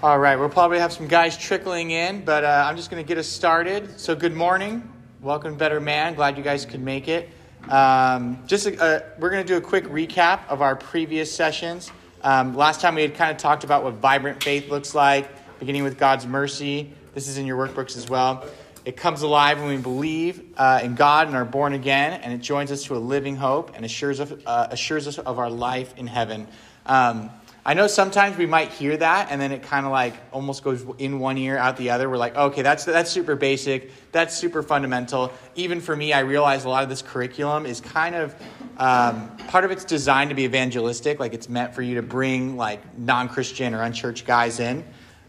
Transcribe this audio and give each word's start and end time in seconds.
All 0.00 0.16
right, 0.16 0.36
we'll 0.36 0.48
probably 0.48 0.78
have 0.78 0.92
some 0.92 1.08
guys 1.08 1.36
trickling 1.36 1.90
in, 1.90 2.24
but 2.24 2.44
uh, 2.44 2.64
I'm 2.64 2.76
just 2.76 2.88
going 2.88 3.02
to 3.02 3.08
get 3.08 3.18
us 3.18 3.26
started. 3.26 3.98
So, 3.98 4.14
good 4.14 4.32
morning. 4.32 4.88
Welcome, 5.20 5.56
Better 5.56 5.80
Man. 5.80 6.14
Glad 6.14 6.38
you 6.38 6.44
guys 6.44 6.64
could 6.64 6.80
make 6.80 7.08
it. 7.08 7.28
Um, 7.68 8.38
just 8.46 8.68
uh, 8.68 9.00
we're 9.18 9.30
going 9.30 9.44
to 9.44 9.52
do 9.52 9.56
a 9.56 9.60
quick 9.60 9.86
recap 9.86 10.46
of 10.48 10.62
our 10.62 10.76
previous 10.76 11.34
sessions. 11.34 11.90
Um, 12.22 12.54
last 12.54 12.80
time 12.80 12.94
we 12.94 13.02
had 13.02 13.16
kind 13.16 13.32
of 13.32 13.38
talked 13.38 13.64
about 13.64 13.82
what 13.82 13.94
vibrant 13.94 14.40
faith 14.40 14.70
looks 14.70 14.94
like, 14.94 15.28
beginning 15.58 15.82
with 15.82 15.98
God's 15.98 16.28
mercy. 16.28 16.92
This 17.12 17.26
is 17.26 17.36
in 17.36 17.44
your 17.44 17.58
workbooks 17.66 17.96
as 17.96 18.08
well. 18.08 18.46
It 18.84 18.96
comes 18.96 19.22
alive 19.22 19.58
when 19.58 19.68
we 19.68 19.78
believe 19.78 20.44
uh, 20.56 20.78
in 20.80 20.94
God 20.94 21.26
and 21.26 21.34
are 21.34 21.44
born 21.44 21.72
again, 21.72 22.20
and 22.20 22.32
it 22.32 22.38
joins 22.38 22.70
us 22.70 22.84
to 22.84 22.94
a 22.94 22.98
living 22.98 23.34
hope 23.34 23.72
and 23.74 23.84
assures, 23.84 24.20
of, 24.20 24.44
uh, 24.46 24.68
assures 24.70 25.08
us 25.08 25.18
of 25.18 25.40
our 25.40 25.50
life 25.50 25.92
in 25.96 26.06
heaven. 26.06 26.46
Um, 26.86 27.30
I 27.68 27.74
know 27.74 27.86
sometimes 27.86 28.38
we 28.38 28.46
might 28.46 28.70
hear 28.70 28.96
that 28.96 29.28
and 29.30 29.38
then 29.38 29.52
it 29.52 29.62
kind 29.62 29.84
of 29.84 29.92
like 29.92 30.14
almost 30.32 30.64
goes 30.64 30.86
in 30.96 31.18
one 31.18 31.36
ear, 31.36 31.58
out 31.58 31.76
the 31.76 31.90
other. 31.90 32.08
We're 32.08 32.16
like, 32.16 32.34
okay, 32.34 32.62
that's, 32.62 32.86
that's 32.86 33.10
super 33.10 33.36
basic. 33.36 33.90
That's 34.10 34.34
super 34.34 34.62
fundamental. 34.62 35.30
Even 35.54 35.82
for 35.82 35.94
me, 35.94 36.14
I 36.14 36.20
realize 36.20 36.64
a 36.64 36.70
lot 36.70 36.82
of 36.82 36.88
this 36.88 37.02
curriculum 37.02 37.66
is 37.66 37.82
kind 37.82 38.14
of, 38.14 38.34
um, 38.78 39.36
part 39.48 39.66
of 39.66 39.70
it's 39.70 39.84
designed 39.84 40.30
to 40.30 40.34
be 40.34 40.44
evangelistic. 40.44 41.20
Like 41.20 41.34
it's 41.34 41.50
meant 41.50 41.74
for 41.74 41.82
you 41.82 41.96
to 41.96 42.02
bring 42.02 42.56
like 42.56 42.80
non 42.96 43.28
Christian 43.28 43.74
or 43.74 43.82
unchurched 43.82 44.24
guys 44.24 44.60
in. 44.60 44.82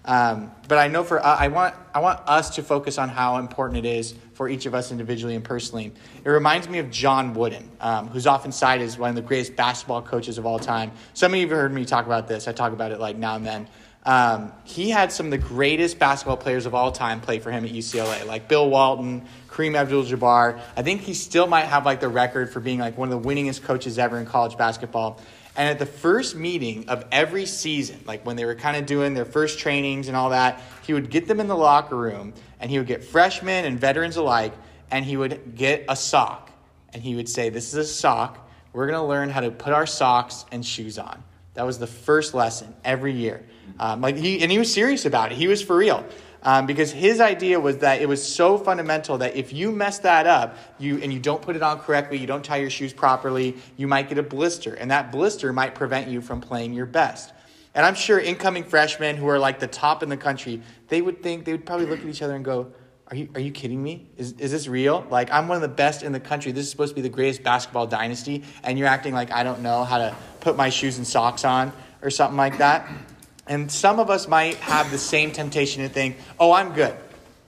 Um, 0.06 0.50
but 0.70 0.78
I 0.78 0.88
know 0.88 1.04
for 1.04 1.20
uh, 1.20 1.36
I 1.36 1.50
want 1.50 1.76
I 1.94 2.00
want 2.00 2.22
us 2.26 2.56
to 2.56 2.64
focus 2.64 2.98
on 2.98 3.10
how 3.10 3.38
important 3.38 3.86
it 3.86 3.86
is 3.86 4.16
for 4.40 4.48
each 4.48 4.66
of 4.66 4.74
us 4.74 4.90
individually 4.90 5.36
and 5.36 5.44
personally. 5.44 5.92
It 6.24 6.30
reminds 6.30 6.70
me 6.70 6.80
of 6.80 6.90
John 6.90 7.34
Wooden, 7.34 7.70
um, 7.82 8.08
who's 8.08 8.26
often 8.26 8.54
cited 8.54 8.88
as 8.88 8.98
one 8.98 9.10
of 9.10 9.18
the 9.18 9.22
greatest 9.22 9.58
basketball 9.58 10.02
coaches 10.02 10.38
of 10.38 10.46
all 10.46 10.60
time. 10.60 10.94
Some 11.14 11.34
of 11.34 11.40
you 11.42 11.46
have 11.46 11.58
heard 11.58 11.74
me 11.74 11.84
talk 11.84 12.06
about 12.06 12.30
this. 12.30 12.48
I 12.48 12.54
talk 12.54 12.72
about 12.72 12.94
it 12.94 13.02
like 13.02 13.18
now 13.18 13.36
and 13.36 13.46
then. 13.46 13.68
Um, 14.06 14.54
he 14.64 14.92
had 14.92 15.12
some 15.12 15.26
of 15.26 15.32
the 15.32 15.38
greatest 15.38 16.00
basketball 16.00 16.38
players 16.38 16.66
of 16.66 16.74
all 16.74 16.94
time 16.94 17.20
play 17.20 17.40
for 17.40 17.52
him 17.52 17.66
at 17.66 17.72
UCLA, 17.72 18.26
like 18.26 18.48
Bill 18.48 18.70
Walton, 18.70 19.26
Kareem 19.50 19.76
Abdul-Jabbar. 19.76 20.62
I 20.78 20.84
think 20.84 21.02
he 21.02 21.16
still 21.16 21.46
might 21.46 21.66
have 21.66 21.86
like 21.86 22.00
the 22.00 22.08
record 22.08 22.50
for 22.50 22.62
being 22.62 22.80
like 22.80 22.98
one 22.98 23.12
of 23.12 23.22
the 23.22 23.30
winningest 23.30 23.64
coaches 23.64 24.00
ever 24.00 24.18
in 24.20 24.26
college 24.26 24.58
basketball. 24.58 25.20
And 25.58 25.68
at 25.68 25.80
the 25.80 25.86
first 25.86 26.38
meeting 26.38 26.88
of 26.88 27.04
every 27.12 27.46
season, 27.46 28.00
like 28.06 28.26
when 28.26 28.38
they 28.38 28.46
were 28.46 28.56
kind 28.56 28.78
of 28.78 28.86
doing 28.86 29.16
their 29.16 29.26
first 29.26 29.60
trainings 29.60 30.08
and 30.08 30.16
all 30.16 30.30
that, 30.30 30.62
he 30.88 30.94
would 30.94 31.10
get 31.10 31.28
them 31.28 31.42
in 31.42 31.48
the 31.48 31.58
locker 31.58 31.98
room 31.98 32.34
and 32.60 32.70
he 32.70 32.78
would 32.78 32.88
get 32.88 33.04
freshmen 33.04 33.66
and 33.66 33.80
veterans 33.80 34.18
alike 34.18 34.54
and 34.92 35.06
he 35.06 35.18
would 35.18 35.56
get 35.56 35.86
a 35.88 35.96
sock. 35.96 36.52
And 36.94 37.04
he 37.04 37.16
would 37.16 37.30
say, 37.30 37.50
This 37.50 37.68
is 37.68 37.76
a 37.76 37.86
sock. 37.86 38.50
We're 38.74 38.88
going 38.88 39.00
to 39.00 39.06
learn 39.06 39.30
how 39.30 39.42
to 39.42 39.52
put 39.52 39.74
our 39.74 39.88
socks 39.88 40.46
and 40.52 40.66
shoes 40.66 40.98
on. 40.98 41.24
That 41.56 41.66
was 41.66 41.80
the 41.80 41.88
first 41.88 42.34
lesson 42.34 42.76
every 42.84 43.14
year. 43.14 43.46
Um, 43.80 44.02
like 44.02 44.16
he, 44.16 44.42
and 44.42 44.52
he 44.52 44.60
was 44.60 44.74
serious 44.74 45.06
about 45.06 45.32
it. 45.32 45.38
He 45.38 45.48
was 45.48 45.62
for 45.62 45.76
real 45.76 46.06
um, 46.44 46.66
because 46.66 46.92
his 46.92 47.20
idea 47.20 47.60
was 47.60 47.80
that 47.80 48.02
it 48.02 48.08
was 48.08 48.24
so 48.24 48.58
fundamental 48.58 49.18
that 49.18 49.36
if 49.36 49.52
you 49.52 49.72
mess 49.72 50.00
that 50.00 50.28
up 50.28 50.58
you 50.78 51.02
and 51.02 51.12
you 51.12 51.20
don't 51.20 51.42
put 51.42 51.56
it 51.56 51.62
on 51.62 51.80
correctly 51.80 52.18
you 52.18 52.28
don't 52.28 52.44
tie 52.44 52.58
your 52.58 52.70
shoes 52.70 52.94
properly 52.94 53.58
you 53.78 53.88
might 53.88 54.10
get 54.10 54.18
a 54.18 54.24
blister 54.24 54.74
and 54.74 54.92
that 54.92 55.12
blister 55.12 55.52
might 55.52 55.76
prevent 55.76 56.08
you 56.08 56.22
from 56.22 56.40
playing 56.40 56.74
your 56.74 56.86
best 56.86 57.34
and 57.74 57.86
i'm 57.86 57.96
sure 57.96 58.20
incoming 58.20 58.64
freshmen 58.64 59.18
who 59.18 59.28
are 59.28 59.40
like 59.40 59.60
the 59.60 59.68
top 59.68 60.04
in 60.04 60.10
the 60.10 60.18
country 60.18 60.62
they 60.88 61.02
would 61.02 61.22
think 61.22 61.46
they 61.46 61.52
would 61.52 61.66
probably 61.66 61.86
look 61.86 62.00
at 62.00 62.06
each 62.06 62.22
other 62.22 62.36
and 62.36 62.46
go 62.46 62.72
are 63.12 63.16
you, 63.16 63.28
are 63.34 63.42
you 63.42 63.52
kidding 63.52 63.82
me? 63.82 64.08
Is, 64.18 64.34
is 64.34 64.52
this 64.52 64.68
real? 64.68 65.04
Like, 65.10 65.32
I'm 65.32 65.48
one 65.48 65.56
of 65.56 65.64
the 65.64 65.68
best 65.68 66.04
in 66.04 66.12
the 66.12 66.20
country. 66.20 66.52
This 66.52 66.66
is 66.66 66.72
supposed 66.72 66.92
to 66.92 66.96
be 66.96 67.02
the 67.02 67.10
greatest 67.10 67.42
basketball 67.42 67.88
dynasty, 67.88 68.44
and 68.62 68.78
you're 68.78 68.88
acting 68.88 69.16
like 69.16 69.32
I 69.32 69.42
don't 69.42 69.62
know 69.62 69.84
how 69.84 69.98
to 69.98 70.16
put 70.42 70.56
my 70.56 70.70
shoes 70.70 70.98
and 71.00 71.08
socks 71.08 71.44
on 71.44 71.74
or 72.04 72.12
something 72.12 72.38
like 72.38 72.60
that. 72.60 72.88
And 73.48 73.72
some 73.72 74.00
of 74.00 74.12
us 74.12 74.28
might 74.28 74.58
have 74.58 74.92
the 74.92 75.00
same 75.00 75.32
temptation 75.32 75.82
to 75.82 75.90
think, 75.90 76.18
oh, 76.40 76.52
I'm 76.52 76.74
good. 76.74 76.96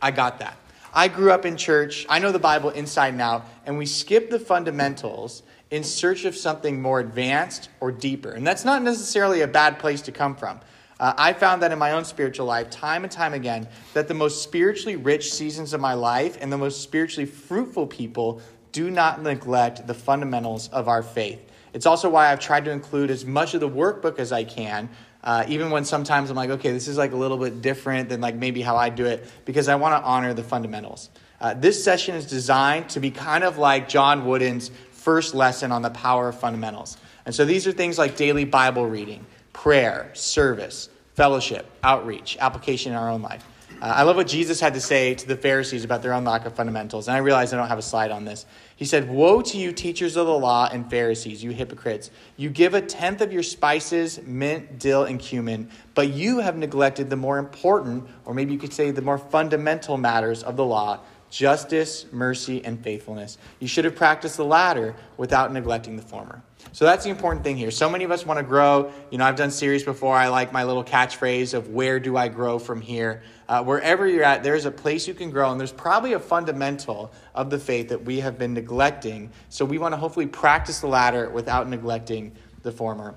I 0.02 0.09
got 0.09 0.39
that. 0.39 0.58
I 0.94 1.08
grew 1.08 1.31
up 1.31 1.45
in 1.45 1.58
church. 1.58 2.08
I 2.09 2.17
know 2.17 2.31
the 2.31 2.39
Bible 2.39 2.72
inside 2.72 3.09
and 3.09 3.22
out. 3.22 3.45
And 3.66 3.78
we 3.78 3.85
skip 3.85 4.31
the 4.31 4.39
fundamentals 4.39 5.44
in 5.72 5.84
search 5.84 6.26
of 6.26 6.36
something 6.36 6.82
more 6.82 7.00
advanced 7.00 7.70
or 7.80 7.92
deeper. 7.92 8.32
And 8.32 8.46
that's 8.46 8.66
not 8.66 8.84
necessarily 8.84 9.42
a 9.42 9.48
bad 9.48 9.80
place 9.80 10.02
to 10.04 10.12
come 10.12 10.36
from. 10.36 10.59
Uh, 11.00 11.14
I 11.18 11.34
found 11.34 11.64
that 11.64 11.72
in 11.72 11.80
my 11.80 11.94
own 11.94 12.06
spiritual 12.06 12.46
life, 12.46 12.70
time 12.70 13.04
and 13.04 13.12
time 13.12 13.34
again, 13.34 13.68
that 13.94 14.08
the 14.08 14.14
most 14.14 14.44
spiritually 14.44 14.98
rich 14.98 15.34
seasons 15.34 15.74
of 15.74 15.82
my 15.82 15.96
life 15.96 16.38
and 16.40 16.52
the 16.52 16.58
most 16.58 16.84
spiritually 16.84 17.26
fruitful 17.26 17.88
people 17.88 18.42
do 18.72 18.92
not 18.92 19.24
neglect 19.24 19.88
the 19.88 19.94
fundamentals 19.94 20.68
of 20.68 20.88
our 20.88 21.02
faith. 21.02 21.42
It's 21.74 21.86
also 21.86 22.09
why 22.09 22.32
I've 22.32 22.40
tried 22.40 22.66
to 22.66 22.72
include 22.72 23.09
as 23.09 23.26
much 23.26 23.53
of 23.53 23.62
the 23.62 23.70
workbook 23.70 24.20
as 24.20 24.32
I 24.32 24.44
can 24.44 24.90
uh, 25.24 25.46
even 25.48 25.70
when 25.70 25.86
sometimes 25.86 26.30
I'm 26.30 26.36
like, 26.36 26.50
okay, 26.50 26.72
this 26.72 26.88
is 26.88 26.98
like 26.98 27.12
a 27.12 27.16
little 27.16 27.38
bit 27.38 27.62
different 27.62 28.09
than 28.09 28.22
like 28.22 28.36
maybe 28.36 28.62
how 28.62 28.76
I 28.76 28.90
do 28.90 29.06
it, 29.06 29.28
because 29.46 29.68
I 29.68 29.76
want 29.76 30.02
to 30.02 30.08
honor 30.08 30.34
the 30.34 30.44
fundamentals. 30.44 31.09
Uh, 31.40 31.53
this 31.53 31.84
session 31.84 32.16
is 32.16 32.26
designed 32.26 32.90
to 32.90 33.00
be 33.00 33.12
kind 33.12 33.44
of 33.44 33.58
like 33.58 33.90
John 33.90 34.26
Wooden's 34.26 34.72
first 35.01 35.34
lesson 35.34 35.72
on 35.72 35.81
the 35.81 35.89
power 35.89 36.29
of 36.29 36.39
fundamentals. 36.39 36.97
And 37.25 37.34
so 37.34 37.44
these 37.45 37.66
are 37.67 37.72
things 37.72 37.97
like 37.97 38.16
daily 38.16 38.45
Bible 38.45 38.85
reading, 38.85 39.25
prayer, 39.51 40.12
service, 40.13 40.89
fellowship, 41.16 41.66
outreach, 41.84 42.38
application 42.39 42.91
in 42.91 42.97
our 42.97 43.09
own 43.09 43.22
life. 43.22 43.45
Uh, 43.81 43.85
I 43.85 44.03
love 44.03 44.16
what 44.16 44.28
Jesus 44.28 44.59
had 44.59 44.75
to 44.75 44.79
say 44.79 45.16
to 45.16 45.28
the 45.28 45.35
Pharisees 45.35 45.84
about 45.84 46.03
their 46.03 46.13
own 46.13 46.23
lack 46.23 46.45
of 46.45 46.53
fundamentals. 46.53 47.07
And 47.07 47.17
I 47.17 47.19
realize 47.19 47.51
I 47.51 47.57
don't 47.57 47.67
have 47.67 47.79
a 47.79 47.84
slide 47.84 48.11
on 48.11 48.25
this. 48.25 48.45
He 48.75 48.85
said, 48.85 49.09
Woe 49.09 49.41
to 49.41 49.57
you, 49.57 49.72
teachers 49.72 50.17
of 50.17 50.28
the 50.28 50.38
law 50.38 50.69
and 50.72 50.88
Pharisees, 50.88 51.44
you 51.44 51.50
hypocrites! 51.50 52.11
You 52.38 52.51
give 52.51 52.75
a 52.75 52.81
tenth 52.81 53.22
of 53.22 53.34
your 53.34 53.41
spices, 53.41 54.22
mint, 54.23 54.78
dill, 54.78 55.06
and 55.06 55.19
cumin, 55.19 55.67
but 55.95 56.09
you 56.09 56.40
have 56.40 56.57
neglected 56.57 57.09
the 57.09 57.16
more 57.16 57.40
important, 57.40 58.07
or 58.25 58.35
maybe 58.35 58.53
you 58.53 58.59
could 58.59 58.73
say 58.73 58.91
the 58.91 59.01
more 59.01 59.17
fundamental 59.17 59.97
matters 59.97 60.44
of 60.44 60.57
the 60.57 60.66
law 60.66 61.00
justice, 61.31 62.06
mercy, 62.12 62.64
and 62.64 62.84
faithfulness. 62.84 63.38
You 63.59 63.68
should 63.68 63.86
have 63.86 63.96
practiced 63.96 64.38
the 64.38 64.46
latter 64.46 64.94
without 65.18 65.52
neglecting 65.52 65.96
the 65.96 66.03
former. 66.03 66.44
So 66.74 66.86
that's 66.86 67.06
the 67.06 67.09
important 67.09 67.44
thing 67.44 67.58
here. 67.58 67.72
So 67.72 67.90
many 67.90 68.03
of 68.03 68.12
us 68.12 68.25
want 68.25 68.38
to 68.38 68.44
grow. 68.44 68.92
You 69.09 69.18
know, 69.18 69.25
I've 69.25 69.38
done 69.38 69.50
series 69.50 69.84
before. 69.84 70.16
I 70.16 70.28
like 70.28 70.52
my 70.52 70.66
little 70.66 70.84
catchphrase 70.84 71.53
of 71.53 71.70
where 71.70 72.00
do 72.00 72.18
I 72.18 72.28
grow 72.28 72.59
from 72.59 72.81
here? 72.81 73.24
Uh, 73.47 73.64
wherever 73.64 74.08
you're 74.08 74.24
at, 74.24 74.44
there's 74.44 74.66
a 74.66 74.72
place 74.72 75.08
you 75.08 75.14
can 75.14 75.31
grow, 75.31 75.52
and 75.52 75.59
there's 75.59 75.72
probably 75.72 76.14
a 76.14 76.20
fundamental 76.20 77.12
of 77.34 77.50
the 77.50 77.58
faith 77.58 77.90
that 77.90 78.03
we 78.03 78.20
have 78.20 78.38
been 78.38 78.53
neglecting. 78.53 79.31
So 79.50 79.66
we 79.66 79.78
want 79.78 79.94
to 79.94 79.97
hopefully 79.97 80.28
practice 80.28 80.81
the 80.81 80.88
latter 80.88 81.30
without 81.30 81.68
neglecting 81.68 82.34
the 82.62 82.72
former. 82.72 83.16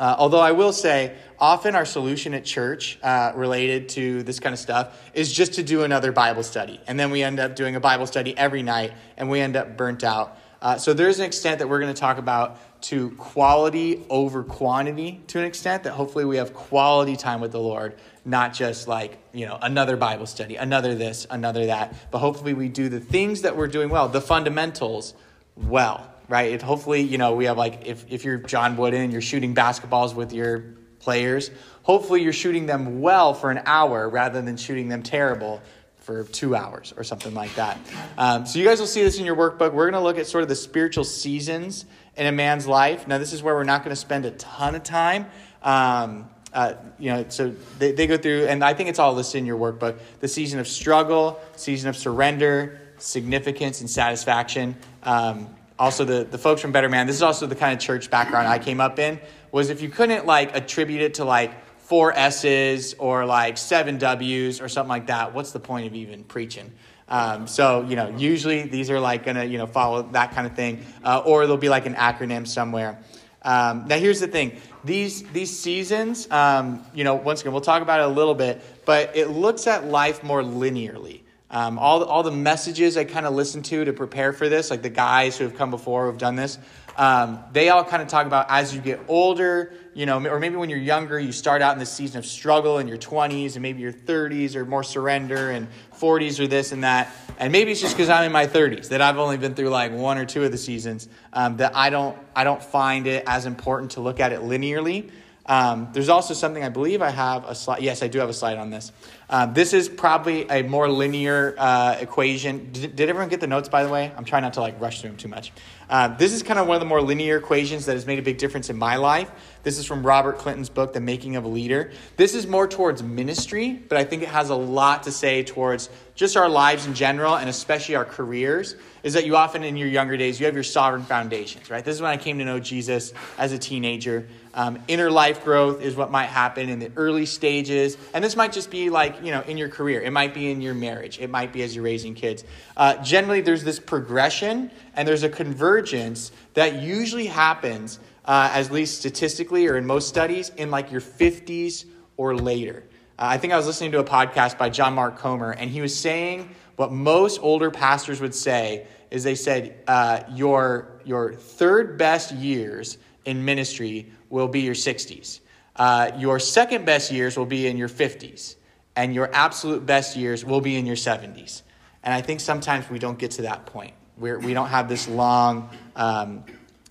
Uh, 0.00 0.16
although 0.18 0.40
I 0.40 0.52
will 0.52 0.72
say, 0.72 1.14
often 1.38 1.74
our 1.74 1.84
solution 1.84 2.32
at 2.32 2.42
church 2.42 2.98
uh, 3.02 3.32
related 3.34 3.90
to 3.90 4.22
this 4.22 4.40
kind 4.40 4.54
of 4.54 4.58
stuff 4.58 4.98
is 5.12 5.30
just 5.30 5.52
to 5.54 5.62
do 5.62 5.84
another 5.84 6.10
Bible 6.10 6.42
study. 6.42 6.80
And 6.86 6.98
then 6.98 7.10
we 7.10 7.22
end 7.22 7.38
up 7.38 7.54
doing 7.54 7.76
a 7.76 7.80
Bible 7.80 8.06
study 8.06 8.36
every 8.36 8.62
night 8.62 8.94
and 9.18 9.28
we 9.28 9.40
end 9.40 9.56
up 9.56 9.76
burnt 9.76 10.02
out. 10.02 10.38
Uh, 10.62 10.78
so 10.78 10.94
there's 10.94 11.18
an 11.18 11.26
extent 11.26 11.58
that 11.58 11.68
we're 11.68 11.80
going 11.80 11.92
to 11.92 12.00
talk 12.00 12.16
about 12.16 12.58
to 12.84 13.10
quality 13.12 14.02
over 14.08 14.42
quantity 14.42 15.20
to 15.26 15.38
an 15.38 15.44
extent 15.44 15.82
that 15.82 15.92
hopefully 15.92 16.24
we 16.24 16.38
have 16.38 16.54
quality 16.54 17.14
time 17.14 17.42
with 17.42 17.52
the 17.52 17.60
Lord, 17.60 17.98
not 18.24 18.54
just 18.54 18.88
like, 18.88 19.18
you 19.34 19.44
know, 19.44 19.58
another 19.60 19.98
Bible 19.98 20.26
study, 20.26 20.56
another 20.56 20.94
this, 20.94 21.26
another 21.28 21.66
that. 21.66 21.94
But 22.10 22.20
hopefully 22.20 22.54
we 22.54 22.70
do 22.70 22.88
the 22.88 23.00
things 23.00 23.42
that 23.42 23.54
we're 23.54 23.68
doing 23.68 23.90
well, 23.90 24.08
the 24.08 24.22
fundamentals 24.22 25.12
well 25.56 26.10
right? 26.30 26.52
It, 26.52 26.62
hopefully, 26.62 27.02
you 27.02 27.18
know, 27.18 27.34
we 27.34 27.46
have 27.46 27.58
like, 27.58 27.86
if, 27.86 28.06
if 28.08 28.24
you're 28.24 28.38
John 28.38 28.76
Wooden, 28.76 29.00
and 29.00 29.12
you're 29.12 29.20
shooting 29.20 29.54
basketballs 29.54 30.14
with 30.14 30.32
your 30.32 30.76
players, 31.00 31.50
hopefully 31.82 32.22
you're 32.22 32.32
shooting 32.32 32.66
them 32.66 33.00
well 33.00 33.34
for 33.34 33.50
an 33.50 33.60
hour 33.66 34.08
rather 34.08 34.40
than 34.40 34.56
shooting 34.56 34.88
them 34.88 35.02
terrible 35.02 35.60
for 35.98 36.24
two 36.24 36.54
hours 36.56 36.94
or 36.96 37.04
something 37.04 37.34
like 37.34 37.54
that. 37.56 37.78
Um, 38.16 38.46
so 38.46 38.58
you 38.58 38.64
guys 38.64 38.80
will 38.80 38.86
see 38.86 39.02
this 39.02 39.18
in 39.18 39.26
your 39.26 39.36
workbook. 39.36 39.72
We're 39.72 39.90
going 39.90 40.00
to 40.00 40.00
look 40.00 40.18
at 40.18 40.26
sort 40.26 40.42
of 40.42 40.48
the 40.48 40.56
spiritual 40.56 41.04
seasons 41.04 41.84
in 42.16 42.26
a 42.26 42.32
man's 42.32 42.66
life. 42.66 43.06
Now, 43.06 43.18
this 43.18 43.32
is 43.32 43.42
where 43.42 43.54
we're 43.54 43.64
not 43.64 43.84
going 43.84 43.94
to 43.94 44.00
spend 44.00 44.24
a 44.24 44.30
ton 44.30 44.74
of 44.74 44.82
time. 44.82 45.26
Um, 45.62 46.30
uh, 46.52 46.74
you 46.98 47.12
know, 47.12 47.26
so 47.28 47.54
they, 47.78 47.92
they 47.92 48.06
go 48.06 48.16
through, 48.16 48.46
and 48.46 48.64
I 48.64 48.74
think 48.74 48.88
it's 48.88 48.98
all 48.98 49.14
listed 49.14 49.40
in 49.40 49.46
your 49.46 49.58
workbook 49.58 49.98
the 50.20 50.28
season 50.28 50.58
of 50.58 50.66
struggle, 50.66 51.40
season 51.56 51.88
of 51.88 51.96
surrender, 51.96 52.80
significance, 52.98 53.80
and 53.80 53.90
satisfaction. 53.90 54.76
Um, 55.02 55.54
also 55.80 56.04
the, 56.04 56.24
the 56.24 56.36
folks 56.38 56.60
from 56.60 56.72
Better 56.72 56.90
Man, 56.90 57.06
this 57.06 57.16
is 57.16 57.22
also 57.22 57.46
the 57.46 57.56
kind 57.56 57.72
of 57.72 57.80
church 57.80 58.10
background 58.10 58.46
I 58.46 58.58
came 58.58 58.82
up 58.82 58.98
in, 58.98 59.18
was 59.50 59.70
if 59.70 59.80
you 59.80 59.88
couldn't 59.88 60.26
like 60.26 60.54
attribute 60.54 61.00
it 61.00 61.14
to 61.14 61.24
like 61.24 61.64
four 61.78 62.12
S's 62.12 62.94
or 62.98 63.24
like 63.24 63.56
seven 63.56 63.96
W's 63.96 64.60
or 64.60 64.68
something 64.68 64.90
like 64.90 65.06
that, 65.06 65.32
what's 65.32 65.52
the 65.52 65.58
point 65.58 65.86
of 65.86 65.94
even 65.94 66.22
preaching? 66.22 66.70
Um, 67.08 67.46
so, 67.46 67.84
you 67.88 67.96
know, 67.96 68.14
usually 68.16 68.62
these 68.62 68.90
are 68.90 69.00
like 69.00 69.24
gonna, 69.24 69.44
you 69.44 69.56
know, 69.56 69.66
follow 69.66 70.02
that 70.12 70.32
kind 70.32 70.46
of 70.46 70.54
thing, 70.54 70.84
uh, 71.02 71.22
or 71.24 71.46
there'll 71.46 71.56
be 71.56 71.70
like 71.70 71.86
an 71.86 71.94
acronym 71.94 72.46
somewhere. 72.46 72.98
Um, 73.42 73.86
now, 73.88 73.96
here's 73.96 74.20
the 74.20 74.28
thing: 74.28 74.60
these 74.84 75.22
these 75.32 75.58
seasons, 75.58 76.30
um, 76.30 76.84
you 76.94 77.04
know, 77.04 77.14
once 77.14 77.40
again, 77.40 77.52
we'll 77.52 77.62
talk 77.62 77.82
about 77.82 78.00
it 78.00 78.04
a 78.04 78.14
little 78.14 78.34
bit, 78.34 78.62
but 78.84 79.16
it 79.16 79.28
looks 79.30 79.66
at 79.66 79.86
life 79.86 80.22
more 80.22 80.42
linearly. 80.42 81.22
Um, 81.50 81.78
all, 81.78 82.04
all 82.04 82.22
the 82.22 82.30
messages 82.30 82.96
I 82.96 83.04
kind 83.04 83.26
of 83.26 83.34
listened 83.34 83.64
to 83.66 83.84
to 83.84 83.92
prepare 83.92 84.32
for 84.32 84.48
this, 84.48 84.70
like 84.70 84.82
the 84.82 84.90
guys 84.90 85.36
who 85.36 85.44
have 85.44 85.56
come 85.56 85.70
before 85.70 86.02
who 86.04 86.10
have 86.10 86.18
done 86.18 86.36
this, 86.36 86.58
Um, 86.96 87.40
they 87.52 87.70
all 87.70 87.82
kind 87.84 88.02
of 88.02 88.08
talk 88.08 88.26
about 88.26 88.46
as 88.50 88.74
you 88.74 88.80
get 88.80 89.00
older, 89.08 89.72
you 89.94 90.06
know, 90.06 90.24
or 90.26 90.38
maybe 90.38 90.56
when 90.56 90.68
you're 90.68 90.78
younger, 90.78 91.18
you 91.18 91.32
start 91.32 91.62
out 91.62 91.72
in 91.72 91.78
this 91.78 91.90
season 91.90 92.18
of 92.18 92.26
struggle 92.26 92.78
in 92.78 92.86
your 92.88 92.98
20s 92.98 93.54
and 93.54 93.62
maybe 93.62 93.80
your 93.80 93.92
30s 93.92 94.54
or 94.54 94.64
more 94.64 94.82
surrender 94.84 95.50
and 95.50 95.66
40s 95.98 96.38
or 96.40 96.46
this 96.46 96.72
and 96.72 96.84
that. 96.84 97.12
And 97.38 97.52
maybe 97.52 97.72
it's 97.72 97.80
just 97.80 97.96
because 97.96 98.10
I'm 98.10 98.24
in 98.24 98.32
my 98.32 98.46
30s 98.46 98.88
that 98.88 99.00
I've 99.00 99.18
only 99.18 99.38
been 99.38 99.54
through 99.54 99.70
like 99.70 99.92
one 99.92 100.18
or 100.18 100.26
two 100.26 100.44
of 100.44 100.52
the 100.52 100.58
seasons 100.58 101.08
um, 101.32 101.56
that 101.56 101.74
I 101.74 101.90
don't 101.90 102.18
I 102.36 102.44
don't 102.44 102.62
find 102.62 103.06
it 103.06 103.24
as 103.26 103.46
important 103.46 103.92
to 103.92 104.00
look 104.00 104.20
at 104.20 104.32
it 104.32 104.40
linearly. 104.40 105.10
Um, 105.50 105.88
there's 105.92 106.08
also 106.08 106.32
something 106.32 106.62
I 106.62 106.68
believe 106.68 107.02
I 107.02 107.10
have 107.10 107.44
a 107.44 107.56
slide. 107.56 107.82
Yes, 107.82 108.04
I 108.04 108.06
do 108.06 108.20
have 108.20 108.28
a 108.28 108.32
slide 108.32 108.56
on 108.56 108.70
this. 108.70 108.92
Um, 109.28 109.52
this 109.52 109.72
is 109.72 109.88
probably 109.88 110.48
a 110.48 110.62
more 110.62 110.88
linear 110.88 111.56
uh, 111.58 111.96
equation. 111.98 112.70
Did, 112.70 112.94
did, 112.94 113.08
everyone 113.08 113.30
get 113.30 113.40
the 113.40 113.48
notes, 113.48 113.68
by 113.68 113.82
the 113.82 113.90
way? 113.90 114.12
I'm 114.16 114.24
trying 114.24 114.42
not 114.42 114.52
to 114.54 114.60
like 114.60 114.80
rush 114.80 115.00
through 115.00 115.10
them 115.10 115.16
too 115.16 115.26
much. 115.26 115.52
Uh, 115.88 116.06
this 116.16 116.32
is 116.32 116.44
kind 116.44 116.60
of 116.60 116.68
one 116.68 116.76
of 116.76 116.80
the 116.80 116.86
more 116.86 117.02
linear 117.02 117.36
equations 117.36 117.86
that 117.86 117.94
has 117.94 118.06
made 118.06 118.20
a 118.20 118.22
big 118.22 118.38
difference 118.38 118.70
in 118.70 118.78
my 118.78 118.94
life. 118.94 119.28
This 119.64 119.76
is 119.76 119.86
from 119.86 120.06
Robert 120.06 120.38
Clinton's 120.38 120.68
book, 120.68 120.92
The 120.92 121.00
Making 121.00 121.34
of 121.34 121.42
a 121.42 121.48
Leader. 121.48 121.90
This 122.16 122.36
is 122.36 122.46
more 122.46 122.68
towards 122.68 123.02
ministry, 123.02 123.72
but 123.72 123.98
I 123.98 124.04
think 124.04 124.22
it 124.22 124.28
has 124.28 124.50
a 124.50 124.54
lot 124.54 125.02
to 125.02 125.10
say 125.10 125.42
towards 125.42 125.90
just 126.14 126.36
our 126.36 126.48
lives 126.48 126.86
in 126.86 126.94
general 126.94 127.36
and 127.36 127.48
especially 127.48 127.96
our 127.96 128.04
careers. 128.04 128.76
Is 129.02 129.14
that 129.14 129.26
you 129.26 129.36
often 129.36 129.64
in 129.64 129.76
your 129.76 129.88
younger 129.88 130.16
days, 130.16 130.38
you 130.38 130.46
have 130.46 130.54
your 130.54 130.62
sovereign 130.62 131.02
foundations, 131.02 131.70
right? 131.70 131.84
This 131.84 131.96
is 131.96 132.02
when 132.02 132.10
I 132.10 132.18
came 132.18 132.38
to 132.38 132.44
know 132.44 132.60
Jesus 132.60 133.12
as 133.38 133.52
a 133.52 133.58
teenager. 133.58 134.28
Um, 134.52 134.82
inner 134.88 135.10
life 135.10 135.44
growth 135.44 135.80
is 135.80 135.94
what 135.94 136.10
might 136.10 136.26
happen 136.26 136.68
in 136.68 136.78
the 136.78 136.90
early 136.96 137.26
stages. 137.26 137.96
And 138.12 138.24
this 138.24 138.34
might 138.34 138.52
just 138.52 138.70
be 138.70 138.90
like, 138.90 139.22
you 139.22 139.30
know, 139.30 139.42
in 139.42 139.56
your 139.56 139.68
career. 139.68 140.00
It 140.02 140.10
might 140.10 140.34
be 140.34 140.50
in 140.50 140.60
your 140.60 140.74
marriage. 140.74 141.20
It 141.20 141.30
might 141.30 141.52
be 141.52 141.62
as 141.62 141.74
you're 141.74 141.84
raising 141.84 142.14
kids. 142.14 142.44
Uh, 142.76 142.96
generally, 142.96 143.40
there's 143.40 143.62
this 143.62 143.78
progression 143.78 144.70
and 144.94 145.06
there's 145.06 145.22
a 145.22 145.28
convergence 145.28 146.32
that 146.54 146.82
usually 146.82 147.26
happens, 147.26 148.00
uh, 148.24 148.50
at 148.52 148.70
least 148.72 148.98
statistically 148.98 149.68
or 149.68 149.76
in 149.76 149.86
most 149.86 150.08
studies, 150.08 150.50
in 150.56 150.70
like 150.70 150.90
your 150.90 151.00
50s 151.00 151.84
or 152.16 152.34
later. 152.34 152.82
Uh, 153.18 153.26
I 153.26 153.38
think 153.38 153.52
I 153.52 153.56
was 153.56 153.66
listening 153.66 153.92
to 153.92 154.00
a 154.00 154.04
podcast 154.04 154.58
by 154.58 154.68
John 154.70 154.94
Mark 154.94 155.18
Comer, 155.18 155.52
and 155.52 155.70
he 155.70 155.80
was 155.80 155.96
saying 155.96 156.48
what 156.76 156.90
most 156.90 157.38
older 157.42 157.70
pastors 157.70 158.20
would 158.20 158.34
say 158.34 158.86
is 159.10 159.22
they 159.22 159.34
said, 159.34 159.76
uh, 159.86 160.22
your, 160.30 161.00
your 161.04 161.34
third 161.34 161.98
best 161.98 162.32
years 162.32 162.96
in 163.24 163.44
ministry 163.44 164.10
will 164.28 164.48
be 164.48 164.60
your 164.60 164.74
60s. 164.74 165.40
Uh, 165.76 166.10
your 166.16 166.38
second 166.38 166.84
best 166.84 167.10
years 167.10 167.36
will 167.36 167.46
be 167.46 167.66
in 167.66 167.76
your 167.76 167.88
50s. 167.88 168.56
And 168.96 169.14
your 169.14 169.30
absolute 169.32 169.86
best 169.86 170.16
years 170.16 170.44
will 170.44 170.60
be 170.60 170.76
in 170.76 170.84
your 170.84 170.96
70s. 170.96 171.62
And 172.02 172.12
I 172.12 172.20
think 172.20 172.40
sometimes 172.40 172.90
we 172.90 172.98
don't 172.98 173.18
get 173.18 173.30
to 173.32 173.42
that 173.42 173.66
point. 173.66 173.94
We're, 174.16 174.38
we 174.38 174.52
don't 174.52 174.68
have 174.68 174.88
this 174.88 175.08
long, 175.08 175.70
um, 175.96 176.44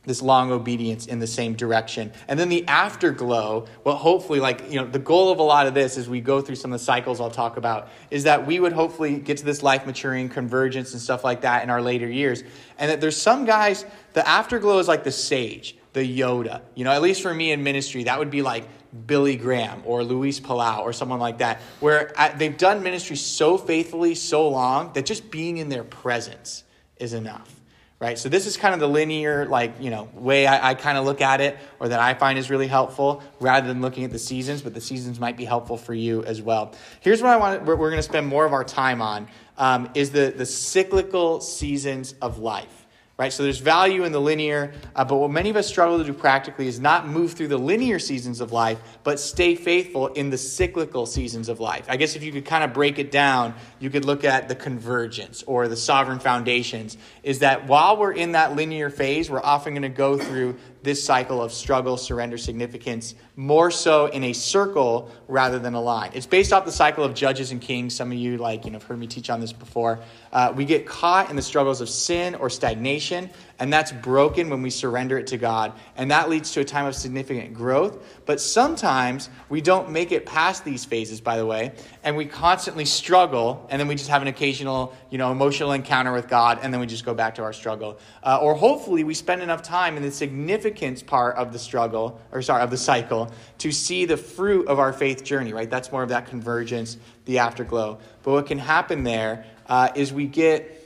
this 0.06 0.22
long 0.22 0.52
obedience 0.52 1.08
in 1.08 1.20
the 1.20 1.28
same 1.28 1.54
direction. 1.54 2.12
And 2.28 2.40
then 2.40 2.50
the 2.50 2.68
afterglow, 2.68 3.68
well, 3.84 3.96
hopefully, 3.96 4.40
like, 4.40 4.72
you 4.72 4.80
know, 4.80 4.88
the 4.88 5.00
goal 5.00 5.32
of 5.32 5.40
a 5.40 5.44
lot 5.44 5.68
of 5.68 5.74
this 5.74 5.98
as 5.98 6.10
we 6.10 6.22
go 6.22 6.42
through 6.42 6.56
some 6.56 6.74
of 6.74 6.80
the 6.80 6.86
cycles 6.86 7.20
I'll 7.20 7.30
talk 7.30 7.58
about 7.58 7.90
is 8.10 8.24
that 8.24 8.48
we 8.48 8.60
would 8.60 8.74
hopefully 8.74 9.20
get 9.20 9.38
to 9.38 9.46
this 9.46 9.62
life 9.62 9.86
maturing, 9.86 10.30
convergence, 10.30 10.94
and 10.94 11.02
stuff 11.02 11.24
like 11.24 11.42
that 11.42 11.64
in 11.64 11.70
our 11.70 11.82
later 11.82 12.10
years. 12.10 12.44
And 12.80 12.90
that 12.90 13.02
there's 13.02 13.18
some 13.22 13.46
guys, 13.46 13.86
the 14.14 14.28
afterglow 14.28 14.80
is 14.80 14.88
like 14.88 15.04
the 15.04 15.12
sage 15.12 15.76
the 15.94 16.20
Yoda. 16.20 16.62
You 16.76 16.84
know, 16.84 16.92
at 16.92 17.02
least 17.02 17.22
for 17.22 17.34
me 17.34 17.52
in 17.52 17.64
ministry, 17.64 18.04
that 18.04 18.20
would 18.20 18.32
be 18.32 18.42
like 18.42 18.66
Billy 19.06 19.36
Graham 19.36 19.84
or 19.86 20.04
Luis 20.04 20.40
Palau 20.40 20.80
or 20.80 20.94
someone 20.94 21.20
like 21.20 21.40
that, 21.40 21.62
where 21.80 22.12
they've 22.38 22.58
done 22.58 22.84
ministry 22.84 23.16
so 23.16 23.58
faithfully, 23.58 24.16
so 24.16 24.48
long, 24.50 24.94
that 24.94 25.06
just 25.06 25.30
being 25.32 25.58
in 25.58 25.70
their 25.70 25.84
presence 25.84 26.64
is 26.98 27.14
enough. 27.14 27.56
Right? 28.00 28.18
So 28.18 28.30
this 28.30 28.46
is 28.48 28.56
kind 28.56 28.74
of 28.74 28.80
the 28.80 28.88
linear, 28.88 29.46
like, 29.46 29.74
you 29.82 29.90
know, 29.90 30.08
way 30.14 30.48
I, 30.48 30.70
I 30.70 30.74
kind 30.74 30.98
of 30.98 31.04
look 31.04 31.20
at 31.20 31.42
it, 31.42 31.58
or 31.82 31.90
that 31.90 32.00
I 32.00 32.14
find 32.14 32.40
is 32.40 32.50
really 32.50 32.68
helpful, 32.68 33.22
rather 33.42 33.68
than 33.68 33.82
looking 33.82 34.06
at 34.06 34.12
the 34.12 34.20
seasons, 34.20 34.62
but 34.62 34.74
the 34.74 34.80
seasons 34.80 35.20
might 35.20 35.36
be 35.36 35.44
helpful 35.44 35.76
for 35.76 35.94
you 35.94 36.24
as 36.24 36.42
well. 36.42 36.74
Here's 37.02 37.22
what 37.22 37.32
I 37.32 37.36
want 37.36 37.66
we're, 37.66 37.76
we're 37.76 37.90
going 37.90 38.00
to 38.00 38.04
spend 38.04 38.26
more 38.26 38.46
of 38.46 38.54
our 38.54 38.64
time 38.64 39.02
on 39.02 39.28
um, 39.58 39.90
is 39.96 40.12
the, 40.12 40.34
the 40.36 40.46
cyclical 40.46 41.42
seasons 41.42 42.14
of 42.22 42.40
life 42.40 42.79
right? 43.20 43.34
So 43.34 43.44
there's 43.44 43.60
value 43.60 44.06
in 44.06 44.14
the 44.14 44.22
linear, 44.22 44.72
uh, 44.96 45.04
but 45.04 45.18
what 45.18 45.30
many 45.30 45.50
of 45.50 45.58
us 45.58 45.68
struggle 45.68 45.98
to 45.98 46.06
do 46.06 46.14
practically 46.14 46.68
is 46.68 46.80
not 46.80 47.06
move 47.06 47.34
through 47.34 47.50
the 47.50 47.58
linear 47.58 48.00
seasons 48.00 48.40
of 48.40 48.54
life, 48.54 48.80
but 49.04 49.20
stay 49.20 49.56
faithful 49.56 50.08
in 50.08 50.30
the 50.30 50.38
cyclical 50.38 51.06
seasons 51.06 51.50
of 51.50 51.60
life. 51.60 51.86
I 51.90 51.98
guess 51.98 52.16
if 52.16 52.24
you 52.24 52.32
could 52.32 52.46
kind 52.46 52.64
of 52.64 52.74
break 52.74 52.98
it 52.98 53.12
down, 53.12 53.56
you 53.80 53.90
could 53.90 54.06
look 54.06 54.24
at 54.24 54.48
the 54.48 54.56
convergence 54.56 55.44
or 55.44 55.68
the 55.68 55.76
sovereign 55.76 56.20
foundations. 56.20 56.96
Is 57.22 57.40
that 57.40 57.68
while 57.68 57.98
we're 57.98 58.14
in 58.14 58.32
that 58.32 58.56
linear 58.56 58.90
phase, 58.90 59.30
we're 59.30 59.44
often 59.44 59.74
going 59.74 59.82
to 59.82 59.90
go 59.90 60.18
through 60.18 60.58
this 60.82 61.04
cycle 61.04 61.42
of 61.42 61.52
struggle, 61.52 61.98
surrender, 61.98 62.38
significance, 62.38 63.16
more 63.36 63.70
so 63.70 64.08
in 64.08 64.24
a 64.24 64.34
circle 64.34 65.12
rather 65.28 65.60
than 65.60 65.74
a 65.74 65.82
line. 65.82 66.12
It's 66.14 66.26
based 66.26 66.54
off 66.54 66.66
the 66.66 66.72
cycle 66.72 67.04
of 67.04 67.14
judges 67.14 67.52
and 67.52 67.62
kings. 67.62 67.96
Some 67.96 68.12
of 68.12 68.18
you, 68.18 68.38
like, 68.38 68.66
you 68.66 68.72
know, 68.72 68.80
have 68.80 68.88
heard 68.88 69.00
me 69.00 69.08
teach 69.08 69.30
on 69.30 69.42
this 69.42 69.52
before. 69.52 70.00
Uh, 70.32 70.54
we 70.56 70.66
get 70.66 70.86
caught 70.86 71.30
in 71.30 71.36
the 71.36 71.42
struggles 71.42 71.82
of 71.82 71.90
sin 71.90 72.36
or 72.36 72.50
stagnation, 72.50 73.30
and 73.60 73.72
that's 73.72 73.92
broken 73.92 74.50
when 74.50 74.62
we 74.62 74.70
surrender 74.70 75.18
it 75.18 75.28
to 75.28 75.38
God. 75.38 75.74
And 75.98 76.12
that 76.12 76.30
leads 76.30 76.52
to 76.52 76.62
a 76.62 76.66
time 76.66 76.86
of 76.86 76.96
significant 76.96 77.54
growth. 77.54 78.04
But 78.26 78.40
sometimes 78.40 79.30
we 79.50 79.62
don't 79.62 79.92
make 79.92 80.12
it 80.12 80.26
past 80.26 80.64
these 80.64 80.86
phases, 80.86 81.20
by 81.20 81.38
the 81.38 81.46
way, 81.46 81.74
and 82.04 82.16
we 82.16 82.26
constantly 82.26 82.86
struggle, 82.86 83.68
and 83.70 83.80
then 83.80 83.88
we 83.88 83.96
just 83.96 84.10
have 84.10 84.22
an 84.22 84.30
occasional, 84.30 84.96
you 85.10 85.18
know, 85.18 85.32
emotional 85.32 85.74
encounter 85.74 86.14
with 86.14 86.28
God, 86.30 86.60
and 86.62 86.74
then 86.74 86.80
we 86.80 86.88
just 86.88 87.06
go 87.06 87.14
back 87.14 87.36
to 87.36 87.44
our 87.44 87.54
struggle. 87.54 88.00
Uh, 88.24 88.40
or 88.42 88.56
hopefully 88.56 89.04
we 89.04 89.14
spend 89.14 89.42
enough 89.42 89.62
time 89.62 89.98
in 89.98 90.04
the 90.04 90.12
significance 90.12 91.04
part 91.04 91.36
of 91.36 91.52
the 91.52 91.60
struggle, 91.60 92.20
or 92.32 92.42
sorry, 92.42 92.64
of 92.64 92.72
the 92.72 92.78
cycle, 92.78 93.32
to 93.58 93.72
see 93.72 94.06
the 94.06 94.18
fruit 94.18 94.68
of 94.68 94.80
our 94.80 94.94
faith 94.94 95.24
journey, 95.24 95.52
right? 95.52 95.70
That's 95.70 95.92
more 95.92 96.04
of 96.04 96.10
that 96.10 96.28
convergence, 96.28 96.98
the 97.26 97.40
afterglow. 97.40 98.00
But 98.24 98.32
what 98.32 98.46
can 98.46 98.58
happen 98.58 99.04
there 99.04 99.46
uh, 99.68 99.90
is 99.96 100.14
we 100.14 100.26
get 100.26 100.79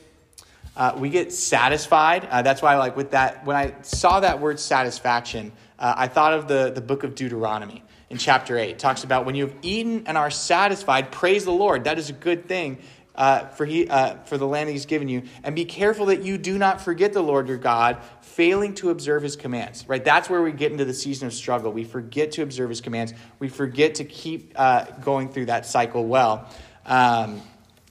uh, 0.75 0.93
we 0.97 1.09
get 1.09 1.31
satisfied. 1.31 2.25
Uh, 2.25 2.41
that's 2.41 2.61
why, 2.61 2.77
like 2.77 2.95
with 2.95 3.11
that, 3.11 3.45
when 3.45 3.55
I 3.55 3.73
saw 3.83 4.19
that 4.19 4.39
word 4.39 4.59
satisfaction, 4.59 5.51
uh, 5.77 5.93
I 5.95 6.07
thought 6.07 6.33
of 6.33 6.47
the 6.47 6.71
the 6.73 6.81
book 6.81 7.03
of 7.03 7.15
Deuteronomy 7.15 7.83
in 8.09 8.17
chapter 8.17 8.57
eight. 8.57 8.71
It 8.71 8.79
talks 8.79 9.03
about 9.03 9.25
when 9.25 9.35
you 9.35 9.47
have 9.47 9.55
eaten 9.61 10.07
and 10.07 10.17
are 10.17 10.31
satisfied, 10.31 11.11
praise 11.11 11.45
the 11.45 11.51
Lord. 11.51 11.83
That 11.83 11.97
is 11.97 12.09
a 12.09 12.13
good 12.13 12.47
thing. 12.47 12.79
Uh, 13.15 13.45
for 13.49 13.63
he 13.63 13.87
uh, 13.87 14.15
for 14.23 14.39
the 14.39 14.47
land 14.47 14.67
that 14.67 14.71
he's 14.71 14.87
given 14.87 15.07
you, 15.07 15.21
and 15.43 15.55
be 15.55 15.65
careful 15.65 16.07
that 16.07 16.23
you 16.23 16.35
do 16.39 16.57
not 16.57 16.81
forget 16.81 17.13
the 17.13 17.21
Lord 17.21 17.47
your 17.47 17.59
God, 17.59 17.97
failing 18.21 18.73
to 18.75 18.89
observe 18.89 19.21
his 19.21 19.35
commands. 19.35 19.87
Right, 19.87 20.03
that's 20.03 20.31
where 20.31 20.41
we 20.41 20.51
get 20.51 20.71
into 20.71 20.83
the 20.83 20.95
season 20.95 21.27
of 21.27 21.33
struggle. 21.33 21.71
We 21.71 21.83
forget 21.83 22.31
to 22.31 22.41
observe 22.41 22.71
his 22.71 22.81
commands. 22.81 23.13
We 23.37 23.49
forget 23.49 23.95
to 23.95 24.03
keep 24.03 24.53
uh, 24.55 24.85
going 25.03 25.29
through 25.29 25.45
that 25.45 25.67
cycle 25.67 26.07
well. 26.07 26.49
Um, 26.87 27.44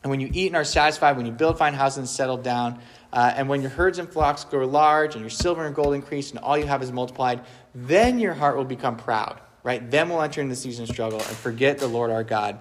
and 0.03 0.11
when 0.11 0.21
you 0.21 0.31
eat 0.33 0.49
and 0.49 0.57
are 0.57 0.65
satisfied, 0.65 1.17
when 1.17 1.27
you 1.27 1.33
build 1.33 1.59
fine 1.59 1.75
houses 1.75 1.99
and 1.99 2.09
settle 2.09 2.37
down, 2.37 2.81
uh, 3.13 3.33
and 3.37 3.49
when 3.49 3.61
your 3.61 3.71
herds 3.71 3.99
and 3.99 4.11
flocks 4.11 4.45
grow 4.45 4.67
large, 4.67 5.15
and 5.15 5.21
your 5.21 5.31
silver 5.31 5.65
and 5.65 5.75
gold 5.75 5.95
increase, 5.95 6.31
and 6.31 6.41
all 6.41 6.59
you 6.59 6.67
have 6.67 6.83
is 6.83 6.91
multiplied, 6.91 7.43
then 7.75 8.19
your 8.19 8.35
heart 8.35 8.57
will 8.57 8.65
become 8.65 8.97
proud, 8.97 9.41
right? 9.63 9.91
Then 9.91 10.09
we'll 10.09 10.23
enter 10.23 10.41
into 10.41 10.55
the 10.55 10.61
season 10.61 10.85
of 10.85 10.89
struggle 10.89 11.19
and 11.19 11.37
forget 11.37 11.79
the 11.79 11.87
Lord 11.87 12.11
our 12.11 12.25
God. 12.25 12.59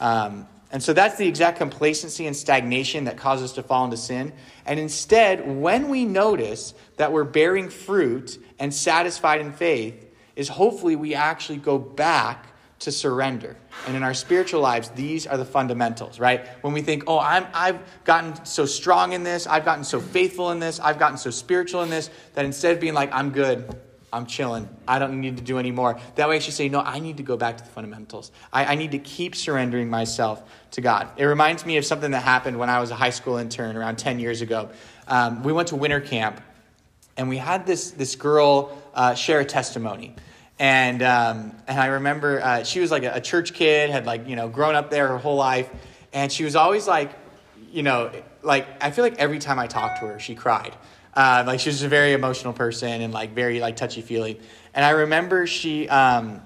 Um, 0.00 0.48
and 0.72 0.82
so 0.82 0.92
that's 0.92 1.16
the 1.16 1.26
exact 1.26 1.58
complacency 1.58 2.26
and 2.26 2.36
stagnation 2.36 3.04
that 3.04 3.16
causes 3.16 3.50
us 3.50 3.52
to 3.56 3.62
fall 3.62 3.84
into 3.84 3.96
sin. 3.96 4.32
And 4.64 4.78
instead, 4.78 5.60
when 5.60 5.88
we 5.88 6.04
notice 6.04 6.74
that 6.96 7.12
we're 7.12 7.24
bearing 7.24 7.68
fruit 7.68 8.38
and 8.58 8.72
satisfied 8.72 9.40
in 9.40 9.52
faith, 9.52 10.06
is 10.36 10.48
hopefully 10.48 10.96
we 10.96 11.14
actually 11.14 11.58
go 11.58 11.78
back 11.78 12.46
to 12.80 12.90
surrender. 12.90 13.56
And 13.86 13.94
in 13.94 14.02
our 14.02 14.14
spiritual 14.14 14.62
lives, 14.62 14.88
these 14.90 15.26
are 15.26 15.36
the 15.36 15.44
fundamentals, 15.44 16.18
right? 16.18 16.46
When 16.62 16.72
we 16.72 16.80
think, 16.80 17.04
oh, 17.06 17.18
I'm, 17.18 17.46
I've 17.52 17.78
gotten 18.04 18.44
so 18.44 18.66
strong 18.66 19.12
in 19.12 19.22
this, 19.22 19.46
I've 19.46 19.66
gotten 19.66 19.84
so 19.84 20.00
faithful 20.00 20.50
in 20.50 20.58
this, 20.58 20.80
I've 20.80 20.98
gotten 20.98 21.18
so 21.18 21.30
spiritual 21.30 21.82
in 21.82 21.90
this, 21.90 22.10
that 22.34 22.44
instead 22.44 22.72
of 22.72 22.80
being 22.80 22.94
like, 22.94 23.12
I'm 23.12 23.30
good, 23.30 23.78
I'm 24.12 24.24
chilling, 24.24 24.66
I 24.88 24.98
don't 24.98 25.20
need 25.20 25.36
to 25.36 25.42
do 25.42 25.58
any 25.58 25.70
more, 25.70 26.00
that 26.14 26.26
way 26.26 26.36
I 26.36 26.38
should 26.38 26.54
say, 26.54 26.70
no, 26.70 26.80
I 26.80 27.00
need 27.00 27.18
to 27.18 27.22
go 27.22 27.36
back 27.36 27.58
to 27.58 27.64
the 27.64 27.70
fundamentals. 27.70 28.32
I, 28.50 28.64
I 28.64 28.74
need 28.76 28.92
to 28.92 28.98
keep 28.98 29.36
surrendering 29.36 29.90
myself 29.90 30.42
to 30.72 30.80
God. 30.80 31.10
It 31.18 31.26
reminds 31.26 31.66
me 31.66 31.76
of 31.76 31.84
something 31.84 32.10
that 32.12 32.22
happened 32.22 32.58
when 32.58 32.70
I 32.70 32.80
was 32.80 32.90
a 32.90 32.96
high 32.96 33.10
school 33.10 33.36
intern 33.36 33.76
around 33.76 33.96
10 33.96 34.18
years 34.18 34.40
ago. 34.40 34.70
Um, 35.06 35.42
we 35.42 35.52
went 35.52 35.68
to 35.68 35.76
winter 35.76 36.00
camp, 36.00 36.40
and 37.18 37.28
we 37.28 37.36
had 37.36 37.66
this, 37.66 37.90
this 37.90 38.16
girl 38.16 38.76
uh, 38.94 39.14
share 39.14 39.40
a 39.40 39.44
testimony. 39.44 40.16
And, 40.60 41.02
um, 41.02 41.54
and 41.66 41.80
I 41.80 41.86
remember 41.86 42.38
uh, 42.42 42.64
she 42.64 42.80
was 42.80 42.90
like 42.90 43.02
a, 43.02 43.14
a, 43.14 43.20
church 43.22 43.54
kid, 43.54 43.88
had 43.88 44.04
like, 44.04 44.28
you 44.28 44.36
know, 44.36 44.46
grown 44.46 44.74
up 44.74 44.90
there 44.90 45.08
her 45.08 45.16
whole 45.16 45.36
life. 45.36 45.70
And 46.12 46.30
she 46.30 46.44
was 46.44 46.54
always 46.54 46.86
like, 46.86 47.10
you 47.72 47.82
know, 47.82 48.12
like, 48.42 48.66
I 48.78 48.90
feel 48.90 49.02
like 49.02 49.18
every 49.18 49.38
time 49.38 49.58
I 49.58 49.66
talked 49.66 50.00
to 50.00 50.06
her, 50.08 50.20
she 50.20 50.34
cried. 50.34 50.76
Uh, 51.14 51.44
like 51.46 51.60
she 51.60 51.70
was 51.70 51.82
a 51.82 51.88
very 51.88 52.12
emotional 52.12 52.52
person 52.52 53.00
and 53.00 53.10
like 53.10 53.34
very 53.34 53.58
like 53.58 53.76
touchy 53.76 54.02
feely. 54.02 54.38
And 54.74 54.84
I 54.84 54.90
remember 54.90 55.46
she, 55.46 55.88
um, 55.88 56.42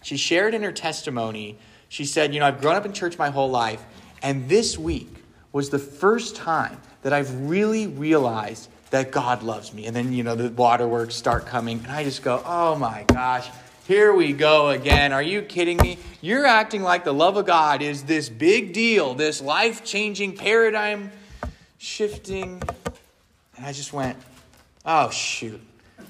she 0.00 0.16
shared 0.16 0.54
in 0.54 0.62
her 0.62 0.72
testimony, 0.72 1.58
she 1.90 2.06
said, 2.06 2.32
you 2.32 2.40
know, 2.40 2.46
I've 2.46 2.62
grown 2.62 2.74
up 2.74 2.86
in 2.86 2.94
church 2.94 3.18
my 3.18 3.28
whole 3.28 3.50
life. 3.50 3.84
And 4.22 4.48
this 4.48 4.78
week 4.78 5.14
was 5.52 5.68
the 5.68 5.78
first 5.78 6.36
time 6.36 6.80
that 7.02 7.12
I've 7.12 7.50
really 7.50 7.86
realized 7.86 8.70
that 8.90 9.10
God 9.10 9.42
loves 9.42 9.72
me. 9.72 9.86
And 9.86 9.94
then, 9.94 10.12
you 10.12 10.22
know, 10.22 10.34
the 10.34 10.50
waterworks 10.50 11.14
start 11.14 11.46
coming, 11.46 11.80
and 11.84 11.92
I 11.92 12.04
just 12.04 12.22
go, 12.22 12.42
oh 12.44 12.76
my 12.76 13.04
gosh, 13.08 13.48
here 13.86 14.12
we 14.12 14.32
go 14.32 14.68
again. 14.68 15.12
Are 15.12 15.22
you 15.22 15.42
kidding 15.42 15.78
me? 15.78 15.98
You're 16.20 16.46
acting 16.46 16.82
like 16.82 17.04
the 17.04 17.14
love 17.14 17.36
of 17.36 17.46
God 17.46 17.80
is 17.80 18.04
this 18.04 18.28
big 18.28 18.72
deal, 18.72 19.14
this 19.14 19.40
life 19.40 19.84
changing, 19.84 20.36
paradigm 20.36 21.10
shifting. 21.78 22.62
And 23.56 23.66
I 23.66 23.72
just 23.72 23.92
went, 23.92 24.18
oh, 24.84 25.10
shoot. 25.10 25.60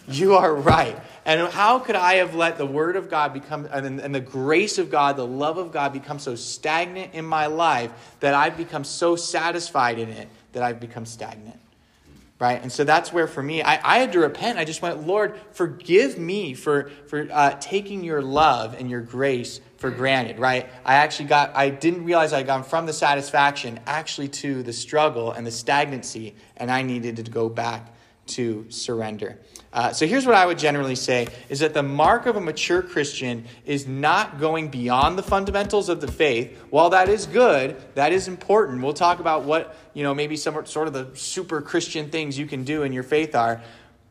You 0.08 0.36
are 0.36 0.54
right. 0.54 0.98
And 1.26 1.52
how 1.52 1.78
could 1.78 1.94
I 1.94 2.14
have 2.14 2.34
let 2.34 2.56
the 2.56 2.64
Word 2.64 2.96
of 2.96 3.10
God 3.10 3.34
become, 3.34 3.68
and, 3.70 4.00
and 4.00 4.14
the 4.14 4.20
grace 4.20 4.78
of 4.78 4.90
God, 4.90 5.16
the 5.16 5.26
love 5.26 5.58
of 5.58 5.70
God 5.70 5.92
become 5.92 6.18
so 6.18 6.34
stagnant 6.34 7.12
in 7.12 7.26
my 7.26 7.46
life 7.46 7.92
that 8.20 8.34
I've 8.34 8.56
become 8.56 8.84
so 8.84 9.16
satisfied 9.16 9.98
in 9.98 10.08
it 10.08 10.28
that 10.52 10.62
I've 10.62 10.80
become 10.80 11.04
stagnant? 11.04 11.60
Right? 12.38 12.62
And 12.62 12.70
so 12.70 12.84
that's 12.84 13.12
where 13.12 13.26
for 13.26 13.42
me, 13.42 13.62
I, 13.62 13.96
I 13.96 13.98
had 13.98 14.12
to 14.12 14.20
repent. 14.20 14.58
I 14.58 14.64
just 14.64 14.80
went, 14.80 15.04
Lord, 15.04 15.40
forgive 15.50 16.18
me 16.18 16.54
for, 16.54 16.90
for 17.06 17.26
uh, 17.32 17.56
taking 17.60 18.04
your 18.04 18.22
love 18.22 18.76
and 18.78 18.88
your 18.88 19.00
grace 19.00 19.60
for 19.78 19.90
granted, 19.90 20.38
right? 20.38 20.68
I 20.84 20.94
actually 20.94 21.26
got, 21.26 21.56
I 21.56 21.70
didn't 21.70 22.04
realize 22.04 22.32
I'd 22.32 22.46
gone 22.46 22.62
from 22.62 22.86
the 22.86 22.92
satisfaction 22.92 23.80
actually 23.86 24.28
to 24.28 24.62
the 24.62 24.72
struggle 24.72 25.32
and 25.32 25.44
the 25.44 25.50
stagnancy, 25.50 26.36
and 26.56 26.70
I 26.70 26.82
needed 26.82 27.16
to 27.16 27.30
go 27.30 27.48
back 27.48 27.92
to 28.28 28.66
surrender. 28.68 29.38
Uh, 29.72 29.92
so 29.92 30.06
here's 30.06 30.24
what 30.24 30.34
I 30.34 30.46
would 30.46 30.58
generally 30.58 30.94
say 30.94 31.28
is 31.48 31.60
that 31.60 31.74
the 31.74 31.82
mark 31.82 32.26
of 32.26 32.36
a 32.36 32.40
mature 32.40 32.82
Christian 32.82 33.44
is 33.66 33.86
not 33.86 34.40
going 34.40 34.68
beyond 34.68 35.18
the 35.18 35.22
fundamentals 35.22 35.88
of 35.88 36.00
the 36.00 36.10
faith. 36.10 36.56
While 36.70 36.90
that 36.90 37.08
is 37.08 37.26
good, 37.26 37.76
that 37.94 38.12
is 38.12 38.28
important. 38.28 38.82
We'll 38.82 38.94
talk 38.94 39.20
about 39.20 39.44
what, 39.44 39.76
you 39.92 40.02
know, 40.02 40.14
maybe 40.14 40.36
some 40.36 40.64
sort 40.66 40.88
of 40.88 40.94
the 40.94 41.10
super 41.14 41.60
Christian 41.60 42.08
things 42.08 42.38
you 42.38 42.46
can 42.46 42.64
do 42.64 42.82
in 42.82 42.92
your 42.92 43.02
faith 43.02 43.34
are. 43.34 43.60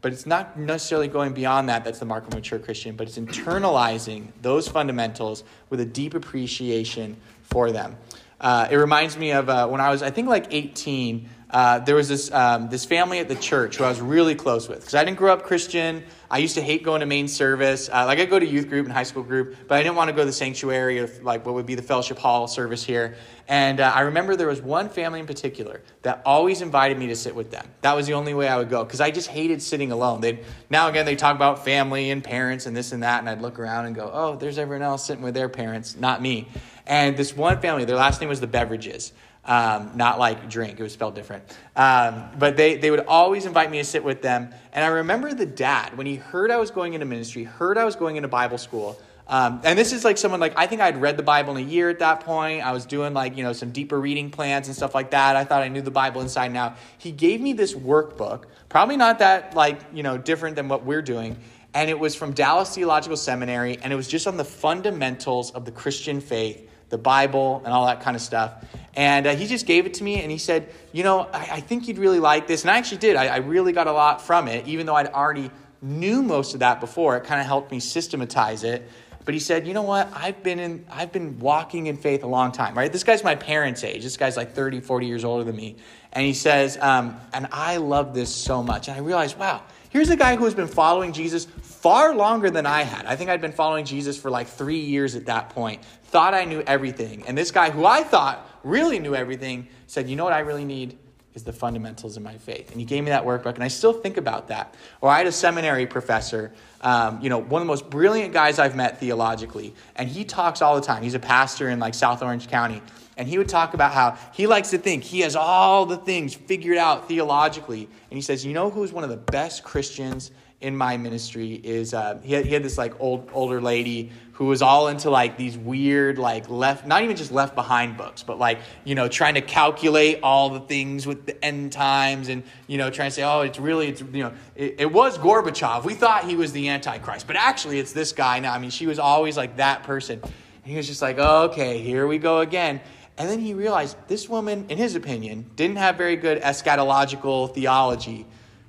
But 0.01 0.13
it's 0.13 0.27
not 0.27 0.59
necessarily 0.59 1.07
going 1.07 1.33
beyond 1.33 1.69
that. 1.69 1.83
That's 1.83 1.99
the 1.99 2.05
mark 2.05 2.27
of 2.27 2.33
a 2.33 2.35
mature 2.35 2.59
Christian. 2.59 2.95
But 2.95 3.07
it's 3.07 3.17
internalizing 3.17 4.27
those 4.43 4.67
fundamentals 4.67 5.43
with 5.71 5.79
a 5.79 5.85
deep 5.85 6.13
appreciation 6.13 7.17
for 7.41 7.71
them. 7.71 7.97
Uh, 8.39 8.67
it 8.69 8.75
reminds 8.75 9.17
me 9.17 9.31
of 9.31 9.49
uh, 9.49 9.67
when 9.67 9.81
I 9.81 9.89
was, 9.89 10.03
I 10.03 10.11
think, 10.11 10.27
like 10.27 10.53
18 10.53 11.27
uh, 11.49 11.79
there 11.79 11.95
was 11.95 12.09
this, 12.09 12.31
um, 12.31 12.69
this 12.69 12.83
family 12.83 13.19
at 13.19 13.27
the 13.27 13.35
church 13.35 13.77
who 13.77 13.85
I 13.85 13.89
was 13.89 14.01
really 14.01 14.35
close 14.35 14.67
with. 14.67 14.79
Because 14.79 14.95
I 14.95 15.05
didn't 15.05 15.17
grow 15.17 15.31
up 15.31 15.43
Christian. 15.43 16.03
I 16.29 16.39
used 16.39 16.55
to 16.55 16.61
hate 16.61 16.83
going 16.83 16.99
to 16.99 17.05
main 17.05 17.29
service. 17.29 17.89
Uh, 17.89 18.05
like, 18.05 18.19
I 18.19 18.25
go 18.25 18.37
to 18.37 18.45
youth 18.45 18.67
group 18.67 18.85
and 18.85 18.93
high 18.93 19.03
school 19.03 19.23
group, 19.23 19.55
but 19.65 19.75
I 19.75 19.83
didn't 19.83 19.95
want 19.95 20.09
to 20.09 20.13
go 20.13 20.23
to 20.23 20.25
the 20.25 20.33
sanctuary 20.33 20.97
of, 20.97 21.23
like, 21.23 21.45
what 21.45 21.55
would 21.55 21.65
be 21.65 21.75
the 21.75 21.81
fellowship 21.81 22.17
hall 22.17 22.47
service 22.49 22.83
here. 22.83 23.15
And 23.47 23.79
uh, 23.79 23.93
I 23.95 24.01
remember 24.01 24.35
there 24.35 24.47
was 24.47 24.61
one 24.61 24.89
family 24.89 25.21
in 25.21 25.25
particular 25.25 25.81
that 26.01 26.21
always 26.25 26.61
invited 26.61 26.97
me 26.97 27.07
to 27.07 27.15
sit 27.15 27.33
with 27.33 27.49
them. 27.49 27.65
That 27.79 27.95
was 27.95 28.07
the 28.07 28.13
only 28.13 28.33
way 28.33 28.49
I 28.49 28.57
would 28.57 28.69
go, 28.69 28.83
because 28.83 28.99
I 28.99 29.09
just 29.09 29.29
hated 29.29 29.61
sitting 29.61 29.93
alone. 29.93 30.19
They'd, 30.19 30.43
now 30.69 30.89
again, 30.89 31.05
they 31.05 31.15
talk 31.15 31.33
about 31.33 31.63
family 31.63 32.11
and 32.11 32.21
parents 32.21 32.65
and 32.65 32.75
this 32.75 32.91
and 32.91 33.03
that, 33.03 33.21
and 33.21 33.29
I'd 33.29 33.41
look 33.41 33.57
around 33.57 33.85
and 33.85 33.95
go, 33.95 34.11
oh, 34.13 34.35
there's 34.35 34.57
everyone 34.57 34.83
else 34.83 35.05
sitting 35.05 35.23
with 35.23 35.33
their 35.33 35.47
parents, 35.47 35.95
not 35.95 36.21
me. 36.21 36.49
And 36.85 37.15
this 37.15 37.37
one 37.37 37.61
family, 37.61 37.85
their 37.85 37.95
last 37.95 38.19
name 38.19 38.29
was 38.29 38.41
the 38.41 38.47
Beverages. 38.47 39.13
Um, 39.47 39.91
not 39.95 40.19
like 40.19 40.49
drink, 40.49 40.77
it 40.77 40.83
was 40.83 40.91
spelled 40.91 41.15
different. 41.15 41.43
Um, 41.73 42.25
but 42.37 42.57
they, 42.57 42.75
they 42.75 42.91
would 42.91 43.05
always 43.07 43.45
invite 43.45 43.71
me 43.71 43.77
to 43.77 43.85
sit 43.85 44.03
with 44.03 44.21
them. 44.21 44.53
And 44.73 44.83
I 44.83 44.89
remember 44.89 45.33
the 45.33 45.45
dad, 45.45 45.97
when 45.97 46.05
he 46.05 46.17
heard 46.17 46.51
I 46.51 46.57
was 46.57 46.69
going 46.69 46.93
into 46.93 47.05
ministry, 47.05 47.45
heard 47.45 47.77
I 47.77 47.85
was 47.85 47.95
going 47.95 48.17
into 48.17 48.27
Bible 48.27 48.57
school. 48.57 48.99
Um, 49.29 49.61
and 49.63 49.79
this 49.79 49.93
is 49.93 50.05
like 50.05 50.17
someone 50.17 50.39
like, 50.39 50.53
I 50.57 50.67
think 50.67 50.81
I'd 50.81 50.99
read 50.99 51.17
the 51.17 51.23
Bible 51.23 51.55
in 51.55 51.63
a 51.63 51.67
year 51.67 51.89
at 51.89 51.99
that 51.99 52.21
point. 52.21 52.65
I 52.65 52.71
was 52.71 52.85
doing 52.85 53.13
like, 53.13 53.37
you 53.37 53.43
know, 53.43 53.53
some 53.53 53.71
deeper 53.71 53.99
reading 53.99 54.29
plans 54.29 54.67
and 54.67 54.75
stuff 54.75 54.95
like 54.95 55.11
that. 55.11 55.35
I 55.35 55.43
thought 55.43 55.63
I 55.63 55.69
knew 55.69 55.81
the 55.81 55.91
Bible 55.91 56.21
inside 56.21 56.47
and 56.47 56.57
out. 56.57 56.77
He 56.97 57.11
gave 57.11 57.39
me 57.39 57.53
this 57.53 57.73
workbook, 57.73 58.45
probably 58.67 58.97
not 58.97 59.19
that 59.19 59.53
like, 59.53 59.79
you 59.93 60.03
know, 60.03 60.17
different 60.17 60.55
than 60.55 60.67
what 60.67 60.83
we're 60.83 61.01
doing. 61.01 61.37
And 61.73 61.89
it 61.89 61.99
was 61.99 62.15
from 62.15 62.33
Dallas 62.33 62.73
Theological 62.73 63.17
Seminary, 63.17 63.77
and 63.77 63.93
it 63.93 63.95
was 63.95 64.07
just 64.07 64.27
on 64.27 64.35
the 64.35 64.45
fundamentals 64.45 65.51
of 65.51 65.63
the 65.63 65.71
Christian 65.71 66.19
faith 66.21 66.66
the 66.89 66.97
Bible 66.97 67.61
and 67.65 67.73
all 67.73 67.85
that 67.87 68.01
kind 68.01 68.15
of 68.15 68.21
stuff. 68.21 68.53
And 68.95 69.27
uh, 69.27 69.35
he 69.35 69.45
just 69.45 69.65
gave 69.65 69.85
it 69.85 69.95
to 69.95 70.03
me 70.03 70.21
and 70.21 70.31
he 70.31 70.37
said, 70.37 70.69
You 70.91 71.03
know, 71.03 71.21
I, 71.33 71.47
I 71.51 71.59
think 71.59 71.87
you'd 71.87 71.97
really 71.97 72.19
like 72.19 72.47
this. 72.47 72.63
And 72.63 72.71
I 72.71 72.77
actually 72.77 72.97
did. 72.97 73.15
I, 73.15 73.27
I, 73.27 73.37
really 73.37 73.73
got 73.73 73.87
a 73.87 73.91
lot 73.91 74.21
from 74.21 74.47
it, 74.47 74.67
even 74.67 74.85
though 74.85 74.95
I'd 74.95 75.07
already 75.07 75.51
knew 75.81 76.23
most 76.23 76.53
of 76.53 76.61
that 76.61 76.79
before. 76.79 77.17
It 77.17 77.23
kind 77.25 77.39
of 77.39 77.45
helped 77.45 77.71
me 77.71 77.79
systematize 77.79 78.63
it. 78.63 78.89
But 79.23 79.33
he 79.33 79.41
said, 79.41 79.67
you 79.67 79.73
know 79.73 79.81
what? 79.81 80.09
I've 80.15 80.41
been 80.41 80.57
in 80.57 80.85
I've 80.89 81.11
been 81.11 81.37
walking 81.37 81.87
in 81.87 81.97
faith 81.97 82.23
a 82.23 82.27
long 82.27 82.53
time, 82.53 82.77
right? 82.77 82.91
This 82.91 83.03
guy's 83.03 83.25
my 83.25 83.35
parents' 83.35 83.83
age. 83.83 84.01
This 84.01 84.15
guy's 84.15 84.37
like 84.37 84.53
30, 84.53 84.79
40 84.79 85.05
years 85.05 85.25
older 85.25 85.43
than 85.43 85.55
me. 85.55 85.75
And 86.13 86.25
he 86.25 86.33
says, 86.33 86.77
um, 86.79 87.19
and 87.33 87.47
I 87.51 87.77
love 87.77 88.13
this 88.13 88.33
so 88.33 88.63
much. 88.63 88.87
And 88.87 88.95
I 88.95 89.01
realized, 89.01 89.37
wow, 89.37 89.63
here's 89.89 90.09
a 90.09 90.15
guy 90.15 90.37
who 90.37 90.45
has 90.45 90.55
been 90.55 90.67
following 90.67 91.11
Jesus 91.11 91.45
far 91.81 92.15
longer 92.15 92.49
than 92.49 92.65
I 92.65 92.81
had. 92.81 93.05
I 93.05 93.15
think 93.15 93.29
I'd 93.29 93.41
been 93.41 93.51
following 93.51 93.85
Jesus 93.85 94.17
for 94.17 94.29
like 94.31 94.47
three 94.47 94.79
years 94.79 95.15
at 95.15 95.27
that 95.27 95.49
point 95.49 95.81
thought 96.07 96.33
I 96.33 96.45
knew 96.45 96.61
everything. 96.61 97.23
And 97.27 97.37
this 97.37 97.51
guy, 97.51 97.69
who 97.69 97.85
I 97.85 98.03
thought 98.03 98.49
really 98.63 98.99
knew 98.99 99.13
everything, 99.13 99.67
said, 99.87 100.09
You 100.09 100.15
know 100.15 100.23
what 100.23 100.33
I 100.33 100.39
really 100.39 100.65
need? 100.65 100.97
Is 101.33 101.43
the 101.43 101.53
fundamentals 101.53 102.17
of 102.17 102.23
my 102.23 102.35
faith. 102.37 102.71
And 102.71 102.79
he 102.79 102.85
gave 102.85 103.03
me 103.03 103.11
that 103.11 103.23
workbook, 103.23 103.53
and 103.55 103.63
I 103.63 103.67
still 103.67 103.93
think 103.93 104.17
about 104.17 104.47
that. 104.47 104.73
Or 105.01 105.09
I 105.11 105.19
had 105.19 105.27
a 105.27 105.31
seminary 105.31 105.85
professor, 105.85 106.51
um, 106.81 107.21
you 107.21 107.29
know, 107.29 107.37
one 107.37 107.61
of 107.61 107.67
the 107.67 107.71
most 107.71 107.91
brilliant 107.91 108.33
guys 108.33 108.57
I've 108.57 108.75
met 108.75 108.99
theologically, 108.99 109.75
and 109.95 110.09
he 110.09 110.25
talks 110.25 110.63
all 110.63 110.73
the 110.73 110.81
time. 110.81 111.03
He's 111.03 111.13
a 111.13 111.19
pastor 111.19 111.69
in 111.69 111.79
like 111.79 111.93
South 111.93 112.23
Orange 112.23 112.47
County, 112.47 112.81
and 113.17 113.27
he 113.27 113.37
would 113.37 113.49
talk 113.49 113.75
about 113.75 113.93
how 113.93 114.17
he 114.33 114.47
likes 114.47 114.71
to 114.71 114.79
think 114.79 115.03
he 115.03 115.19
has 115.19 115.35
all 115.35 115.85
the 115.85 115.97
things 115.97 116.33
figured 116.33 116.77
out 116.77 117.07
theologically. 117.07 117.83
And 117.83 118.17
he 118.17 118.21
says, 118.21 118.43
You 118.43 118.53
know 118.53 118.71
who's 118.71 118.91
one 118.91 119.03
of 119.03 119.11
the 119.11 119.17
best 119.17 119.63
Christians 119.63 120.31
in 120.59 120.75
my 120.75 120.97
ministry 120.97 121.53
is 121.53 121.93
uh, 121.93 122.19
he, 122.23 122.33
had, 122.33 122.45
he 122.45 122.53
had 122.53 122.63
this 122.63 122.77
like 122.77 122.99
old 122.99 123.29
older 123.31 123.61
lady 123.61 124.11
who 124.33 124.45
was 124.45 124.63
all 124.63 124.87
into 124.87 125.09
like 125.09 125.37
these 125.37 125.55
weird 125.55 126.17
like 126.17 126.49
left 126.49 126.87
not 126.87 127.03
even 127.03 127.15
just 127.15 127.31
left 127.31 127.53
behind 127.53 127.95
books 127.95 128.23
but 128.23 128.39
like 128.39 128.59
you 128.83 128.95
know 128.95 129.07
trying 129.07 129.35
to 129.35 129.41
calculate 129.41 130.19
all 130.23 130.49
the 130.49 130.59
things 130.61 131.05
with 131.05 131.27
the 131.27 131.45
end 131.45 131.71
times 131.71 132.27
and 132.27 132.41
you 132.65 132.79
know 132.79 132.89
trying 132.89 133.07
to 133.07 133.13
say 133.13 133.23
oh 133.23 133.41
it's 133.41 133.59
really 133.59 133.89
it's 133.89 134.01
you 134.01 134.23
know 134.23 134.33
it, 134.55 134.75
it 134.79 134.91
was 134.91 135.17
gorbachev. 135.19 135.83
We 135.83 135.93
thought 135.93 136.23
he 136.23 136.35
was 136.35 136.51
the 136.53 136.69
antichrist 136.69 137.27
but 137.27 137.35
actually 137.35 137.77
it's 137.77 137.93
this 137.93 138.11
guy 138.11 138.39
now. 138.39 138.53
I 138.53 138.57
mean 138.57 138.71
she 138.71 138.87
was 138.87 138.97
always 138.97 139.37
like 139.37 139.57
that 139.57 139.83
person. 139.83 140.19
And 140.23 140.71
he 140.71 140.75
was 140.75 140.87
just 140.87 141.03
like 141.03 141.17
oh, 141.19 141.49
okay 141.51 141.81
here 141.83 142.07
we 142.07 142.17
go 142.17 142.39
again. 142.39 142.81
And 143.19 143.29
then 143.29 143.39
he 143.39 143.53
realized 143.53 143.95
this 144.07 144.27
woman 144.27 144.65
in 144.69 144.79
his 144.79 144.95
opinion 144.95 145.51
didn't 145.55 145.77
have 145.77 145.97
very 145.97 146.15
good 146.15 146.41
eschatological 146.41 147.53
theology 147.53 148.25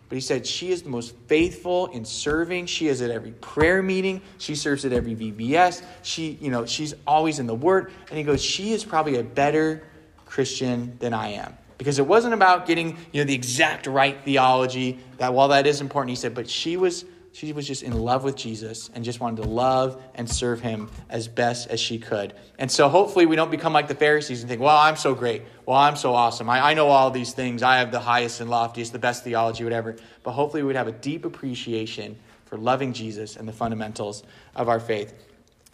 but 0.09 0.17
he 0.17 0.21
said 0.21 0.47
she 0.47 0.71
is 0.71 0.83
the 0.83 0.89
most 0.89 1.15
faithful 1.27 1.87
in 1.89 2.05
serving. 2.05 2.67
She 2.67 2.89
is 2.89 3.03
at 3.03 3.11
every 3.11 3.33
prayer 3.33 3.83
meeting. 3.83 4.23
She 4.39 4.55
serves 4.55 4.85
at 4.85 4.93
every 4.93 5.15
VBS. 5.15 5.83
She, 6.03 6.39
you 6.41 6.51
know, 6.51 6.65
she's 6.65 6.95
always 7.07 7.39
in 7.39 7.47
the 7.47 7.55
Word. 7.55 7.93
And 8.09 8.17
he 8.17 8.25
goes, 8.25 8.43
she 8.43 8.73
is 8.73 8.85
probably 8.85 9.17
a 9.17 9.23
better 9.23 9.83
Christian 10.25 10.97
than 10.99 11.13
I 11.13 11.29
am. 11.33 11.57
Because 11.77 11.99
it 11.99 12.07
wasn't 12.07 12.35
about 12.35 12.67
getting, 12.67 12.97
you 13.13 13.21
know, 13.21 13.25
the 13.25 13.35
exact 13.35 13.87
right 13.87 14.25
theology. 14.25 14.99
That 15.19 15.35
while 15.35 15.49
that 15.49 15.67
is 15.67 15.81
important, 15.81 16.11
he 16.11 16.17
said, 16.17 16.35
but 16.35 16.49
she 16.49 16.77
was 16.77 17.05
she 17.39 17.53
was 17.53 17.69
just 17.69 17.85
in 17.85 17.97
love 17.97 18.25
with 18.25 18.35
Jesus 18.35 18.91
and 18.95 19.05
just 19.05 19.21
wanted 19.21 19.43
to 19.45 19.49
love 19.49 20.03
and 20.17 20.29
serve 20.29 20.61
him 20.61 20.91
as 21.09 21.29
best 21.29 21.69
as 21.69 21.79
she 21.79 21.97
could. 21.97 22.35
And 22.59 22.69
so 22.69 22.89
hopefully 22.89 23.27
we 23.27 23.37
don't 23.37 23.53
become 23.53 23.73
like 23.73 23.87
the 23.87 23.95
Pharisees 23.95 24.41
and 24.41 24.49
think, 24.49 24.61
well, 24.61 24.77
I'm 24.77 24.97
so 24.97 25.15
great. 25.15 25.43
Well, 25.65 25.77
I'm 25.77 25.95
so 25.95 26.15
awesome. 26.15 26.51
I, 26.51 26.71
I 26.71 26.75
know 26.75 26.89
all 26.89 27.13
these 27.13 27.33
things. 27.33 27.63
I 27.63 27.79
have 27.79 27.93
the 27.93 28.01
highest 28.01 28.41
and 28.41 28.51
loftiest, 28.51 28.93
the 28.93 28.99
best 28.99 29.23
theology, 29.23 29.63
whatever. 29.63 29.95
But 30.25 30.33
hopefully 30.33 30.65
we 30.65 30.67
would 30.67 30.75
have 30.75 30.89
a 30.89 30.93
deep 30.93 31.25
appreciation 31.25 32.19
for 32.47 32.59
loving 32.59 32.93
Jesus 32.93 33.37
and 33.37 33.47
the 33.47 33.53
fundamentals 33.53 34.25
of 34.57 34.69
our 34.69 34.81
faith. 34.81 35.15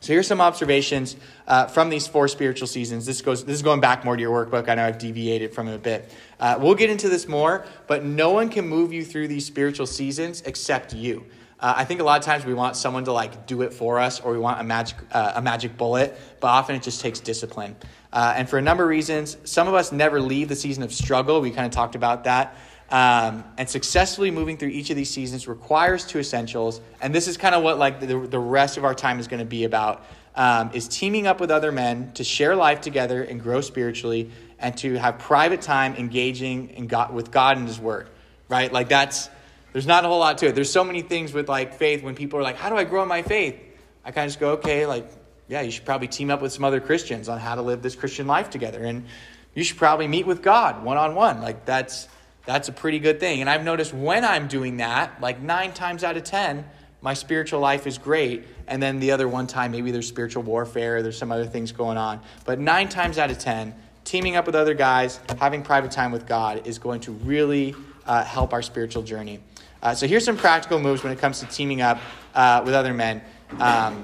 So 0.00 0.12
here's 0.12 0.26
some 0.26 0.42
observations 0.42 1.16
uh, 1.46 1.68
from 1.68 1.88
these 1.88 2.06
four 2.06 2.28
spiritual 2.28 2.68
seasons. 2.68 3.06
This 3.06 3.22
goes. 3.22 3.42
This 3.42 3.54
is 3.54 3.62
going 3.62 3.80
back 3.80 4.04
more 4.04 4.16
to 4.16 4.20
your 4.20 4.44
workbook. 4.44 4.68
I 4.68 4.74
know 4.74 4.84
I've 4.84 4.98
deviated 4.98 5.54
from 5.54 5.68
it 5.68 5.74
a 5.76 5.78
bit. 5.78 6.12
Uh, 6.38 6.58
we'll 6.60 6.74
get 6.74 6.90
into 6.90 7.08
this 7.08 7.26
more, 7.26 7.64
but 7.86 8.04
no 8.04 8.32
one 8.32 8.50
can 8.50 8.68
move 8.68 8.92
you 8.92 9.02
through 9.02 9.28
these 9.28 9.46
spiritual 9.46 9.86
seasons 9.86 10.42
except 10.42 10.92
you. 10.92 11.24
Uh, 11.64 11.72
I 11.78 11.86
think 11.86 12.00
a 12.02 12.04
lot 12.04 12.18
of 12.18 12.26
times 12.26 12.44
we 12.44 12.52
want 12.52 12.76
someone 12.76 13.06
to 13.06 13.12
like 13.12 13.46
do 13.46 13.62
it 13.62 13.72
for 13.72 13.98
us, 13.98 14.20
or 14.20 14.32
we 14.32 14.38
want 14.38 14.60
a 14.60 14.64
magic 14.64 14.98
uh, 15.12 15.32
a 15.36 15.40
magic 15.40 15.78
bullet. 15.78 16.14
But 16.38 16.48
often 16.48 16.76
it 16.76 16.82
just 16.82 17.00
takes 17.00 17.20
discipline. 17.20 17.74
Uh, 18.12 18.34
and 18.36 18.46
for 18.46 18.58
a 18.58 18.60
number 18.60 18.82
of 18.82 18.90
reasons, 18.90 19.38
some 19.44 19.66
of 19.66 19.72
us 19.72 19.90
never 19.90 20.20
leave 20.20 20.50
the 20.50 20.56
season 20.56 20.82
of 20.82 20.92
struggle. 20.92 21.40
We 21.40 21.50
kind 21.50 21.64
of 21.64 21.72
talked 21.72 21.94
about 21.94 22.24
that. 22.24 22.54
Um, 22.90 23.44
and 23.56 23.66
successfully 23.66 24.30
moving 24.30 24.58
through 24.58 24.68
each 24.68 24.90
of 24.90 24.96
these 24.96 25.08
seasons 25.08 25.48
requires 25.48 26.04
two 26.04 26.18
essentials. 26.18 26.82
And 27.00 27.14
this 27.14 27.26
is 27.26 27.38
kind 27.38 27.54
of 27.54 27.62
what 27.62 27.78
like 27.78 27.98
the, 27.98 28.18
the 28.18 28.38
rest 28.38 28.76
of 28.76 28.84
our 28.84 28.94
time 28.94 29.18
is 29.18 29.26
going 29.26 29.40
to 29.40 29.46
be 29.46 29.64
about. 29.64 30.04
Um, 30.34 30.70
is 30.74 30.86
teaming 30.86 31.26
up 31.26 31.40
with 31.40 31.50
other 31.50 31.72
men 31.72 32.12
to 32.12 32.24
share 32.24 32.54
life 32.54 32.82
together 32.82 33.22
and 33.22 33.40
grow 33.40 33.62
spiritually, 33.62 34.30
and 34.58 34.76
to 34.76 34.96
have 34.96 35.18
private 35.18 35.62
time 35.62 35.94
engaging 35.94 36.68
in 36.76 36.88
God, 36.88 37.14
with 37.14 37.30
God 37.30 37.56
and 37.56 37.66
His 37.66 37.80
Word. 37.80 38.08
Right? 38.50 38.70
Like 38.70 38.90
that's 38.90 39.30
there's 39.74 39.88
not 39.88 40.04
a 40.04 40.08
whole 40.08 40.20
lot 40.20 40.38
to 40.38 40.46
it. 40.46 40.54
There's 40.54 40.70
so 40.70 40.84
many 40.84 41.02
things 41.02 41.32
with 41.32 41.48
like 41.48 41.74
faith 41.74 42.04
when 42.04 42.14
people 42.14 42.38
are 42.38 42.42
like, 42.42 42.56
how 42.56 42.68
do 42.68 42.76
I 42.76 42.84
grow 42.84 43.02
in 43.02 43.08
my 43.08 43.22
faith? 43.22 43.56
I 44.04 44.12
kind 44.12 44.24
of 44.24 44.30
just 44.30 44.38
go, 44.38 44.52
okay, 44.52 44.86
like, 44.86 45.10
yeah, 45.48 45.62
you 45.62 45.72
should 45.72 45.84
probably 45.84 46.06
team 46.06 46.30
up 46.30 46.40
with 46.40 46.52
some 46.52 46.62
other 46.62 46.78
Christians 46.78 47.28
on 47.28 47.40
how 47.40 47.56
to 47.56 47.62
live 47.62 47.82
this 47.82 47.96
Christian 47.96 48.28
life 48.28 48.50
together. 48.50 48.84
And 48.84 49.06
you 49.52 49.64
should 49.64 49.76
probably 49.76 50.06
meet 50.06 50.28
with 50.28 50.42
God 50.42 50.84
one 50.84 50.96
on 50.96 51.16
one. 51.16 51.40
Like 51.40 51.64
that's 51.64 52.06
that's 52.46 52.68
a 52.68 52.72
pretty 52.72 53.00
good 53.00 53.18
thing. 53.18 53.40
And 53.40 53.50
I've 53.50 53.64
noticed 53.64 53.92
when 53.92 54.24
I'm 54.24 54.46
doing 54.46 54.76
that, 54.76 55.20
like 55.20 55.40
nine 55.40 55.72
times 55.72 56.04
out 56.04 56.16
of 56.16 56.22
10, 56.22 56.64
my 57.02 57.14
spiritual 57.14 57.58
life 57.58 57.88
is 57.88 57.98
great. 57.98 58.46
And 58.68 58.80
then 58.80 59.00
the 59.00 59.10
other 59.10 59.26
one 59.26 59.48
time, 59.48 59.72
maybe 59.72 59.90
there's 59.90 60.06
spiritual 60.06 60.44
warfare, 60.44 61.02
there's 61.02 61.18
some 61.18 61.32
other 61.32 61.46
things 61.46 61.72
going 61.72 61.98
on. 61.98 62.20
But 62.44 62.60
nine 62.60 62.88
times 62.88 63.18
out 63.18 63.32
of 63.32 63.40
10, 63.40 63.74
teaming 64.04 64.36
up 64.36 64.46
with 64.46 64.54
other 64.54 64.74
guys, 64.74 65.18
having 65.40 65.62
private 65.62 65.90
time 65.90 66.12
with 66.12 66.26
God 66.26 66.64
is 66.64 66.78
going 66.78 67.00
to 67.00 67.12
really 67.12 67.74
uh, 68.06 68.22
help 68.22 68.52
our 68.52 68.62
spiritual 68.62 69.02
journey. 69.02 69.40
Uh, 69.84 69.94
so 69.94 70.06
here's 70.06 70.24
some 70.24 70.38
practical 70.38 70.80
moves 70.80 71.04
when 71.04 71.12
it 71.12 71.18
comes 71.18 71.40
to 71.40 71.46
teaming 71.46 71.82
up 71.82 71.98
uh, 72.34 72.62
with 72.64 72.72
other 72.72 72.94
men. 72.94 73.20
Um, 73.60 74.02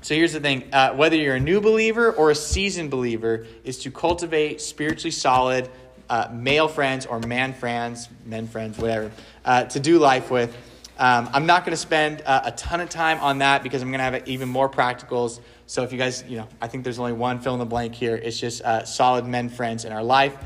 so 0.00 0.14
here's 0.14 0.32
the 0.32 0.38
thing 0.38 0.72
uh, 0.72 0.94
whether 0.94 1.16
you're 1.16 1.34
a 1.34 1.40
new 1.40 1.60
believer 1.60 2.12
or 2.12 2.30
a 2.30 2.36
seasoned 2.36 2.92
believer, 2.92 3.44
is 3.64 3.80
to 3.80 3.90
cultivate 3.90 4.60
spiritually 4.60 5.10
solid 5.10 5.68
uh, 6.08 6.28
male 6.32 6.68
friends 6.68 7.04
or 7.04 7.18
man 7.18 7.52
friends, 7.52 8.08
men 8.24 8.46
friends, 8.46 8.78
whatever, 8.78 9.10
uh, 9.44 9.64
to 9.64 9.80
do 9.80 9.98
life 9.98 10.30
with. 10.30 10.56
Um, 11.00 11.28
I'm 11.32 11.46
not 11.46 11.64
going 11.64 11.72
to 11.72 11.76
spend 11.76 12.22
uh, 12.24 12.42
a 12.44 12.52
ton 12.52 12.80
of 12.80 12.88
time 12.88 13.18
on 13.18 13.38
that 13.38 13.64
because 13.64 13.82
I'm 13.82 13.88
going 13.88 13.98
to 13.98 14.04
have 14.04 14.28
even 14.28 14.48
more 14.48 14.68
practicals. 14.68 15.40
So 15.66 15.82
if 15.82 15.90
you 15.90 15.98
guys, 15.98 16.22
you 16.28 16.36
know, 16.36 16.48
I 16.60 16.68
think 16.68 16.84
there's 16.84 17.00
only 17.00 17.12
one 17.12 17.40
fill 17.40 17.54
in 17.54 17.58
the 17.58 17.66
blank 17.66 17.92
here. 17.92 18.14
It's 18.14 18.38
just 18.38 18.62
solid 18.86 19.26
men 19.26 19.48
friends 19.48 19.84
in 19.84 19.92
our 19.92 20.02
life. 20.02 20.36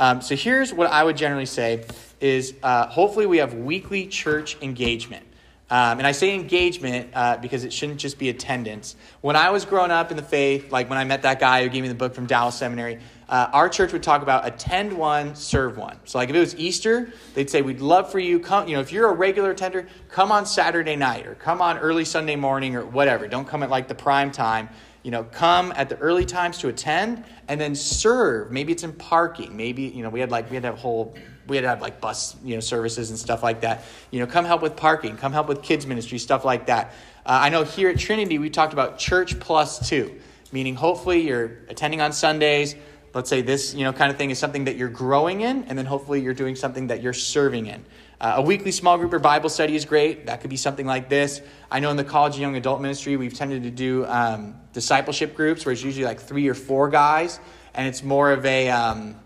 Um, 0.00 0.22
so 0.22 0.34
here's 0.34 0.72
what 0.72 0.90
I 0.90 1.04
would 1.04 1.18
generally 1.18 1.44
say 1.44 1.84
is 2.20 2.54
uh, 2.62 2.86
hopefully 2.86 3.26
we 3.26 3.36
have 3.36 3.52
weekly 3.52 4.06
church 4.06 4.56
engagement. 4.62 5.26
Um, 5.68 5.98
and 5.98 6.06
I 6.06 6.12
say 6.12 6.34
engagement 6.34 7.10
uh, 7.14 7.36
because 7.36 7.64
it 7.64 7.72
shouldn't 7.72 8.00
just 8.00 8.18
be 8.18 8.30
attendance. 8.30 8.96
When 9.20 9.36
I 9.36 9.50
was 9.50 9.66
growing 9.66 9.90
up 9.90 10.10
in 10.10 10.16
the 10.16 10.22
faith, 10.22 10.72
like 10.72 10.88
when 10.88 10.98
I 10.98 11.04
met 11.04 11.22
that 11.22 11.38
guy 11.38 11.62
who 11.62 11.68
gave 11.68 11.82
me 11.82 11.88
the 11.88 11.94
book 11.94 12.14
from 12.14 12.24
Dallas 12.24 12.56
Seminary, 12.56 12.98
uh, 13.28 13.50
our 13.52 13.68
church 13.68 13.92
would 13.92 14.02
talk 14.02 14.22
about 14.22 14.46
attend 14.46 14.92
one, 14.92 15.36
serve 15.36 15.76
one. 15.76 15.98
So, 16.06 16.18
like 16.18 16.30
if 16.30 16.34
it 16.34 16.40
was 16.40 16.56
Easter, 16.56 17.12
they'd 17.34 17.48
say, 17.48 17.62
We'd 17.62 17.80
love 17.80 18.10
for 18.10 18.18
you, 18.18 18.40
come, 18.40 18.66
you 18.66 18.74
know, 18.74 18.80
if 18.80 18.92
you're 18.92 19.08
a 19.08 19.14
regular 19.14 19.50
attender, 19.50 19.86
come 20.08 20.32
on 20.32 20.46
Saturday 20.46 20.96
night 20.96 21.26
or 21.26 21.36
come 21.36 21.60
on 21.62 21.78
early 21.78 22.04
Sunday 22.04 22.36
morning 22.36 22.74
or 22.74 22.84
whatever. 22.84 23.28
Don't 23.28 23.46
come 23.46 23.62
at 23.62 23.70
like 23.70 23.86
the 23.86 23.94
prime 23.94 24.32
time. 24.32 24.70
You 25.02 25.10
know, 25.10 25.24
come 25.24 25.72
at 25.76 25.88
the 25.88 25.96
early 25.96 26.26
times 26.26 26.58
to 26.58 26.68
attend 26.68 27.24
and 27.48 27.60
then 27.60 27.74
serve. 27.74 28.50
Maybe 28.50 28.72
it's 28.72 28.82
in 28.82 28.92
parking. 28.92 29.56
Maybe, 29.56 29.84
you 29.84 30.02
know, 30.02 30.10
we 30.10 30.20
had 30.20 30.30
like, 30.30 30.50
we 30.50 30.56
had 30.56 30.62
to 30.62 30.68
have 30.68 30.78
whole 30.78 31.14
we 31.50 31.56
had 31.56 31.62
to 31.62 31.68
have 31.68 31.82
like 31.82 32.00
bus 32.00 32.36
you 32.44 32.54
know 32.54 32.60
services 32.60 33.10
and 33.10 33.18
stuff 33.18 33.42
like 33.42 33.62
that 33.62 33.82
you 34.10 34.20
know 34.20 34.26
come 34.26 34.44
help 34.44 34.62
with 34.62 34.76
parking 34.76 35.16
come 35.16 35.32
help 35.32 35.48
with 35.48 35.62
kids 35.62 35.84
ministry 35.84 36.16
stuff 36.16 36.44
like 36.44 36.66
that 36.66 36.92
uh, 37.26 37.40
i 37.42 37.48
know 37.48 37.64
here 37.64 37.90
at 37.90 37.98
trinity 37.98 38.38
we 38.38 38.48
talked 38.48 38.72
about 38.72 38.98
church 38.98 39.38
plus 39.40 39.88
two 39.88 40.18
meaning 40.52 40.76
hopefully 40.76 41.20
you're 41.20 41.58
attending 41.68 42.00
on 42.00 42.12
sundays 42.12 42.76
let's 43.14 43.28
say 43.28 43.42
this 43.42 43.74
you 43.74 43.84
know 43.84 43.92
kind 43.92 44.10
of 44.10 44.16
thing 44.16 44.30
is 44.30 44.38
something 44.38 44.64
that 44.64 44.76
you're 44.76 44.88
growing 44.88 45.40
in 45.40 45.64
and 45.64 45.76
then 45.76 45.86
hopefully 45.86 46.20
you're 46.20 46.34
doing 46.34 46.56
something 46.56 46.88
that 46.88 47.02
you're 47.02 47.12
serving 47.12 47.66
in. 47.66 47.84
Uh, 48.20 48.34
a 48.36 48.42
weekly 48.42 48.70
small 48.70 48.98
group 48.98 49.12
or 49.12 49.18
bible 49.18 49.48
study 49.48 49.74
is 49.74 49.84
great. 49.84 50.26
That 50.26 50.40
could 50.40 50.50
be 50.50 50.56
something 50.56 50.86
like 50.86 51.08
this. 51.08 51.40
I 51.70 51.80
know 51.80 51.90
in 51.90 51.96
the 51.96 52.04
college 52.04 52.34
and 52.34 52.42
young 52.42 52.56
adult 52.56 52.80
ministry 52.80 53.16
we've 53.16 53.34
tended 53.34 53.62
to 53.62 53.70
do 53.70 54.04
um, 54.06 54.54
discipleship 54.72 55.34
groups 55.34 55.64
where 55.64 55.72
it's 55.72 55.82
usually 55.82 56.04
like 56.04 56.20
three 56.20 56.48
or 56.48 56.54
four 56.54 56.88
guys 56.88 57.40
and 57.74 57.86
it's 57.86 58.02
more 58.02 58.32
of 58.32 58.44
a 58.44 58.68
um, 58.68 59.16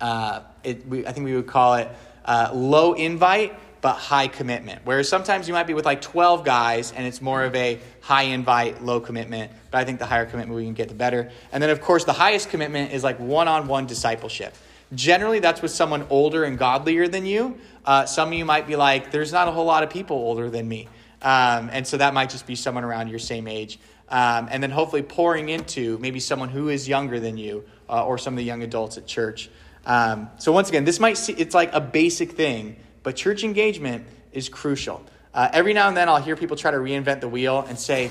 uh, 0.00 0.40
it, 0.62 0.86
we, 0.86 1.06
i 1.06 1.12
think 1.12 1.24
we 1.24 1.34
would 1.34 1.46
call 1.46 1.74
it 1.74 1.88
uh, 2.24 2.50
low 2.52 2.92
invite 2.92 3.54
but 3.86 3.98
high 3.98 4.26
commitment. 4.26 4.80
Whereas 4.82 5.08
sometimes 5.08 5.46
you 5.46 5.54
might 5.54 5.68
be 5.68 5.72
with 5.72 5.84
like 5.84 6.00
12 6.00 6.44
guys 6.44 6.90
and 6.90 7.06
it's 7.06 7.22
more 7.22 7.44
of 7.44 7.54
a 7.54 7.78
high 8.00 8.24
invite, 8.24 8.82
low 8.82 8.98
commitment. 8.98 9.52
But 9.70 9.78
I 9.78 9.84
think 9.84 10.00
the 10.00 10.06
higher 10.06 10.26
commitment 10.26 10.56
we 10.56 10.64
can 10.64 10.74
get, 10.74 10.88
the 10.88 10.94
better. 10.96 11.30
And 11.52 11.62
then, 11.62 11.70
of 11.70 11.80
course, 11.80 12.02
the 12.02 12.12
highest 12.12 12.50
commitment 12.50 12.90
is 12.90 13.04
like 13.04 13.20
one 13.20 13.46
on 13.46 13.68
one 13.68 13.86
discipleship. 13.86 14.56
Generally, 14.92 15.38
that's 15.38 15.62
with 15.62 15.70
someone 15.70 16.04
older 16.10 16.42
and 16.42 16.58
godlier 16.58 17.06
than 17.06 17.26
you. 17.26 17.58
Uh, 17.84 18.06
some 18.06 18.30
of 18.30 18.34
you 18.34 18.44
might 18.44 18.66
be 18.66 18.74
like, 18.74 19.12
there's 19.12 19.32
not 19.32 19.46
a 19.46 19.52
whole 19.52 19.66
lot 19.66 19.84
of 19.84 19.90
people 19.90 20.16
older 20.16 20.50
than 20.50 20.66
me. 20.66 20.88
Um, 21.22 21.70
and 21.70 21.86
so 21.86 21.96
that 21.98 22.12
might 22.12 22.30
just 22.30 22.44
be 22.44 22.56
someone 22.56 22.82
around 22.82 23.06
your 23.06 23.20
same 23.20 23.46
age. 23.46 23.78
Um, 24.08 24.48
and 24.50 24.60
then 24.60 24.72
hopefully 24.72 25.02
pouring 25.02 25.48
into 25.48 25.96
maybe 25.98 26.18
someone 26.18 26.48
who 26.48 26.70
is 26.70 26.88
younger 26.88 27.20
than 27.20 27.36
you 27.36 27.62
uh, 27.88 28.04
or 28.04 28.18
some 28.18 28.34
of 28.34 28.38
the 28.38 28.44
young 28.44 28.64
adults 28.64 28.98
at 28.98 29.06
church. 29.06 29.48
Um, 29.84 30.28
so 30.38 30.50
once 30.50 30.70
again, 30.70 30.84
this 30.84 30.98
might 30.98 31.16
see, 31.16 31.34
it's 31.34 31.54
like 31.54 31.72
a 31.72 31.80
basic 31.80 32.32
thing, 32.32 32.74
but 33.06 33.14
church 33.14 33.44
engagement 33.44 34.04
is 34.32 34.48
crucial. 34.48 35.00
Uh, 35.32 35.48
every 35.52 35.72
now 35.72 35.86
and 35.86 35.96
then 35.96 36.08
I'll 36.08 36.20
hear 36.20 36.34
people 36.34 36.56
try 36.56 36.72
to 36.72 36.76
reinvent 36.78 37.20
the 37.20 37.28
wheel 37.28 37.64
and 37.68 37.78
say, 37.78 38.10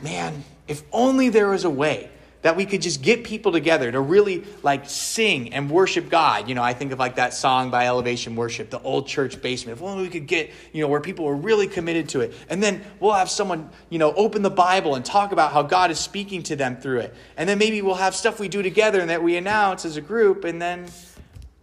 man, 0.00 0.42
if 0.66 0.82
only 0.90 1.28
there 1.28 1.50
was 1.50 1.64
a 1.64 1.70
way 1.70 2.08
that 2.40 2.56
we 2.56 2.64
could 2.64 2.80
just 2.80 3.02
get 3.02 3.24
people 3.24 3.52
together 3.52 3.92
to 3.92 4.00
really 4.00 4.42
like 4.62 4.88
sing 4.88 5.52
and 5.52 5.70
worship 5.70 6.08
God. 6.08 6.48
You 6.48 6.54
know, 6.54 6.62
I 6.62 6.72
think 6.72 6.92
of 6.92 6.98
like 6.98 7.16
that 7.16 7.34
song 7.34 7.70
by 7.70 7.86
Elevation 7.86 8.34
Worship, 8.34 8.70
the 8.70 8.80
old 8.80 9.06
church 9.06 9.42
basement. 9.42 9.76
If 9.76 9.84
only 9.84 10.04
we 10.04 10.08
could 10.08 10.26
get, 10.26 10.50
you 10.72 10.80
know, 10.80 10.88
where 10.88 11.02
people 11.02 11.26
were 11.26 11.36
really 11.36 11.66
committed 11.66 12.08
to 12.08 12.20
it. 12.20 12.32
And 12.48 12.62
then 12.62 12.82
we'll 13.00 13.12
have 13.12 13.28
someone, 13.28 13.68
you 13.90 13.98
know, 13.98 14.14
open 14.14 14.40
the 14.40 14.48
Bible 14.48 14.94
and 14.94 15.04
talk 15.04 15.32
about 15.32 15.52
how 15.52 15.62
God 15.62 15.90
is 15.90 16.00
speaking 16.00 16.42
to 16.44 16.56
them 16.56 16.78
through 16.78 17.00
it. 17.00 17.14
And 17.36 17.46
then 17.46 17.58
maybe 17.58 17.82
we'll 17.82 17.96
have 17.96 18.14
stuff 18.16 18.40
we 18.40 18.48
do 18.48 18.62
together 18.62 18.98
and 18.98 19.10
that 19.10 19.22
we 19.22 19.36
announce 19.36 19.84
as 19.84 19.98
a 19.98 20.00
group. 20.00 20.44
And 20.44 20.62
then 20.62 20.86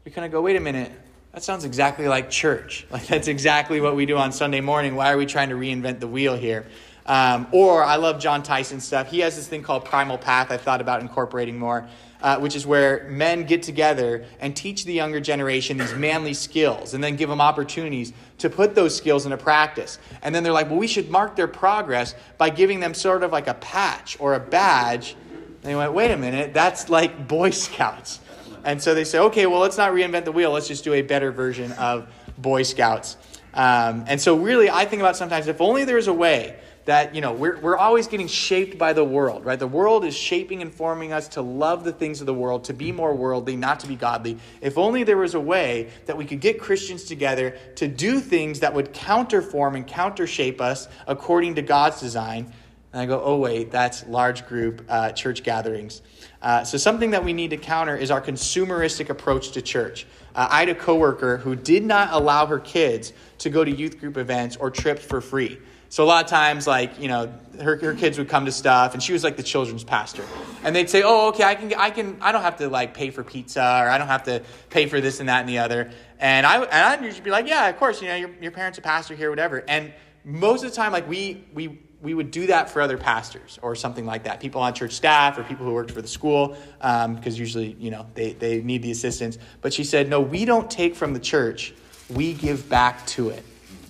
we 0.06 0.12
kind 0.12 0.24
of 0.24 0.32
go, 0.32 0.40
wait 0.40 0.56
a 0.56 0.60
minute, 0.60 0.92
that 1.34 1.44
sounds 1.44 1.64
exactly 1.64 2.08
like 2.08 2.30
church. 2.30 2.86
Like 2.92 3.08
that's 3.08 3.28
exactly 3.28 3.82
what 3.82 3.96
we 3.96 4.06
do 4.06 4.18
on 4.18 4.32
Sunday 4.32 4.62
morning. 4.62 4.96
Why 4.96 5.12
are 5.14 5.18
we 5.18 5.26
trying 5.26 5.50
to 5.50 5.56
reinvent 5.56 6.00
the 6.00 6.08
wheel 6.08 6.36
here? 6.36 6.66
Um, 7.06 7.48
or 7.52 7.84
I 7.84 7.96
love 7.96 8.20
Jon 8.20 8.44
Tyson 8.44 8.80
stuff. 8.80 9.10
He 9.10 9.20
has 9.22 9.36
this 9.36 9.48
thing 9.48 9.64
called 9.64 9.86
Primal 9.86 10.18
Path. 10.18 10.52
I've 10.52 10.62
thought 10.62 10.80
about 10.80 11.02
incorporating 11.02 11.58
more, 11.58 11.88
uh, 12.22 12.38
which 12.38 12.56
is 12.56 12.68
where 12.68 13.08
men 13.10 13.46
get 13.46 13.64
together 13.64 14.26
and 14.40 14.56
teach 14.56 14.86
the 14.86 14.94
younger 14.94 15.20
generation 15.20 15.78
these 15.78 15.94
manly 15.96 16.36
skills, 16.36 16.94
and 16.94 17.04
then 17.04 17.16
give 17.16 17.28
them 17.30 17.42
opportunities 17.42 18.14
to 18.40 18.50
put 18.50 18.76
those 18.76 18.96
skills 18.96 19.26
into 19.26 19.38
practice. 19.38 19.98
And 20.22 20.36
then 20.36 20.44
they're 20.44 20.54
like, 20.54 20.70
well, 20.70 20.78
we 20.78 20.88
should 20.88 21.10
mark 21.10 21.36
their 21.36 21.48
progress 21.48 22.14
by 22.38 22.52
giving 22.52 22.80
them 22.80 22.94
sort 22.94 23.24
of 23.24 23.32
like 23.32 23.48
a 23.48 23.56
patch 23.56 24.18
or 24.20 24.36
a 24.36 24.40
badge. 24.40 25.16
And 25.40 25.64
they 25.64 25.76
went, 25.76 25.94
wait 25.94 26.12
a 26.12 26.18
minute, 26.18 26.54
that's 26.54 26.90
like 26.90 27.28
Boy 27.28 27.50
Scouts. 27.50 28.20
And 28.64 28.82
so 28.82 28.94
they 28.94 29.04
say, 29.04 29.20
okay, 29.20 29.46
well, 29.46 29.60
let's 29.60 29.78
not 29.78 29.92
reinvent 29.92 30.26
the 30.26 30.32
wheel. 30.32 30.52
Let's 30.52 30.68
just 30.68 30.84
do 30.84 30.94
a 30.94 31.02
better 31.02 31.32
version 31.32 31.72
of 31.74 32.08
Boy 32.38 32.64
Scouts. 32.64 33.18
Um, 33.54 34.06
and 34.08 34.22
so, 34.22 34.38
really, 34.38 34.70
I 34.70 34.86
think 34.86 35.02
about 35.02 35.16
sometimes 35.16 35.48
if 35.48 35.60
only 35.60 35.84
there 35.84 35.96
was 35.96 36.08
a 36.08 36.14
way 36.14 36.60
that, 36.86 37.14
you 37.14 37.22
know, 37.22 37.34
we're, 37.34 37.60
we're 37.60 37.78
always 37.78 38.08
getting 38.08 38.28
shaped 38.28 38.78
by 38.78 38.94
the 38.94 39.04
world, 39.04 39.46
right? 39.46 39.60
The 39.60 39.68
world 39.68 40.06
is 40.06 40.16
shaping 40.16 40.62
and 40.62 40.74
forming 40.74 41.14
us 41.14 41.28
to 41.30 41.42
love 41.42 41.84
the 41.84 41.92
things 41.92 42.20
of 42.20 42.26
the 42.26 42.34
world, 42.34 42.64
to 42.66 42.74
be 42.74 42.92
more 42.92 43.14
worldly, 43.14 43.56
not 43.56 43.80
to 43.82 43.88
be 43.88 43.96
godly. 43.96 44.38
If 44.62 44.78
only 44.78 45.04
there 45.04 45.18
was 45.18 45.36
a 45.36 45.40
way 45.40 45.92
that 46.08 46.18
we 46.18 46.26
could 46.26 46.40
get 46.40 46.60
Christians 46.60 47.04
together 47.04 47.58
to 47.76 47.88
do 47.88 48.20
things 48.20 48.62
that 48.62 48.74
would 48.74 48.94
counterform 48.94 49.76
and 49.76 49.86
countershape 49.86 50.62
us 50.62 50.88
according 51.06 51.56
to 51.56 51.62
God's 51.62 52.00
design. 52.00 52.52
And 52.92 53.02
I 53.02 53.06
go, 53.06 53.22
oh, 53.24 53.38
wait, 53.38 53.70
that's 53.70 54.06
large 54.08 54.48
group 54.48 54.84
uh, 54.90 55.12
church 55.12 55.44
gatherings. 55.44 56.02
Uh, 56.42 56.64
so, 56.64 56.78
something 56.78 57.12
that 57.12 57.24
we 57.24 57.34
need 57.34 57.52
to 57.52 57.58
counter 57.58 57.96
is 57.96 58.10
our 58.10 58.22
consumeristic 58.22 59.10
approach 59.10 59.52
to 59.52 59.62
church. 59.62 60.08
Uh, 60.34 60.48
I 60.50 60.60
had 60.62 60.70
a 60.70 60.76
coworker 60.76 61.38
who 61.38 61.56
did 61.56 61.84
not 61.84 62.10
allow 62.12 62.48
her 62.48 62.60
kids 62.60 63.14
to 63.40 63.50
go 63.50 63.64
to 63.64 63.70
youth 63.70 64.00
group 64.00 64.18
events 64.18 64.56
or 64.56 64.72
trips 64.72 65.04
for 65.04 65.22
free. 65.22 65.60
So, 65.90 66.04
a 66.04 66.08
lot 66.08 66.24
of 66.24 66.30
times, 66.30 66.66
like, 66.66 67.00
you 67.00 67.10
know, 67.10 67.32
her, 67.62 67.76
her 67.78 67.94
kids 67.94 68.18
would 68.18 68.30
come 68.30 68.46
to 68.46 68.52
stuff, 68.52 68.94
and 68.94 69.04
she 69.04 69.14
was 69.14 69.24
like 69.24 69.38
the 69.38 69.44
children's 69.44 69.84
pastor. 69.84 70.24
And 70.64 70.76
they'd 70.76 70.90
say, 70.90 71.04
oh, 71.04 71.30
okay, 71.30 71.44
I 71.44 71.56
can, 71.56 71.74
I 71.76 71.92
can, 71.92 72.18
I 72.22 72.32
don't 72.32 72.42
have 72.42 72.58
to, 72.58 72.70
like, 72.70 72.96
pay 72.96 73.12
for 73.12 73.24
pizza, 73.24 73.62
or 73.62 73.90
I 73.90 74.00
don't 74.00 74.08
have 74.08 74.24
to 74.24 74.42
pay 74.70 74.88
for 74.88 75.00
this 75.00 75.20
and 75.20 75.30
that 75.30 75.42
and 75.42 75.50
the 75.50 75.60
other. 75.60 75.92
And, 76.20 76.48
I, 76.48 76.64
and 76.64 76.72
I'd 76.72 77.04
usually 77.04 77.24
be 77.24 77.32
like, 77.32 77.48
yeah, 77.48 77.68
of 77.68 77.78
course, 77.78 78.02
you 78.02 78.08
know, 78.08 78.16
your, 78.16 78.30
your 78.42 78.52
parents 78.52 78.80
are 78.80 78.82
pastor 78.82 79.16
here, 79.16 79.30
whatever. 79.30 79.64
And 79.68 79.94
most 80.24 80.64
of 80.64 80.70
the 80.70 80.76
time, 80.76 80.92
like, 80.92 81.08
we, 81.08 81.44
we, 81.54 81.80
we 82.02 82.14
would 82.14 82.32
do 82.32 82.48
that 82.48 82.70
for 82.70 82.82
other 82.82 82.98
pastors 82.98 83.60
or 83.62 83.76
something 83.76 84.06
like 84.06 84.24
that. 84.24 84.40
People 84.40 84.62
on 84.62 84.74
church 84.74 84.94
staff 84.94 85.38
or 85.38 85.44
people 85.44 85.66
who 85.66 85.74
worked 85.74 85.92
for 85.92 86.02
the 86.02 86.08
school 86.08 86.56
because 86.78 87.06
um, 87.06 87.20
usually 87.24 87.76
you 87.80 87.92
know 87.92 88.06
they, 88.14 88.34
they 88.34 88.62
need 88.62 88.82
the 88.82 88.92
assistance. 88.92 89.38
But 89.62 89.74
she 89.74 89.84
said 89.84 90.10
no 90.10 90.22
we 90.22 90.46
don't 90.46 90.70
take 90.72 90.96
from 90.96 91.14
the 91.14 91.20
church. 91.20 91.74
We 92.10 92.34
give 92.34 92.70
back 92.70 93.06
to 93.08 93.30
it. 93.30 93.44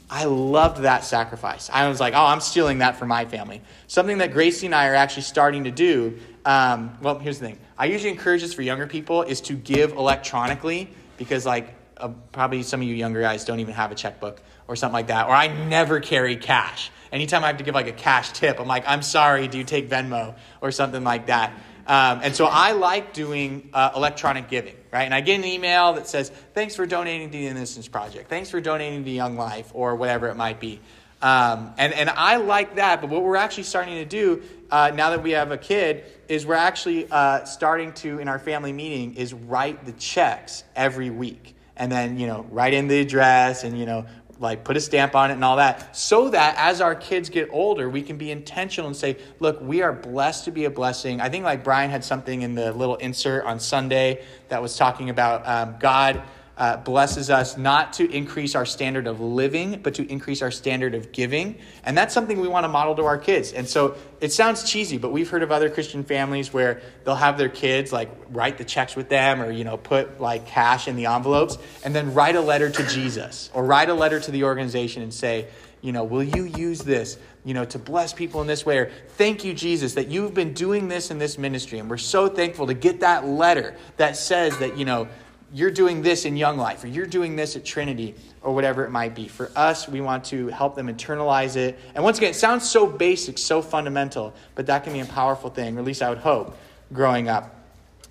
I 0.10 0.26
loved 0.26 0.82
that 0.82 1.04
sacrifice. 1.04 1.70
I 1.72 1.88
was 1.88 2.00
like 2.00 2.16
oh 2.16 2.26
i'm 2.26 2.42
stealing 2.42 2.80
that 2.80 2.98
for 2.98 3.06
my 3.06 3.26
family. 3.26 3.62
Something 3.88 4.18
that 4.20 4.32
gracie 4.32 4.66
and 4.66 4.74
i 4.74 4.88
are 4.88 4.96
actually 4.96 5.24
starting 5.24 5.66
to 5.66 5.72
do 5.72 6.18
um, 6.46 6.98
well 7.02 7.20
here's 7.20 7.40
the 7.40 7.46
thing. 7.46 7.60
I 7.78 7.86
usually 7.86 8.12
encourage 8.12 8.42
this 8.42 8.54
for 8.54 8.64
younger 8.64 8.88
people 8.88 9.22
is 9.22 9.40
to 9.42 9.54
give 9.54 9.92
electronically 9.92 10.90
because 11.18 11.46
like 11.46 11.76
uh, 11.98 12.10
probably 12.32 12.64
some 12.64 12.82
of 12.82 12.88
you 12.88 12.96
younger 12.96 13.22
guys 13.22 13.46
don't 13.46 13.60
even 13.60 13.76
have 13.76 13.92
a 13.92 13.96
checkbook 13.96 14.42
or 14.70 14.78
something 14.78 14.94
like 14.94 15.08
that 15.08 15.28
or 15.28 15.34
i 15.34 15.48
never 15.68 16.00
carry 16.00 16.38
cash 16.38 16.92
anytime 17.12 17.44
I 17.44 17.48
have 17.48 17.58
to 17.58 17.64
give 17.64 17.76
like 17.76 17.88
a 17.88 17.92
cash 17.92 18.32
tip, 18.32 18.60
I'm 18.60 18.68
like, 18.68 18.84
I'm 18.88 19.02
sorry, 19.02 19.48
do 19.48 19.58
you 19.58 19.64
take 19.64 19.90
Venmo 19.90 20.36
or 20.62 20.72
something 20.72 21.04
like 21.04 21.28
that? 21.28 21.54
Um, 21.88 22.20
and 22.22 22.36
so 22.36 22.46
I 22.46 22.74
like 22.74 23.14
doing 23.14 23.70
uh, 23.74 23.92
electronic 23.96 24.48
giving, 24.48 24.76
right? 24.92 25.04
And 25.04 25.14
I 25.14 25.22
get 25.22 25.40
an 25.40 25.46
email 25.46 25.94
that 25.94 26.08
says, 26.08 26.30
thanks 26.54 26.76
for 26.76 26.86
donating 26.86 27.32
to 27.32 27.38
the 27.38 27.48
Innocence 27.48 27.88
Project. 27.88 28.30
Thanks 28.30 28.52
for 28.52 28.62
donating 28.62 29.04
to 29.06 29.10
Young 29.10 29.36
Life 29.36 29.72
or 29.74 29.96
whatever 29.96 30.28
it 30.28 30.36
might 30.36 30.60
be. 30.60 30.80
Um, 31.22 31.74
and, 31.78 31.92
and 31.94 32.10
I 32.10 32.38
like 32.38 32.76
that, 32.76 33.02
but 33.02 33.10
what 33.10 33.24
we're 33.24 33.36
actually 33.36 33.64
starting 33.64 33.96
to 33.96 34.06
do 34.06 34.44
uh, 34.70 34.92
now 34.94 35.10
that 35.10 35.24
we 35.24 35.32
have 35.32 35.52
a 35.52 35.58
kid 35.58 36.06
is 36.30 36.46
we're 36.46 36.54
actually 36.54 37.08
uh, 37.10 37.44
starting 37.46 37.92
to, 37.94 38.20
in 38.20 38.28
our 38.28 38.40
family 38.40 38.72
meeting, 38.72 39.16
is 39.16 39.34
write 39.34 39.86
the 39.86 39.92
checks 39.94 40.64
every 40.76 41.10
week 41.10 41.56
and 41.76 41.92
then, 41.92 42.20
you 42.20 42.28
know, 42.28 42.46
write 42.52 42.74
in 42.74 42.88
the 42.88 43.00
address 43.00 43.64
and, 43.64 43.80
you 43.80 43.86
know, 43.86 44.06
like 44.40 44.64
put 44.64 44.78
a 44.78 44.82
stamp 44.82 45.16
on 45.16 45.30
it 45.30 45.34
and 45.34 45.44
all 45.44 45.58
that 45.58 45.96
so 45.96 46.30
that 46.30 46.56
as 46.58 46.82
our 46.82 46.96
kids 46.96 47.30
get 47.30 47.50
older 47.52 47.90
we 47.90 48.02
can 48.02 48.18
be 48.18 48.32
intentional 48.32 48.88
and 48.88 48.96
say 48.96 49.18
look 49.40 49.60
we 49.62 49.82
are 49.82 49.94
blessed 49.94 50.46
to 50.46 50.52
be 50.52 50.66
a 50.66 50.70
blessing. 50.70 51.20
I 51.22 51.30
think 51.30 51.44
like 51.44 51.64
brian 51.64 51.92
had 51.92 52.04
something 52.04 52.42
in 52.42 52.56
the 52.56 52.72
little 52.72 52.96
insert 52.96 53.46
on 53.46 53.60
sunday 53.60 54.24
that 54.48 54.62
was 54.62 54.78
talking 54.78 55.10
about 55.10 55.48
um, 55.48 55.76
god 55.80 56.24
uh, 56.60 56.76
blesses 56.76 57.30
us 57.30 57.58
not 57.58 57.94
to 57.94 58.12
increase 58.12 58.54
our 58.54 58.66
standard 58.66 59.08
of 59.08 59.22
living, 59.22 59.80
but 59.82 59.94
to 59.94 60.06
increase 60.12 60.42
our 60.42 60.52
standard 60.52 60.94
of 60.94 61.14
giving. 61.14 61.58
And 61.86 61.98
that's 61.98 62.14
something 62.14 62.42
we 62.42 62.50
want 62.50 62.66
to 62.66 62.68
model 62.68 62.96
to 62.96 63.06
our 63.06 63.18
kids. 63.18 63.54
And 63.54 63.66
so 63.66 63.96
it 64.20 64.34
sounds 64.34 64.70
cheesy, 64.70 64.98
but 64.98 65.14
we've 65.14 65.30
heard 65.30 65.42
of 65.42 65.54
other 65.54 65.70
Christian 65.70 66.04
families 66.04 66.54
where 66.54 66.82
they'll 67.06 67.16
have 67.16 67.38
their 67.38 67.48
kids 67.48 67.94
like 67.94 68.12
write 68.30 68.58
the 68.58 68.66
checks 68.66 68.98
with 68.98 69.08
them 69.08 69.42
or, 69.42 69.52
you 69.52 69.64
know, 69.64 69.78
put 69.78 70.20
like 70.20 70.46
cash 70.46 70.90
in 70.90 70.98
the 70.98 71.06
envelopes 71.06 71.58
and 71.86 71.96
then 71.96 72.14
write 72.14 72.36
a 72.36 72.42
letter 72.42 72.70
to 72.70 72.86
Jesus 72.88 73.50
or 73.54 73.64
write 73.64 73.90
a 73.90 73.94
letter 73.94 74.20
to 74.20 74.30
the 74.30 74.44
organization 74.44 75.02
and 75.02 75.14
say, 75.14 75.48
you 75.82 75.94
know, 75.94 76.04
will 76.04 76.24
you 76.24 76.44
use 76.44 76.80
this, 76.80 77.18
you 77.46 77.54
know, 77.54 77.64
to 77.64 77.80
bless 77.80 78.12
people 78.12 78.42
in 78.42 78.48
this 78.48 78.66
way? 78.66 78.80
Or 78.80 78.92
thank 79.12 79.46
you, 79.46 79.54
Jesus, 79.54 79.94
that 79.94 80.10
you've 80.10 80.34
been 80.34 80.54
doing 80.54 80.90
this 80.90 81.10
in 81.10 81.20
this 81.20 81.38
ministry. 81.38 81.80
And 81.80 81.90
we're 81.90 81.96
so 81.96 82.28
thankful 82.28 82.68
to 82.68 82.74
get 82.74 83.00
that 83.00 83.26
letter 83.26 83.78
that 83.96 84.18
says 84.18 84.58
that, 84.58 84.78
you 84.78 84.84
know, 84.84 85.08
you're 85.54 85.72
doing 85.72 86.02
this 86.02 86.26
in 86.26 86.38
Young 86.38 86.58
Life, 86.58 86.84
or 86.84 86.88
you're 86.88 87.06
doing 87.06 87.36
this 87.36 87.56
at 87.56 87.66
Trinity, 87.66 88.16
or 88.42 88.54
whatever 88.54 88.86
it 88.86 88.92
might 88.92 89.16
be. 89.16 89.28
For 89.28 89.52
us, 89.56 89.88
we 89.88 90.02
want 90.02 90.26
to 90.26 90.48
help 90.48 90.76
them 90.76 90.88
internalize 90.88 91.56
it. 91.56 91.78
And 91.96 92.04
once 92.04 92.18
again, 92.18 92.32
it 92.32 92.36
sounds 92.36 92.70
so 92.70 92.86
basic, 92.88 93.38
so 93.38 93.62
fundamental, 93.62 94.34
but 94.56 94.68
that 94.68 94.84
can 94.84 94.94
be 94.94 95.00
a 95.00 95.06
powerful 95.06 95.50
thing, 95.50 95.76
or 95.76 95.80
at 95.80 95.86
least 95.86 96.02
I 96.02 96.10
would 96.10 96.20
hope, 96.20 96.58
growing 96.94 97.30
up. 97.30 97.56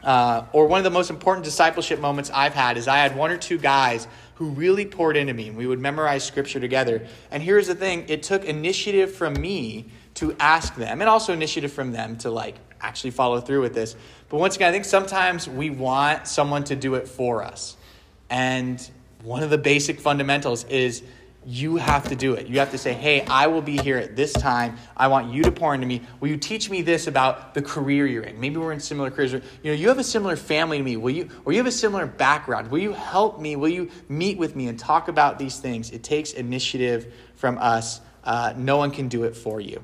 Uh, 0.03 0.45
or 0.53 0.67
one 0.67 0.79
of 0.79 0.85
the 0.85 0.91
most 0.91 1.11
important 1.11 1.45
discipleship 1.45 2.01
moments 2.01 2.31
I've 2.33 2.55
had 2.55 2.77
is 2.77 2.87
I 2.87 2.99
had 2.99 3.17
one 3.17 3.31
or 3.31 3.37
two 3.37 3.59
guys 3.59 4.07
who 4.37 4.51
really 4.51 4.87
poured 4.87 5.17
into 5.17 5.35
me, 5.35 5.49
and 5.49 5.57
we 5.57 5.67
would 5.67 5.81
memorize 5.81 6.25
scripture 6.25 6.61
together. 6.61 7.07
And 7.31 7.43
here's 7.43 7.67
the 7.67 7.75
thing 7.75 8.05
it 8.09 8.23
took 8.23 8.45
initiative 8.45 9.13
from 9.13 9.35
me 9.35 9.87
to 10.15 10.37
ask 10.39 10.77
them, 10.77 11.01
and 11.01 11.11
also 11.11 11.33
initiative 11.33 11.73
from 11.73 11.93
them 11.93 12.17
to 12.19 12.31
like 12.31 12.57
actually 12.81 13.11
follow 13.11 13.41
through 13.41 13.63
with 13.63 13.75
this. 13.75 13.97
But 14.29 14.39
once 14.39 14.57
again, 14.57 14.69
I 14.69 14.73
think 14.73 14.85
sometimes 14.85 15.49
we 15.49 15.71
want 15.71 16.27
someone 16.27 16.65
to 16.65 16.77
do 16.77 16.95
it 16.95 17.09
for 17.09 17.43
us. 17.43 17.77
And 18.31 18.91
one 19.23 19.43
of 19.43 19.51
the 19.51 19.59
basic 19.59 20.01
fundamentals 20.01 20.65
is 20.65 21.03
you 21.47 21.77
have 21.77 22.09
to 22.09 22.15
do 22.15 22.35
it. 22.35 22.47
You 22.47 22.59
have 22.59 22.73
to 22.73 22.79
say, 22.79 22.93
hey, 22.93 23.23
I 23.23 23.47
will 23.47 23.63
be 23.63 23.79
here 23.79 23.97
at 23.97 24.17
this 24.17 24.35
time. 24.35 24.77
I 24.95 25.09
want 25.09 25.33
you 25.33 25.43
to 25.45 25.53
pour 25.53 25.75
into 25.75 25.87
me. 25.87 26.03
Will 26.21 26.29
you 26.29 26.37
teach 26.37 26.69
me 26.69 26.83
this 26.83 27.07
about 27.07 27.55
the 27.55 27.63
career 27.63 28.07
you're 28.07 28.25
in? 28.25 28.39
Maybe 28.39 28.59
we're 28.59 28.73
in 28.73 28.81
similar 28.81 29.11
careers. 29.11 29.33
You 29.33 29.41
know, 29.65 29.73
you 29.73 29.89
have 29.89 29.99
a 29.99 30.05
similar 30.05 30.37
family 30.37 30.77
to 30.77 30.85
me. 30.85 30.99
Will 30.99 31.11
you, 31.11 31.31
or 31.47 31.53
you 31.53 31.59
have 31.59 31.67
a 31.67 31.73
similar 31.73 32.07
background? 32.07 32.71
Will 32.71 32.81
you 32.81 32.93
help 32.93 33.41
me? 33.41 33.57
Will 33.57 33.71
you 33.71 33.91
meet 34.11 34.37
with 34.37 34.57
me 34.57 34.69
and 34.69 34.79
talk 34.79 35.09
about 35.09 35.39
these 35.39 35.59
things? 35.59 35.91
It 35.91 36.03
takes 36.03 36.33
initiative 36.33 37.15
from 37.37 37.57
us. 37.57 38.03
Uh, 38.25 38.53
no 38.57 38.77
one 38.77 38.91
can 38.91 39.09
do 39.09 39.25
it 39.25 39.35
for 39.35 39.59
you. 39.59 39.83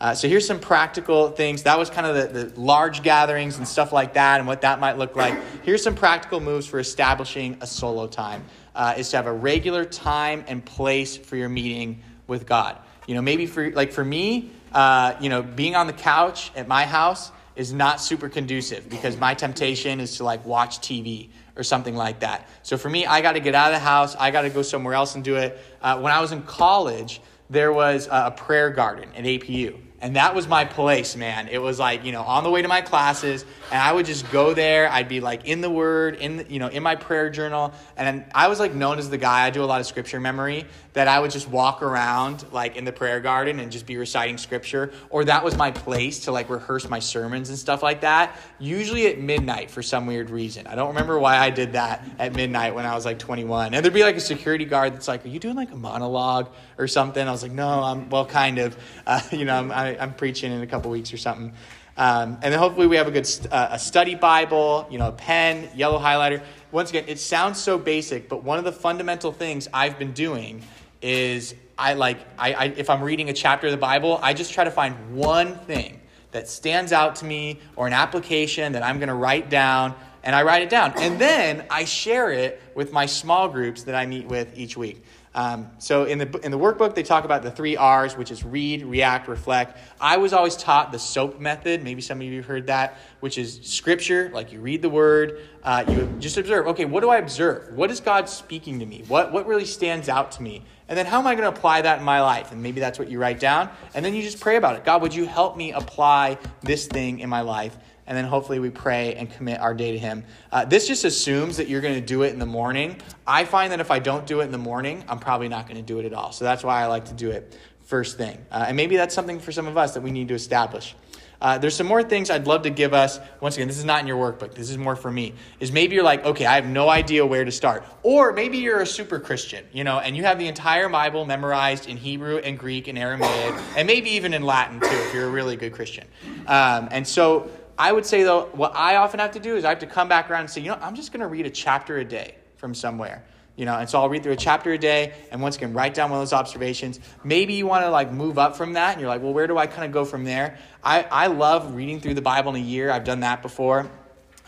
Uh, 0.00 0.14
so 0.14 0.28
here's 0.28 0.46
some 0.46 0.60
practical 0.60 1.30
things. 1.30 1.64
That 1.64 1.76
was 1.78 1.90
kind 1.90 2.06
of 2.06 2.32
the, 2.32 2.44
the 2.44 2.60
large 2.60 3.02
gatherings 3.02 3.58
and 3.58 3.66
stuff 3.66 3.92
like 3.92 4.14
that 4.14 4.38
and 4.38 4.46
what 4.46 4.60
that 4.60 4.78
might 4.78 4.96
look 4.96 5.16
like. 5.16 5.36
Here's 5.64 5.82
some 5.82 5.96
practical 5.96 6.38
moves 6.38 6.66
for 6.66 6.78
establishing 6.78 7.58
a 7.60 7.66
solo 7.66 8.06
time. 8.06 8.44
Uh, 8.76 8.94
is 8.96 9.10
to 9.10 9.16
have 9.16 9.26
a 9.26 9.32
regular 9.32 9.84
time 9.84 10.44
and 10.46 10.64
place 10.64 11.16
for 11.16 11.34
your 11.34 11.48
meeting 11.48 12.00
with 12.28 12.46
God. 12.46 12.78
You 13.08 13.16
know, 13.16 13.22
maybe 13.22 13.46
for 13.46 13.72
like 13.72 13.90
for 13.90 14.04
me, 14.04 14.52
uh, 14.72 15.14
you 15.20 15.30
know, 15.30 15.42
being 15.42 15.74
on 15.74 15.88
the 15.88 15.92
couch 15.92 16.52
at 16.54 16.68
my 16.68 16.84
house 16.84 17.32
is 17.56 17.72
not 17.72 18.00
super 18.00 18.28
conducive 18.28 18.88
because 18.88 19.16
my 19.16 19.34
temptation 19.34 19.98
is 19.98 20.18
to 20.18 20.24
like 20.24 20.46
watch 20.46 20.78
TV 20.78 21.30
or 21.56 21.64
something 21.64 21.96
like 21.96 22.20
that. 22.20 22.48
So 22.62 22.78
for 22.78 22.88
me, 22.88 23.04
I 23.04 23.20
got 23.20 23.32
to 23.32 23.40
get 23.40 23.56
out 23.56 23.72
of 23.72 23.80
the 23.80 23.84
house. 23.84 24.14
I 24.14 24.30
got 24.30 24.42
to 24.42 24.50
go 24.50 24.62
somewhere 24.62 24.94
else 24.94 25.16
and 25.16 25.24
do 25.24 25.34
it. 25.34 25.58
Uh, 25.82 25.98
when 25.98 26.12
I 26.12 26.20
was 26.20 26.30
in 26.30 26.42
college, 26.42 27.20
there 27.50 27.72
was 27.72 28.08
a 28.12 28.30
prayer 28.30 28.70
garden 28.70 29.08
at 29.16 29.24
APU. 29.24 29.80
And 30.00 30.14
that 30.14 30.32
was 30.32 30.46
my 30.46 30.64
place, 30.64 31.16
man. 31.16 31.48
It 31.48 31.58
was 31.58 31.80
like, 31.80 32.04
you 32.04 32.12
know, 32.12 32.22
on 32.22 32.44
the 32.44 32.50
way 32.50 32.62
to 32.62 32.68
my 32.68 32.82
classes, 32.82 33.44
and 33.72 33.82
I 33.82 33.92
would 33.92 34.06
just 34.06 34.30
go 34.30 34.54
there. 34.54 34.88
I'd 34.88 35.08
be 35.08 35.20
like 35.20 35.46
in 35.46 35.60
the 35.60 35.70
word, 35.70 36.14
in 36.16 36.46
you 36.48 36.60
know, 36.60 36.68
in 36.68 36.84
my 36.84 36.94
prayer 36.94 37.30
journal, 37.30 37.72
and 37.96 38.24
I 38.32 38.46
was 38.46 38.60
like 38.60 38.74
known 38.74 38.98
as 38.98 39.10
the 39.10 39.18
guy. 39.18 39.44
I 39.44 39.50
do 39.50 39.64
a 39.64 39.66
lot 39.66 39.80
of 39.80 39.86
scripture 39.86 40.20
memory 40.20 40.66
that 40.92 41.08
I 41.08 41.18
would 41.18 41.32
just 41.32 41.48
walk 41.48 41.82
around 41.82 42.44
like 42.52 42.76
in 42.76 42.84
the 42.84 42.92
prayer 42.92 43.18
garden 43.18 43.58
and 43.58 43.72
just 43.72 43.86
be 43.86 43.96
reciting 43.96 44.38
scripture, 44.38 44.92
or 45.10 45.24
that 45.24 45.42
was 45.42 45.56
my 45.56 45.72
place 45.72 46.20
to 46.20 46.32
like 46.32 46.48
rehearse 46.48 46.88
my 46.88 47.00
sermons 47.00 47.48
and 47.48 47.58
stuff 47.58 47.82
like 47.82 48.02
that. 48.02 48.36
Usually 48.60 49.08
at 49.08 49.18
midnight 49.18 49.68
for 49.68 49.82
some 49.82 50.06
weird 50.06 50.30
reason. 50.30 50.68
I 50.68 50.76
don't 50.76 50.88
remember 50.88 51.18
why 51.18 51.38
I 51.38 51.50
did 51.50 51.72
that 51.72 52.04
at 52.20 52.34
midnight 52.34 52.76
when 52.76 52.86
I 52.86 52.94
was 52.94 53.04
like 53.04 53.18
21. 53.18 53.74
And 53.74 53.84
there'd 53.84 53.92
be 53.92 54.04
like 54.04 54.16
a 54.16 54.20
security 54.20 54.64
guard 54.64 54.94
that's 54.94 55.08
like, 55.08 55.24
"Are 55.24 55.28
you 55.28 55.40
doing 55.40 55.56
like 55.56 55.72
a 55.72 55.76
monologue 55.76 56.50
or 56.78 56.86
something?" 56.86 57.26
I 57.26 57.32
was 57.32 57.42
like, 57.42 57.52
"No, 57.52 57.82
I'm 57.82 58.08
well, 58.10 58.26
kind 58.26 58.58
of. 58.58 58.76
Uh, 59.04 59.20
you 59.32 59.44
know, 59.44 59.56
I'm, 59.56 59.72
I, 59.88 60.02
I'm 60.02 60.14
preaching 60.14 60.52
in 60.52 60.60
a 60.62 60.66
couple 60.66 60.90
weeks 60.90 61.12
or 61.12 61.16
something." 61.16 61.52
Um, 61.96 62.38
and 62.42 62.52
then 62.52 62.58
hopefully 62.60 62.86
we 62.86 62.96
have 62.96 63.08
a 63.08 63.10
good 63.10 63.28
uh, 63.50 63.68
a 63.72 63.78
study 63.78 64.14
Bible, 64.14 64.86
you 64.88 64.98
know, 64.98 65.08
a 65.08 65.12
pen, 65.12 65.68
yellow 65.74 65.98
highlighter. 65.98 66.42
Once 66.70 66.90
again, 66.90 67.04
it 67.08 67.18
sounds 67.18 67.58
so 67.58 67.76
basic, 67.76 68.28
but 68.28 68.44
one 68.44 68.58
of 68.58 68.64
the 68.64 68.72
fundamental 68.72 69.32
things 69.32 69.68
I've 69.74 69.98
been 69.98 70.12
doing 70.12 70.62
is 71.02 71.54
I 71.76 71.94
like 71.94 72.18
I, 72.38 72.52
I 72.52 72.64
if 72.76 72.88
I'm 72.88 73.02
reading 73.02 73.30
a 73.30 73.32
chapter 73.32 73.66
of 73.66 73.72
the 73.72 73.78
Bible, 73.78 74.20
I 74.22 74.32
just 74.32 74.52
try 74.52 74.64
to 74.64 74.70
find 74.70 75.16
one 75.16 75.56
thing 75.56 76.00
that 76.30 76.48
stands 76.48 76.92
out 76.92 77.16
to 77.16 77.24
me 77.24 77.58
or 77.74 77.86
an 77.86 77.92
application 77.92 78.72
that 78.74 78.82
I'm 78.84 78.98
going 78.98 79.08
to 79.08 79.14
write 79.14 79.50
down 79.50 79.94
and 80.22 80.36
I 80.36 80.42
write 80.42 80.62
it 80.62 80.70
down. 80.70 80.92
And 80.98 81.18
then 81.18 81.64
I 81.70 81.84
share 81.84 82.30
it 82.30 82.60
with 82.74 82.92
my 82.92 83.06
small 83.06 83.48
groups 83.48 83.84
that 83.84 83.94
I 83.94 84.06
meet 84.06 84.26
with 84.26 84.56
each 84.58 84.76
week. 84.76 85.02
Um, 85.38 85.70
so 85.78 86.02
in 86.02 86.18
the, 86.18 86.40
in 86.40 86.50
the 86.50 86.58
workbook, 86.58 86.96
they 86.96 87.04
talk 87.04 87.24
about 87.24 87.44
the 87.44 87.50
three 87.52 87.76
R's, 87.76 88.16
which 88.16 88.32
is 88.32 88.42
read, 88.42 88.84
react, 88.84 89.28
reflect. 89.28 89.78
I 90.00 90.16
was 90.16 90.32
always 90.32 90.56
taught 90.56 90.90
the 90.90 90.98
SOAP 90.98 91.38
method. 91.38 91.84
Maybe 91.84 92.02
some 92.02 92.18
of 92.18 92.24
you 92.24 92.38
have 92.38 92.46
heard 92.46 92.66
that, 92.66 92.98
which 93.20 93.38
is 93.38 93.60
scripture, 93.62 94.32
like 94.34 94.52
you 94.52 94.60
read 94.60 94.82
the 94.82 94.90
word, 94.90 95.42
uh, 95.62 95.84
you 95.86 96.12
just 96.18 96.38
observe. 96.38 96.66
Okay, 96.66 96.86
what 96.86 97.02
do 97.02 97.10
I 97.10 97.18
observe? 97.18 97.72
What 97.72 97.88
is 97.92 98.00
God 98.00 98.28
speaking 98.28 98.80
to 98.80 98.86
me? 98.86 99.04
What, 99.06 99.30
what 99.30 99.46
really 99.46 99.64
stands 99.64 100.08
out 100.08 100.32
to 100.32 100.42
me? 100.42 100.64
And 100.88 100.98
then 100.98 101.06
how 101.06 101.20
am 101.20 101.26
I 101.28 101.36
going 101.36 101.48
to 101.48 101.56
apply 101.56 101.82
that 101.82 102.00
in 102.00 102.04
my 102.04 102.20
life? 102.20 102.50
And 102.50 102.60
maybe 102.60 102.80
that's 102.80 102.98
what 102.98 103.08
you 103.08 103.20
write 103.20 103.38
down. 103.38 103.70
And 103.94 104.04
then 104.04 104.14
you 104.14 104.22
just 104.22 104.40
pray 104.40 104.56
about 104.56 104.74
it. 104.74 104.84
God, 104.84 105.02
would 105.02 105.14
you 105.14 105.24
help 105.24 105.56
me 105.56 105.70
apply 105.70 106.38
this 106.62 106.88
thing 106.88 107.20
in 107.20 107.28
my 107.28 107.42
life? 107.42 107.76
And 108.08 108.16
then 108.16 108.24
hopefully 108.24 108.58
we 108.58 108.70
pray 108.70 109.14
and 109.14 109.30
commit 109.30 109.60
our 109.60 109.74
day 109.74 109.92
to 109.92 109.98
Him. 109.98 110.24
Uh, 110.50 110.64
this 110.64 110.88
just 110.88 111.04
assumes 111.04 111.58
that 111.58 111.68
you're 111.68 111.82
going 111.82 111.94
to 111.94 112.00
do 112.00 112.22
it 112.22 112.32
in 112.32 112.40
the 112.40 112.46
morning. 112.46 112.96
I 113.26 113.44
find 113.44 113.70
that 113.70 113.80
if 113.80 113.90
I 113.90 114.00
don't 114.00 114.26
do 114.26 114.40
it 114.40 114.44
in 114.44 114.50
the 114.50 114.58
morning, 114.58 115.04
I'm 115.08 115.20
probably 115.20 115.48
not 115.48 115.66
going 115.66 115.76
to 115.76 115.82
do 115.82 116.00
it 116.00 116.06
at 116.06 116.14
all. 116.14 116.32
So 116.32 116.44
that's 116.44 116.64
why 116.64 116.82
I 116.82 116.86
like 116.86 117.04
to 117.04 117.14
do 117.14 117.30
it 117.30 117.56
first 117.84 118.18
thing. 118.18 118.38
Uh, 118.50 118.64
and 118.68 118.76
maybe 118.76 118.96
that's 118.96 119.14
something 119.14 119.38
for 119.38 119.52
some 119.52 119.66
of 119.66 119.76
us 119.76 119.94
that 119.94 120.02
we 120.02 120.10
need 120.10 120.28
to 120.28 120.34
establish. 120.34 120.94
Uh, 121.40 121.56
there's 121.56 121.76
some 121.76 121.86
more 121.86 122.02
things 122.02 122.30
I'd 122.30 122.46
love 122.46 122.62
to 122.62 122.70
give 122.70 122.92
us. 122.92 123.20
Once 123.40 123.56
again, 123.56 123.68
this 123.68 123.78
is 123.78 123.84
not 123.84 124.00
in 124.00 124.06
your 124.06 124.18
workbook. 124.18 124.54
This 124.54 124.70
is 124.70 124.76
more 124.76 124.96
for 124.96 125.10
me. 125.10 125.34
Is 125.60 125.70
maybe 125.70 125.94
you're 125.94 126.04
like, 126.04 126.24
okay, 126.24 126.44
I 126.46 126.56
have 126.56 126.66
no 126.66 126.88
idea 126.88 127.24
where 127.24 127.44
to 127.44 127.52
start. 127.52 127.84
Or 128.02 128.32
maybe 128.32 128.58
you're 128.58 128.80
a 128.80 128.86
super 128.86 129.20
Christian, 129.20 129.64
you 129.72 129.84
know, 129.84 130.00
and 130.00 130.16
you 130.16 130.24
have 130.24 130.38
the 130.38 130.48
entire 130.48 130.88
Bible 130.88 131.24
memorized 131.26 131.88
in 131.88 131.96
Hebrew 131.96 132.38
and 132.38 132.58
Greek 132.58 132.88
and 132.88 132.98
Aramaic, 132.98 133.54
and 133.76 133.86
maybe 133.86 134.10
even 134.10 134.34
in 134.34 134.42
Latin 134.42 134.80
too, 134.80 134.86
if 134.90 135.14
you're 135.14 135.26
a 135.26 135.30
really 135.30 135.56
good 135.56 135.72
Christian. 135.72 136.06
Um, 136.46 136.88
and 136.90 137.06
so 137.06 137.48
I 137.78 137.92
would 137.92 138.04
say, 138.04 138.24
though, 138.24 138.46
what 138.52 138.74
I 138.74 138.96
often 138.96 139.20
have 139.20 139.32
to 139.32 139.40
do 139.40 139.56
is 139.56 139.64
I 139.64 139.68
have 139.68 139.78
to 139.78 139.86
come 139.86 140.08
back 140.08 140.28
around 140.30 140.40
and 140.40 140.50
say, 140.50 140.60
you 140.60 140.68
know, 140.68 140.78
I'm 140.82 140.96
just 140.96 141.12
going 141.12 141.20
to 141.20 141.28
read 141.28 141.46
a 141.46 141.50
chapter 141.50 141.96
a 141.98 142.04
day 142.04 142.34
from 142.56 142.74
somewhere. 142.74 143.24
You 143.54 143.64
know, 143.64 143.76
and 143.76 143.88
so 143.88 144.00
I'll 144.00 144.08
read 144.08 144.22
through 144.22 144.32
a 144.32 144.36
chapter 144.36 144.72
a 144.72 144.78
day, 144.78 145.14
and 145.32 145.42
once 145.42 145.56
again, 145.56 145.72
write 145.72 145.94
down 145.94 146.10
one 146.10 146.20
of 146.20 146.22
those 146.22 146.32
observations. 146.32 147.00
Maybe 147.24 147.54
you 147.54 147.66
want 147.66 147.84
to 147.84 147.90
like 147.90 148.12
move 148.12 148.38
up 148.38 148.56
from 148.56 148.74
that, 148.74 148.92
and 148.92 149.00
you're 149.00 149.10
like, 149.10 149.22
well, 149.22 149.32
where 149.32 149.48
do 149.48 149.58
I 149.58 149.66
kind 149.66 149.84
of 149.84 149.92
go 149.92 150.04
from 150.04 150.24
there? 150.24 150.58
I, 150.82 151.02
I 151.02 151.26
love 151.26 151.74
reading 151.74 152.00
through 152.00 152.14
the 152.14 152.22
Bible 152.22 152.54
in 152.54 152.62
a 152.62 152.64
year. 152.64 152.90
I've 152.90 153.04
done 153.04 153.20
that 153.20 153.42
before. 153.42 153.90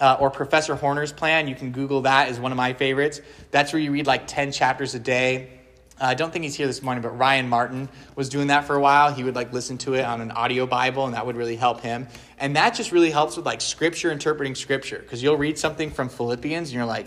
Uh, 0.01 0.17
or 0.19 0.31
Professor 0.31 0.75
Horner's 0.77 1.13
plan. 1.13 1.47
You 1.47 1.55
can 1.55 1.73
Google 1.73 2.03
that 2.03 2.31
is 2.31 2.41
one 2.41 2.53
of 2.53 2.57
my 2.57 2.73
favorites. 2.73 3.21
That's 3.51 3.73
where 3.73 3.83
you 3.83 3.93
read 3.93 4.07
like 4.07 4.27
10 4.27 4.51
chapters 4.51 4.95
a 4.95 4.99
day. 4.99 5.60
Uh, 6.01 6.07
I 6.07 6.15
don't 6.15 6.33
think 6.33 6.45
he's 6.45 6.55
here 6.55 6.67
this 6.67 6.83
morning, 6.83 7.03
but 7.03 7.11
Ryan 7.11 7.49
Martin 7.49 7.89
was 8.17 8.31
doing 8.31 8.47
that 8.47 8.65
for 8.65 8.75
a 8.75 8.81
while. 8.81 9.13
He 9.13 9.23
would 9.23 9.35
like 9.35 9.53
listen 9.53 9.77
to 9.79 9.95
it 9.95 10.05
on 10.05 10.23
an 10.23 10.31
audio 10.31 10.67
Bible, 10.67 11.05
and 11.05 11.15
that 11.15 11.27
would 11.27 11.37
really 11.37 11.57
help 11.57 11.83
him. 11.83 12.09
And 12.39 12.57
that 12.57 12.75
just 12.75 12.91
really 12.91 13.11
helps 13.11 13.37
with 13.37 13.45
like 13.45 13.61
scripture 13.61 14.11
interpreting 14.11 14.55
scripture 14.55 14.99
because 14.99 15.23
you'll 15.23 15.37
read 15.37 15.59
something 15.59 15.91
from 15.91 16.09
Philippians 16.09 16.71
and 16.71 16.75
you're 16.75 16.87
like, 16.87 17.07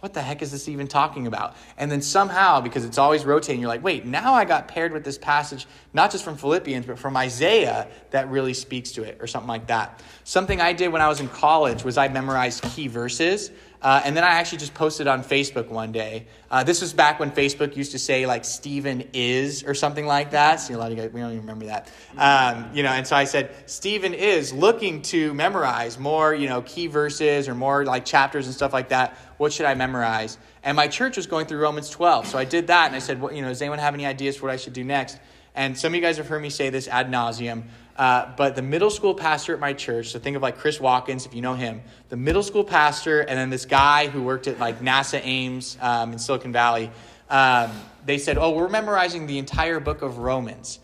what 0.00 0.12
the 0.12 0.20
heck 0.20 0.42
is 0.42 0.52
this 0.52 0.68
even 0.68 0.86
talking 0.86 1.26
about? 1.26 1.56
And 1.78 1.90
then 1.90 2.02
somehow, 2.02 2.60
because 2.60 2.84
it's 2.84 2.98
always 2.98 3.24
rotating, 3.24 3.60
you're 3.60 3.68
like, 3.68 3.82
wait, 3.82 4.04
now 4.04 4.34
I 4.34 4.44
got 4.44 4.68
paired 4.68 4.92
with 4.92 5.04
this 5.04 5.16
passage, 5.16 5.66
not 5.94 6.10
just 6.10 6.22
from 6.22 6.36
Philippians, 6.36 6.86
but 6.86 6.98
from 6.98 7.16
Isaiah 7.16 7.88
that 8.10 8.28
really 8.28 8.54
speaks 8.54 8.92
to 8.92 9.04
it, 9.04 9.18
or 9.20 9.26
something 9.26 9.48
like 9.48 9.68
that. 9.68 10.02
Something 10.24 10.60
I 10.60 10.74
did 10.74 10.88
when 10.88 11.00
I 11.00 11.08
was 11.08 11.20
in 11.20 11.28
college 11.28 11.82
was 11.82 11.96
I 11.96 12.08
memorized 12.08 12.62
key 12.62 12.88
verses. 12.88 13.50
Uh, 13.82 14.00
and 14.04 14.16
then 14.16 14.24
I 14.24 14.30
actually 14.30 14.58
just 14.58 14.74
posted 14.74 15.06
on 15.06 15.22
Facebook 15.22 15.68
one 15.68 15.92
day. 15.92 16.26
Uh, 16.50 16.64
this 16.64 16.80
was 16.80 16.92
back 16.92 17.20
when 17.20 17.30
Facebook 17.30 17.76
used 17.76 17.92
to 17.92 17.98
say 17.98 18.26
like 18.26 18.44
Stephen 18.44 19.10
is 19.12 19.64
or 19.64 19.74
something 19.74 20.06
like 20.06 20.30
that. 20.30 20.56
See, 20.60 20.72
a 20.72 20.78
lot 20.78 20.90
of 20.90 20.96
you 20.96 21.04
guys, 21.04 21.12
we 21.12 21.20
don't 21.20 21.30
even 21.30 21.42
remember 21.42 21.66
that. 21.66 21.90
Um, 22.16 22.70
you 22.74 22.82
know, 22.82 22.88
and 22.88 23.06
so 23.06 23.14
I 23.14 23.24
said, 23.24 23.54
Stephen 23.66 24.14
is 24.14 24.52
looking 24.52 25.02
to 25.02 25.32
memorize 25.34 25.98
more, 25.98 26.34
you 26.34 26.48
know, 26.48 26.62
key 26.62 26.86
verses 26.86 27.48
or 27.48 27.54
more 27.54 27.84
like 27.84 28.04
chapters 28.04 28.46
and 28.46 28.54
stuff 28.54 28.72
like 28.72 28.88
that. 28.88 29.16
What 29.38 29.52
should 29.52 29.66
I 29.66 29.74
memorize? 29.74 30.38
And 30.62 30.76
my 30.76 30.88
church 30.88 31.16
was 31.16 31.26
going 31.26 31.46
through 31.46 31.58
Romans 31.58 31.90
12. 31.90 32.26
So 32.26 32.38
I 32.38 32.44
did 32.44 32.68
that 32.68 32.86
and 32.86 32.96
I 32.96 32.98
said, 32.98 33.20
well, 33.20 33.32
you 33.32 33.42
know, 33.42 33.48
does 33.48 33.62
anyone 33.62 33.78
have 33.78 33.94
any 33.94 34.06
ideas 34.06 34.36
for 34.36 34.46
what 34.46 34.52
I 34.52 34.56
should 34.56 34.72
do 34.72 34.84
next? 34.84 35.18
And 35.54 35.76
some 35.76 35.92
of 35.92 35.94
you 35.94 36.02
guys 36.02 36.18
have 36.18 36.28
heard 36.28 36.42
me 36.42 36.50
say 36.50 36.70
this 36.70 36.86
ad 36.86 37.10
nauseum. 37.10 37.64
Uh, 37.96 38.30
but 38.36 38.54
the 38.54 38.62
middle 38.62 38.90
school 38.90 39.14
pastor 39.14 39.54
at 39.54 39.60
my 39.60 39.72
church, 39.72 40.08
so 40.08 40.18
think 40.18 40.36
of 40.36 40.42
like 40.42 40.58
Chris 40.58 40.78
Watkins, 40.78 41.24
if 41.24 41.34
you 41.34 41.40
know 41.40 41.54
him, 41.54 41.80
the 42.10 42.16
middle 42.16 42.42
school 42.42 42.62
pastor, 42.62 43.20
and 43.20 43.38
then 43.38 43.48
this 43.48 43.64
guy 43.64 44.08
who 44.08 44.22
worked 44.22 44.46
at 44.46 44.58
like 44.58 44.80
NASA 44.80 45.18
Ames 45.24 45.78
um, 45.80 46.12
in 46.12 46.18
Silicon 46.18 46.52
Valley, 46.52 46.90
um, 47.30 47.70
they 48.04 48.18
said, 48.18 48.36
Oh, 48.36 48.50
we're 48.50 48.68
memorizing 48.68 49.26
the 49.26 49.38
entire 49.38 49.80
book 49.80 50.02
of 50.02 50.18
Romans. 50.18 50.78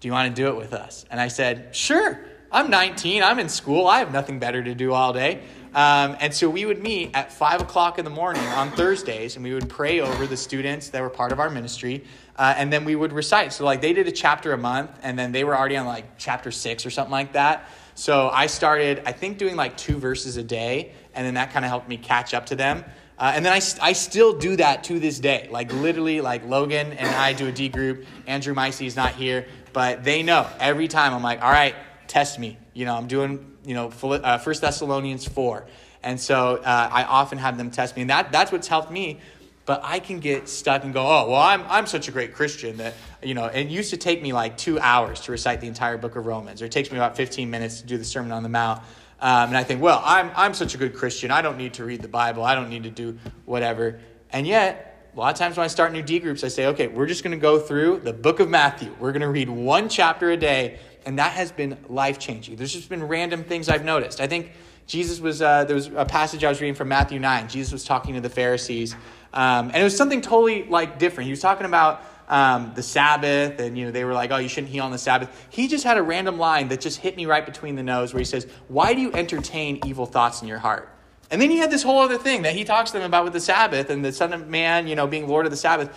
Do 0.00 0.08
you 0.08 0.12
want 0.12 0.34
to 0.34 0.42
do 0.42 0.48
it 0.48 0.56
with 0.56 0.72
us? 0.72 1.04
And 1.10 1.20
I 1.20 1.28
said, 1.28 1.76
Sure. 1.76 2.18
I'm 2.50 2.70
19. 2.70 3.24
I'm 3.24 3.40
in 3.40 3.48
school. 3.48 3.88
I 3.88 3.98
have 3.98 4.12
nothing 4.12 4.38
better 4.38 4.62
to 4.62 4.76
do 4.76 4.92
all 4.92 5.12
day. 5.12 5.42
Um, 5.74 6.16
and 6.20 6.32
so 6.32 6.48
we 6.48 6.66
would 6.66 6.82
meet 6.82 7.10
at 7.14 7.32
5 7.32 7.62
o'clock 7.62 7.98
in 7.98 8.04
the 8.04 8.10
morning 8.10 8.44
on 8.44 8.70
Thursdays, 8.70 9.34
and 9.34 9.44
we 9.44 9.52
would 9.52 9.68
pray 9.68 10.00
over 10.00 10.26
the 10.26 10.36
students 10.36 10.90
that 10.90 11.02
were 11.02 11.10
part 11.10 11.32
of 11.32 11.40
our 11.40 11.50
ministry. 11.50 12.04
Uh, 12.36 12.54
and 12.56 12.72
then 12.72 12.84
we 12.84 12.94
would 12.94 13.12
recite. 13.12 13.52
So, 13.52 13.64
like, 13.64 13.80
they 13.80 13.92
did 13.92 14.06
a 14.06 14.12
chapter 14.12 14.52
a 14.52 14.58
month, 14.58 14.90
and 15.02 15.18
then 15.18 15.32
they 15.32 15.44
were 15.44 15.56
already 15.56 15.76
on 15.76 15.86
like 15.86 16.18
chapter 16.18 16.50
six 16.50 16.86
or 16.86 16.90
something 16.90 17.12
like 17.12 17.32
that. 17.32 17.68
So, 17.94 18.28
I 18.28 18.46
started, 18.46 19.02
I 19.06 19.12
think, 19.12 19.38
doing 19.38 19.56
like 19.56 19.76
two 19.76 19.98
verses 19.98 20.36
a 20.36 20.42
day, 20.42 20.92
and 21.14 21.26
then 21.26 21.34
that 21.34 21.52
kind 21.52 21.64
of 21.64 21.70
helped 21.70 21.88
me 21.88 21.96
catch 21.96 22.34
up 22.34 22.46
to 22.46 22.56
them. 22.56 22.84
Uh, 23.16 23.32
and 23.34 23.44
then 23.44 23.52
I, 23.52 23.60
I 23.80 23.92
still 23.92 24.36
do 24.36 24.56
that 24.56 24.84
to 24.84 24.98
this 24.98 25.20
day. 25.20 25.48
Like, 25.50 25.72
literally, 25.72 26.20
like, 26.20 26.44
Logan 26.44 26.92
and 26.92 27.08
I 27.08 27.32
do 27.32 27.46
a 27.46 27.52
D 27.52 27.68
group. 27.68 28.06
Andrew 28.26 28.54
Micey 28.54 28.86
is 28.86 28.96
not 28.96 29.12
here, 29.12 29.46
but 29.72 30.02
they 30.02 30.22
know 30.24 30.48
every 30.58 30.88
time 30.88 31.14
I'm 31.14 31.22
like, 31.22 31.42
all 31.42 31.50
right, 31.50 31.76
test 32.08 32.40
me. 32.40 32.58
You 32.72 32.84
know, 32.84 32.96
I'm 32.96 33.06
doing, 33.06 33.53
you 33.64 33.74
know, 33.74 33.92
uh, 34.02 34.38
First 34.38 34.60
Thessalonians 34.60 35.26
4. 35.26 35.66
And 36.02 36.20
so 36.20 36.56
uh, 36.56 36.88
I 36.92 37.04
often 37.04 37.38
have 37.38 37.56
them 37.56 37.70
test 37.70 37.96
me. 37.96 38.02
And 38.02 38.10
that, 38.10 38.30
that's 38.30 38.52
what's 38.52 38.68
helped 38.68 38.90
me. 38.90 39.20
But 39.66 39.80
I 39.82 39.98
can 39.98 40.20
get 40.20 40.48
stuck 40.48 40.84
and 40.84 40.92
go, 40.92 41.00
oh, 41.00 41.30
well, 41.30 41.40
I'm, 41.40 41.62
I'm 41.66 41.86
such 41.86 42.08
a 42.08 42.12
great 42.12 42.34
Christian 42.34 42.76
that, 42.76 42.92
you 43.22 43.32
know, 43.32 43.46
it 43.46 43.68
used 43.68 43.90
to 43.90 43.96
take 43.96 44.22
me 44.22 44.34
like 44.34 44.58
two 44.58 44.78
hours 44.78 45.20
to 45.22 45.32
recite 45.32 45.62
the 45.62 45.68
entire 45.68 45.96
book 45.96 46.16
of 46.16 46.26
Romans, 46.26 46.60
or 46.60 46.66
it 46.66 46.72
takes 46.72 46.90
me 46.90 46.98
about 46.98 47.16
15 47.16 47.48
minutes 47.48 47.80
to 47.80 47.86
do 47.86 47.96
the 47.96 48.04
Sermon 48.04 48.30
on 48.32 48.42
the 48.42 48.50
Mount. 48.50 48.80
Um, 49.20 49.48
and 49.48 49.56
I 49.56 49.64
think, 49.64 49.80
well, 49.80 50.02
I'm, 50.04 50.30
I'm 50.36 50.52
such 50.52 50.74
a 50.74 50.78
good 50.78 50.94
Christian. 50.94 51.30
I 51.30 51.40
don't 51.40 51.56
need 51.56 51.74
to 51.74 51.84
read 51.84 52.02
the 52.02 52.08
Bible. 52.08 52.44
I 52.44 52.54
don't 52.54 52.68
need 52.68 52.82
to 52.82 52.90
do 52.90 53.18
whatever. 53.46 54.00
And 54.30 54.46
yet, 54.46 54.94
a 55.14 55.18
lot 55.18 55.32
of 55.32 55.38
times 55.38 55.56
when 55.56 55.64
I 55.64 55.68
start 55.68 55.92
new 55.92 56.02
D 56.02 56.18
groups, 56.18 56.44
I 56.44 56.48
say, 56.48 56.66
okay, 56.66 56.88
we're 56.88 57.06
just 57.06 57.22
going 57.24 57.36
to 57.36 57.40
go 57.40 57.58
through 57.58 58.00
the 58.00 58.12
book 58.12 58.40
of 58.40 58.50
Matthew. 58.50 58.94
We're 58.98 59.12
going 59.12 59.22
to 59.22 59.28
read 59.28 59.48
one 59.48 59.88
chapter 59.88 60.30
a 60.30 60.36
day 60.36 60.78
and 61.06 61.18
that 61.18 61.32
has 61.32 61.52
been 61.52 61.78
life 61.88 62.18
changing. 62.18 62.56
There's 62.56 62.72
just 62.72 62.88
been 62.88 63.04
random 63.04 63.44
things 63.44 63.68
I've 63.68 63.84
noticed. 63.84 64.20
I 64.20 64.26
think 64.26 64.52
Jesus 64.86 65.20
was, 65.20 65.40
uh, 65.40 65.64
there 65.64 65.76
was 65.76 65.86
a 65.88 66.04
passage 66.04 66.44
I 66.44 66.48
was 66.48 66.60
reading 66.60 66.74
from 66.74 66.88
Matthew 66.88 67.18
9. 67.18 67.48
Jesus 67.48 67.72
was 67.72 67.84
talking 67.84 68.14
to 68.14 68.20
the 68.20 68.28
Pharisees, 68.28 68.94
um, 69.32 69.68
and 69.68 69.76
it 69.76 69.84
was 69.84 69.96
something 69.96 70.20
totally 70.20 70.64
like 70.64 70.98
different. 70.98 71.26
He 71.26 71.32
was 71.32 71.40
talking 71.40 71.66
about 71.66 72.02
um, 72.28 72.72
the 72.74 72.82
Sabbath, 72.82 73.60
and 73.60 73.76
you 73.76 73.86
know 73.86 73.90
they 73.90 74.04
were 74.04 74.12
like, 74.12 74.30
"Oh, 74.30 74.36
you 74.36 74.48
shouldn't 74.48 74.72
heal 74.72 74.84
on 74.84 74.92
the 74.92 74.98
Sabbath." 74.98 75.46
He 75.50 75.68
just 75.68 75.84
had 75.84 75.98
a 75.98 76.02
random 76.02 76.38
line 76.38 76.68
that 76.68 76.80
just 76.80 76.98
hit 76.98 77.16
me 77.16 77.26
right 77.26 77.44
between 77.44 77.76
the 77.76 77.82
nose, 77.82 78.14
where 78.14 78.18
he 78.18 78.24
says, 78.24 78.46
"Why 78.68 78.94
do 78.94 79.00
you 79.00 79.12
entertain 79.12 79.80
evil 79.84 80.06
thoughts 80.06 80.42
in 80.42 80.48
your 80.48 80.58
heart?" 80.58 80.88
And 81.30 81.40
then 81.40 81.50
he 81.50 81.58
had 81.58 81.70
this 81.70 81.82
whole 81.82 82.00
other 82.00 82.18
thing 82.18 82.42
that 82.42 82.54
he 82.54 82.64
talks 82.64 82.90
to 82.92 82.98
them 82.98 83.06
about 83.06 83.24
with 83.24 83.32
the 83.32 83.40
Sabbath 83.40 83.90
and 83.90 84.04
the 84.04 84.12
Son 84.12 84.32
of 84.32 84.48
Man, 84.48 84.86
you 84.86 84.94
know, 84.94 85.06
being 85.06 85.28
Lord 85.28 85.46
of 85.46 85.50
the 85.50 85.56
Sabbath. 85.56 85.90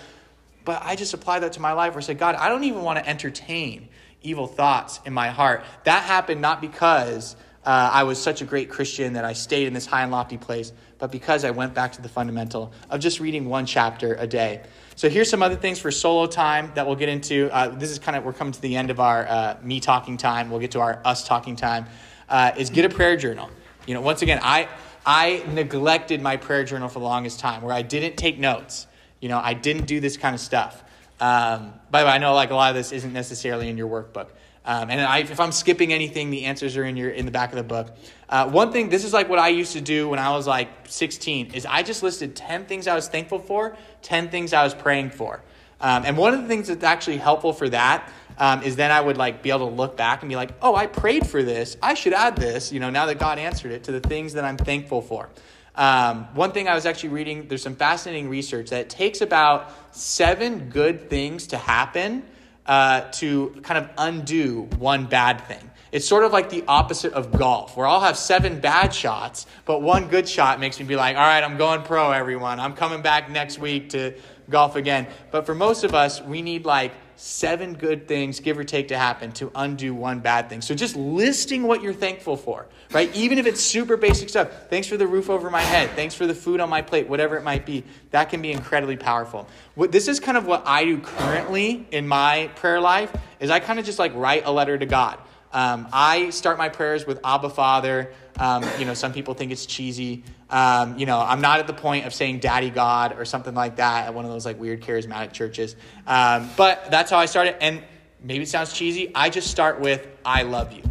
But 0.66 0.82
I 0.84 0.96
just 0.96 1.14
applied 1.14 1.40
that 1.40 1.54
to 1.54 1.62
my 1.62 1.74
life, 1.74 1.94
where 1.94 2.00
I 2.00 2.04
said, 2.04 2.18
"God, 2.18 2.36
I 2.36 2.50
don't 2.50 2.64
even 2.64 2.84
want 2.84 3.00
to 3.00 3.08
entertain 3.08 3.88
evil 4.22 4.48
thoughts 4.48 5.00
in 5.06 5.14
my 5.14 5.30
heart. 5.30 5.64
That 5.84 6.04
happened 6.04 6.42
not 6.42 6.62
because 6.62 7.36
uh, 7.66 7.90
I 7.94 8.04
was 8.04 8.22
such 8.22 8.42
a 8.42 8.46
great 8.46 8.70
Christian 8.70 9.14
that 9.14 9.26
I 9.26 9.34
stayed 9.34 9.68
in 9.68 9.74
this 9.74 9.86
high 9.86 10.04
and 10.04 10.12
lofty 10.12 10.38
place, 10.38 10.72
but 11.00 11.12
because 11.12 11.44
I 11.44 11.52
went 11.52 11.74
back 11.74 11.92
to 11.94 12.02
the 12.02 12.10
fundamental 12.10 12.72
of 12.90 13.00
just 13.00 13.20
reading 13.20 13.50
one 13.50 13.66
chapter 13.66 14.16
a 14.16 14.26
day. 14.26 14.64
So 14.96 15.10
here's 15.10 15.30
some 15.30 15.44
other 15.44 15.56
things 15.56 15.78
for 15.78 15.92
solo 15.92 16.28
time 16.28 16.72
that 16.76 16.88
we'll 16.88 16.96
get 16.96 17.10
into. 17.10 17.50
Uh, 17.54 17.68
this 17.68 17.92
is 17.92 18.00
kind 18.00 18.18
of, 18.18 18.24
we're 18.24 18.34
coming 18.34 18.54
to 18.54 18.62
the 18.62 18.76
end 18.76 18.90
of 18.90 19.00
our 19.00 19.28
uh, 19.28 19.58
me 19.62 19.80
talking 19.80 20.18
time. 20.18 20.50
We'll 20.50 20.60
get 20.60 20.72
to 20.72 20.80
our 20.80 21.02
us 21.06 21.28
talking 21.28 21.56
time. 21.56 21.86
Uh, 22.30 22.52
is 22.58 22.70
get 22.70 22.86
a 22.86 22.90
prayer 22.90 23.16
journal. 23.16 23.50
You 23.86 23.94
know, 23.94 24.02
once 24.02 24.22
again, 24.22 24.40
I, 24.42 24.68
I 25.06 25.44
neglected 25.54 26.22
my 26.22 26.38
prayer 26.38 26.64
journal 26.64 26.90
for 26.90 27.00
the 27.00 27.06
longest 27.06 27.40
time 27.40 27.62
where 27.62 27.74
I 27.74 27.82
didn't 27.82 28.18
take 28.18 28.40
notes. 28.40 28.88
You 29.20 29.30
know, 29.30 29.40
I 29.40 29.54
didn't 29.54 29.86
do 29.86 30.00
this 30.00 30.18
kind 30.18 30.34
of 30.34 30.42
stuff. 30.42 30.84
Um, 31.20 31.74
by 31.90 32.02
the 32.02 32.08
way, 32.08 32.14
I 32.14 32.18
know 32.18 32.34
like 32.34 32.52
a 32.52 32.56
lot 32.56 32.70
of 32.70 32.76
this 32.76 32.92
isn't 32.92 33.14
necessarily 33.14 33.70
in 33.70 33.78
your 33.78 33.90
workbook. 33.90 34.30
Um, 34.66 34.90
and 34.90 35.00
I, 35.00 35.20
if 35.20 35.40
I'm 35.40 35.54
skipping 35.54 35.94
anything, 35.94 36.30
the 36.30 36.44
answers 36.44 36.76
are 36.76 36.84
in 36.84 36.98
your 36.98 37.10
in 37.10 37.26
the 37.26 37.32
back 37.32 37.52
of 37.52 37.56
the 37.56 37.64
book. 37.64 37.96
Uh, 38.28 38.50
one 38.50 38.74
thing, 38.74 38.90
this 38.90 39.06
is 39.06 39.14
like 39.14 39.30
what 39.30 39.40
I 39.40 39.48
used 39.48 39.74
to 39.74 39.82
do 39.82 40.10
when 40.10 40.20
I 40.20 40.32
was 40.32 40.46
like 40.46 40.68
16, 40.88 41.54
is 41.54 41.66
I 41.66 41.84
just 41.84 42.04
listed 42.04 42.36
10 42.36 42.66
things 42.66 42.86
I 42.86 42.94
was 42.94 43.08
thankful 43.08 43.40
for, 43.40 43.78
10 44.02 44.30
things 44.30 44.52
I 44.52 44.66
was 44.66 44.74
praying 44.74 45.12
for. 45.12 45.42
Um, 45.80 46.04
and 46.06 46.18
one 46.18 46.34
of 46.34 46.42
the 46.42 46.48
things 46.48 46.68
that's 46.68 46.84
actually 46.84 47.18
helpful 47.18 47.54
for 47.54 47.70
that 47.70 48.12
um, 48.40 48.62
is 48.64 48.76
then 48.76 48.92
I 48.92 49.00
would 49.00 49.16
like 49.16 49.42
be 49.42 49.52
able 49.52 49.70
to 49.70 49.76
look 49.76 49.96
back 49.96 50.22
and 50.22 50.30
be 50.30 50.36
like, 50.36 50.52
oh, 50.62 50.76
I 50.76 50.88
prayed 50.88 51.26
for 51.28 51.44
this. 51.44 51.78
I 51.82 51.94
should 51.94 52.14
add 52.14 52.36
this, 52.36 52.72
you 52.72 52.80
know, 52.80 52.90
now 52.90 53.06
that 53.06 53.20
God 53.20 53.40
answered 53.40 53.72
it 53.72 53.86
to 53.86 53.92
the 53.92 54.02
things 54.02 54.34
that 54.34 54.44
I'm 54.44 54.58
thankful 54.58 55.02
for. 55.02 55.30
Um, 55.78 56.28
one 56.34 56.52
thing 56.52 56.68
I 56.68 56.74
was 56.74 56.88
actually 56.88 57.10
reading, 57.10 57.48
there's 57.48 57.62
some 57.62 57.76
fascinating 57.76 58.30
research 58.30 58.72
that 58.72 58.82
it 58.82 58.90
takes 58.90 59.22
about 59.22 59.72
seven 59.96 60.70
good 60.70 61.10
things 61.10 61.48
to 61.48 61.58
happen 61.58 62.24
uh, 62.66 63.02
to 63.12 63.62
kind 63.62 63.86
of 63.86 63.90
undo 63.98 64.64
one 64.80 65.06
bad 65.06 65.42
thing. 65.42 65.70
It's 65.92 66.08
sort 66.08 66.24
of 66.26 66.34
like 66.34 66.50
the 66.50 66.64
opposite 66.68 67.14
of 67.14 67.32
golf, 67.32 67.78
where 67.78 67.88
I'll 67.88 68.02
have 68.02 68.18
seven 68.18 68.60
bad 68.60 68.94
shots, 68.94 69.46
but 69.66 69.82
one 69.82 70.10
good 70.10 70.28
shot 70.28 70.60
makes 70.60 70.80
me 70.80 70.86
be 70.86 70.96
like, 70.96 71.16
all 71.16 71.22
right, 71.22 71.44
I'm 71.44 71.58
going 71.58 71.84
pro, 71.84 72.12
everyone. 72.12 72.60
I'm 72.60 72.74
coming 72.74 73.02
back 73.02 73.30
next 73.30 73.58
week 73.58 73.90
to 73.92 74.16
golf 74.50 74.76
again. 74.76 75.08
But 75.32 75.46
for 75.46 75.56
most 75.56 75.84
of 75.84 75.94
us, 75.94 76.22
we 76.22 76.42
need 76.42 76.66
like 76.66 76.92
seven 77.18 77.74
good 77.74 78.08
things, 78.08 78.40
give 78.40 78.58
or 78.58 78.64
take, 78.64 78.88
to 78.90 78.98
happen 78.98 79.32
to 79.34 79.52
undo 79.56 79.94
one 79.94 80.20
bad 80.20 80.50
thing. 80.50 80.62
So 80.62 80.76
just 80.76 80.96
listing 80.96 81.64
what 81.64 81.82
you're 81.82 81.94
thankful 81.94 82.38
for, 82.38 82.68
right? 82.92 83.14
Even 83.16 83.40
if 83.40 83.48
it's 83.48 83.60
super 83.60 83.98
basic 83.98 84.30
stuff. 84.30 84.70
Thanks 84.70 84.88
for 84.88 84.98
the 84.98 85.08
roof 85.08 85.30
over 85.30 85.50
my 85.50 85.62
head. 85.62 85.90
Thanks 85.92 86.14
for 86.14 86.28
the 86.28 86.36
food 86.36 86.60
on 86.60 86.70
my 86.70 86.82
plate, 86.82 87.10
whatever 87.10 87.36
it 87.36 87.44
might 87.44 87.66
be. 87.66 87.84
That 88.12 88.30
can 88.30 88.42
be 88.42 88.52
incredibly 88.52 88.98
powerful. 88.98 89.48
What, 89.76 89.92
this 89.92 90.08
is 90.08 90.20
kind 90.20 90.38
of 90.38 90.46
what 90.46 90.64
I 90.66 90.86
do 90.86 91.00
currently 91.00 91.88
in 91.92 92.08
my 92.08 92.52
prayer 92.56 92.80
life 92.80 93.12
is 93.40 93.50
I 93.50 93.60
kind 93.60 93.80
of 93.80 93.86
just 93.86 94.00
like 94.00 94.14
write 94.16 94.44
a 94.46 94.52
letter 94.52 94.78
to 94.78 94.86
God. 94.86 95.18
Um, 95.52 95.88
I 95.92 96.30
start 96.30 96.58
my 96.58 96.70
prayers 96.70 97.08
with 97.08 97.20
Abba 97.24 97.50
Father. 97.50 98.14
Um, 98.40 98.66
you 98.80 98.86
know, 98.86 98.94
some 98.94 99.14
people 99.14 99.34
think 99.34 99.52
it's 99.52 99.66
cheesy. 99.66 100.24
Um, 100.50 100.98
you 100.98 101.06
know, 101.06 101.20
I'm 101.20 101.42
not 101.42 101.60
at 101.60 101.68
the 101.68 101.74
point 101.74 102.06
of 102.06 102.14
saying 102.14 102.40
Daddy 102.40 102.70
God 102.70 103.18
or 103.18 103.26
something 103.26 103.54
like 103.54 103.78
that 103.78 104.08
at 104.08 104.14
one 104.14 104.26
of 104.26 104.32
those 104.32 104.46
like 104.46 104.60
weird 104.60 104.82
charismatic 104.82 105.34
churches. 105.34 105.76
Um, 106.06 106.50
but 106.56 106.90
that's 106.92 107.12
how 107.12 107.18
I 107.18 107.26
started. 107.26 107.62
And 107.62 107.82
maybe 108.24 108.44
it 108.44 108.50
sounds 108.50 108.74
cheesy. 108.74 109.12
I 109.14 109.30
just 109.30 109.50
start 109.50 109.80
with 109.80 110.08
I 110.26 110.44
love 110.44 110.74
you, 110.74 110.84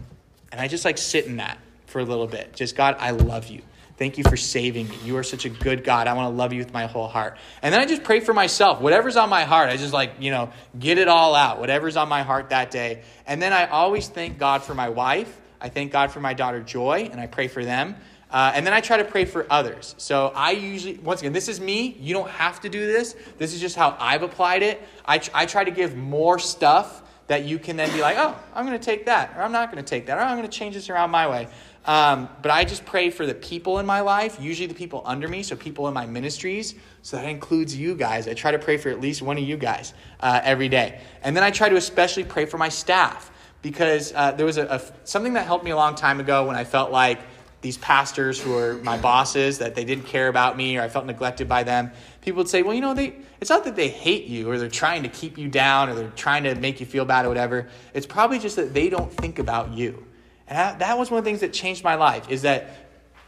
and 0.52 0.60
I 0.60 0.68
just 0.68 0.84
like 0.84 0.98
sit 0.98 1.26
in 1.26 1.36
that 1.36 1.58
for 1.86 2.00
a 2.00 2.04
little 2.04 2.26
bit. 2.26 2.54
Just 2.54 2.76
God, 2.76 2.96
I 2.98 3.10
love 3.10 3.48
you. 3.48 3.62
Thank 3.98 4.18
you 4.18 4.24
for 4.24 4.36
saving 4.36 4.88
me. 4.88 4.96
You 5.04 5.16
are 5.16 5.22
such 5.22 5.46
a 5.46 5.48
good 5.48 5.82
God. 5.82 6.06
I 6.06 6.12
want 6.12 6.30
to 6.30 6.36
love 6.36 6.52
you 6.52 6.58
with 6.58 6.72
my 6.72 6.86
whole 6.86 7.08
heart. 7.08 7.38
And 7.62 7.72
then 7.72 7.80
I 7.80 7.86
just 7.86 8.04
pray 8.04 8.20
for 8.20 8.34
myself. 8.34 8.80
Whatever's 8.80 9.16
on 9.16 9.30
my 9.30 9.44
heart, 9.44 9.70
I 9.70 9.78
just 9.78 9.94
like, 9.94 10.16
you 10.20 10.30
know, 10.30 10.52
get 10.78 10.98
it 10.98 11.08
all 11.08 11.34
out. 11.34 11.60
Whatever's 11.60 11.96
on 11.96 12.08
my 12.08 12.22
heart 12.22 12.50
that 12.50 12.70
day. 12.70 13.02
And 13.26 13.40
then 13.40 13.54
I 13.54 13.66
always 13.66 14.06
thank 14.06 14.36
God 14.38 14.62
for 14.62 14.74
my 14.74 14.90
wife. 14.90 15.34
I 15.60 15.68
thank 15.68 15.92
God 15.92 16.10
for 16.10 16.20
my 16.20 16.34
daughter 16.34 16.60
Joy, 16.60 17.08
and 17.10 17.20
I 17.20 17.26
pray 17.26 17.48
for 17.48 17.64
them. 17.64 17.96
Uh, 18.30 18.52
and 18.54 18.66
then 18.66 18.74
I 18.74 18.80
try 18.80 18.96
to 18.96 19.04
pray 19.04 19.24
for 19.24 19.46
others. 19.50 19.94
So 19.98 20.32
I 20.34 20.50
usually, 20.50 20.98
once 20.98 21.20
again, 21.20 21.32
this 21.32 21.48
is 21.48 21.60
me. 21.60 21.96
You 22.00 22.12
don't 22.12 22.30
have 22.30 22.60
to 22.62 22.68
do 22.68 22.84
this. 22.84 23.14
This 23.38 23.54
is 23.54 23.60
just 23.60 23.76
how 23.76 23.96
I've 24.00 24.22
applied 24.22 24.62
it. 24.62 24.82
I, 25.06 25.20
I 25.32 25.46
try 25.46 25.64
to 25.64 25.70
give 25.70 25.96
more 25.96 26.38
stuff 26.38 27.02
that 27.28 27.44
you 27.44 27.58
can 27.58 27.76
then 27.76 27.90
be 27.92 28.00
like, 28.00 28.16
oh, 28.18 28.36
I'm 28.54 28.66
going 28.66 28.78
to 28.78 28.84
take 28.84 29.06
that, 29.06 29.34
or 29.36 29.42
I'm 29.42 29.52
not 29.52 29.72
going 29.72 29.82
to 29.82 29.88
take 29.88 30.06
that, 30.06 30.18
or 30.18 30.20
I'm 30.20 30.36
going 30.36 30.48
to 30.48 30.56
change 30.56 30.74
this 30.74 30.90
around 30.90 31.10
my 31.10 31.28
way. 31.28 31.48
Um, 31.84 32.28
but 32.42 32.50
I 32.50 32.64
just 32.64 32.84
pray 32.84 33.10
for 33.10 33.26
the 33.26 33.34
people 33.34 33.78
in 33.78 33.86
my 33.86 34.00
life, 34.00 34.38
usually 34.40 34.66
the 34.66 34.74
people 34.74 35.02
under 35.04 35.28
me, 35.28 35.44
so 35.44 35.54
people 35.54 35.86
in 35.86 35.94
my 35.94 36.06
ministries. 36.06 36.74
So 37.02 37.16
that 37.16 37.28
includes 37.28 37.76
you 37.76 37.94
guys. 37.94 38.26
I 38.26 38.34
try 38.34 38.50
to 38.50 38.58
pray 38.58 38.76
for 38.76 38.88
at 38.90 39.00
least 39.00 39.22
one 39.22 39.38
of 39.38 39.44
you 39.44 39.56
guys 39.56 39.94
uh, 40.18 40.40
every 40.42 40.68
day. 40.68 41.00
And 41.22 41.36
then 41.36 41.44
I 41.44 41.52
try 41.52 41.68
to 41.68 41.76
especially 41.76 42.24
pray 42.24 42.44
for 42.46 42.58
my 42.58 42.68
staff 42.68 43.30
because 43.62 44.12
uh, 44.14 44.32
there 44.32 44.46
was 44.46 44.58
a, 44.58 44.66
a, 44.66 44.80
something 45.04 45.34
that 45.34 45.46
helped 45.46 45.64
me 45.64 45.70
a 45.70 45.76
long 45.76 45.94
time 45.94 46.20
ago 46.20 46.46
when 46.46 46.56
I 46.56 46.64
felt 46.64 46.90
like 46.90 47.20
these 47.62 47.78
pastors 47.78 48.40
who 48.40 48.52
were 48.52 48.74
my 48.82 48.96
bosses 48.96 49.58
that 49.58 49.74
they 49.74 49.84
didn't 49.84 50.06
care 50.06 50.28
about 50.28 50.56
me 50.56 50.76
or 50.76 50.82
I 50.82 50.88
felt 50.88 51.06
neglected 51.06 51.48
by 51.48 51.64
them. 51.64 51.90
People 52.20 52.38
would 52.38 52.48
say, 52.48 52.62
well, 52.62 52.74
you 52.74 52.80
know, 52.80 52.94
they, 52.94 53.14
it's 53.40 53.50
not 53.50 53.64
that 53.64 53.74
they 53.74 53.88
hate 53.88 54.26
you 54.26 54.50
or 54.50 54.58
they're 54.58 54.68
trying 54.68 55.02
to 55.02 55.08
keep 55.08 55.36
you 55.36 55.48
down 55.48 55.88
or 55.88 55.94
they're 55.94 56.10
trying 56.10 56.44
to 56.44 56.54
make 56.54 56.78
you 56.80 56.86
feel 56.86 57.04
bad 57.04 57.24
or 57.24 57.28
whatever. 57.28 57.68
It's 57.92 58.06
probably 58.06 58.38
just 58.38 58.56
that 58.56 58.72
they 58.72 58.88
don't 58.88 59.12
think 59.12 59.38
about 59.38 59.72
you. 59.72 60.06
And 60.46 60.78
that 60.80 60.96
was 60.96 61.10
one 61.10 61.18
of 61.18 61.24
the 61.24 61.28
things 61.28 61.40
that 61.40 61.52
changed 61.52 61.82
my 61.82 61.96
life 61.96 62.30
is 62.30 62.42
that 62.42 62.68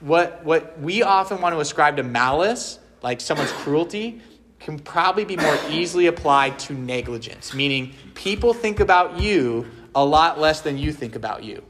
what, 0.01 0.45
what 0.45 0.79
we 0.81 1.03
often 1.03 1.41
want 1.41 1.55
to 1.55 1.61
ascribe 1.61 1.97
to 1.97 2.05
malice, 2.05 2.79
like 3.03 3.21
someone's 3.21 3.51
cruelty, 3.51 4.21
can 4.61 4.79
probably 4.79 5.25
be 5.25 5.37
more 5.37 5.59
easily 5.69 6.07
applied 6.07 6.59
to 6.59 6.75
negligence, 6.75 7.55
meaning 7.55 7.95
people 8.15 8.53
think 8.53 8.81
about 8.81 9.21
you 9.21 9.67
a 9.95 10.05
lot 10.05 10.39
less 10.39 10.61
than 10.61 10.79
you 10.79 10.93
think 10.93 11.17
about 11.17 11.45
you. 11.45 11.63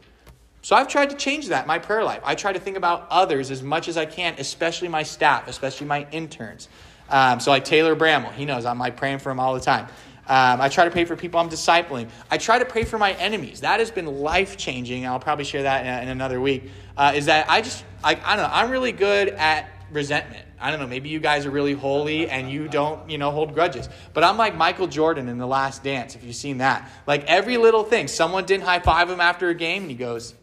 So 0.63 0.77
I've 0.77 0.89
tried 0.89 1.11
to 1.11 1.17
change 1.17 1.49
that 1.49 1.67
my 1.67 1.79
prayer 1.79 2.05
life. 2.05 2.21
I 2.25 2.35
try 2.35 2.53
to 2.53 2.59
think 2.59 2.77
about 2.77 3.07
others 3.11 3.51
as 3.51 3.63
much 3.63 3.89
as 3.89 3.97
I 3.97 4.07
can, 4.07 4.35
especially 4.39 4.89
my 4.89 5.03
staff, 5.03 5.49
especially 5.49 5.87
my 5.87 6.07
interns. 6.11 6.69
Um, 7.09 7.41
so 7.41 7.51
like 7.51 7.65
Taylor 7.65 7.95
Bramwell, 7.95 8.33
he 8.33 8.45
knows 8.45 8.67
I'm 8.67 8.79
like 8.79 8.97
praying 8.97 9.21
for 9.21 9.31
him 9.31 9.41
all 9.41 9.55
the 9.55 9.61
time. 9.61 9.87
Um, 10.27 10.61
I 10.61 10.69
try 10.69 10.85
to 10.85 10.91
pray 10.91 11.07
for 11.07 11.17
people 11.17 11.41
I'm 11.41 11.49
discipling. 11.49 12.11
I 12.31 12.37
try 12.37 12.59
to 12.59 12.67
pray 12.67 12.85
for 12.85 12.99
my 12.99 13.13
enemies. 13.13 13.63
That 13.63 13.81
has 13.81 13.91
been 13.91 14.21
life 14.21 14.59
changing. 14.59 15.07
I'll 15.07 15.19
probably 15.19 15.47
share 15.47 15.63
that 15.63 15.87
in, 15.87 16.03
in 16.03 16.09
another 16.11 16.39
week. 16.39 16.71
Uh, 16.99 17.13
is 17.15 17.27
that 17.27 17.49
I 17.49 17.63
just 17.63 17.83
I, 18.05 18.11
I 18.23 18.37
don't 18.37 18.45
know. 18.45 18.55
I'm 18.55 18.71
really 18.71 18.93
good 18.93 19.29
at 19.29 19.71
resentment. 19.91 20.45
I 20.61 20.71
don't 20.71 20.81
know, 20.81 20.87
maybe 20.87 21.09
you 21.09 21.21
guys 21.21 21.47
are 21.47 21.51
really 21.51 21.75
holy 21.75 22.29
and 22.29 22.51
you 22.51 22.69
don't, 22.69 23.09
you 23.09 23.19
know, 23.19 23.31
hold 23.31 23.55
grudges. 23.55 23.89
But 24.13 24.25
I'm 24.25 24.37
like 24.37 24.57
Michael 24.57 24.87
Jordan 24.87 25.29
in 25.29 25.39
The 25.39 25.47
Last 25.47 25.85
Dance, 25.85 26.15
if 26.15 26.25
you've 26.25 26.35
seen 26.35 26.59
that. 26.59 26.91
Like 27.07 27.25
every 27.27 27.57
little 27.57 27.85
thing, 27.85 28.09
someone 28.09 28.45
didn't 28.45 28.65
high 28.65 28.81
five 28.81 29.09
him 29.09 29.21
after 29.21 29.49
a 29.49 29.55
game, 29.55 29.83
and 29.83 29.91
he 29.91 29.97
goes, 29.97 30.35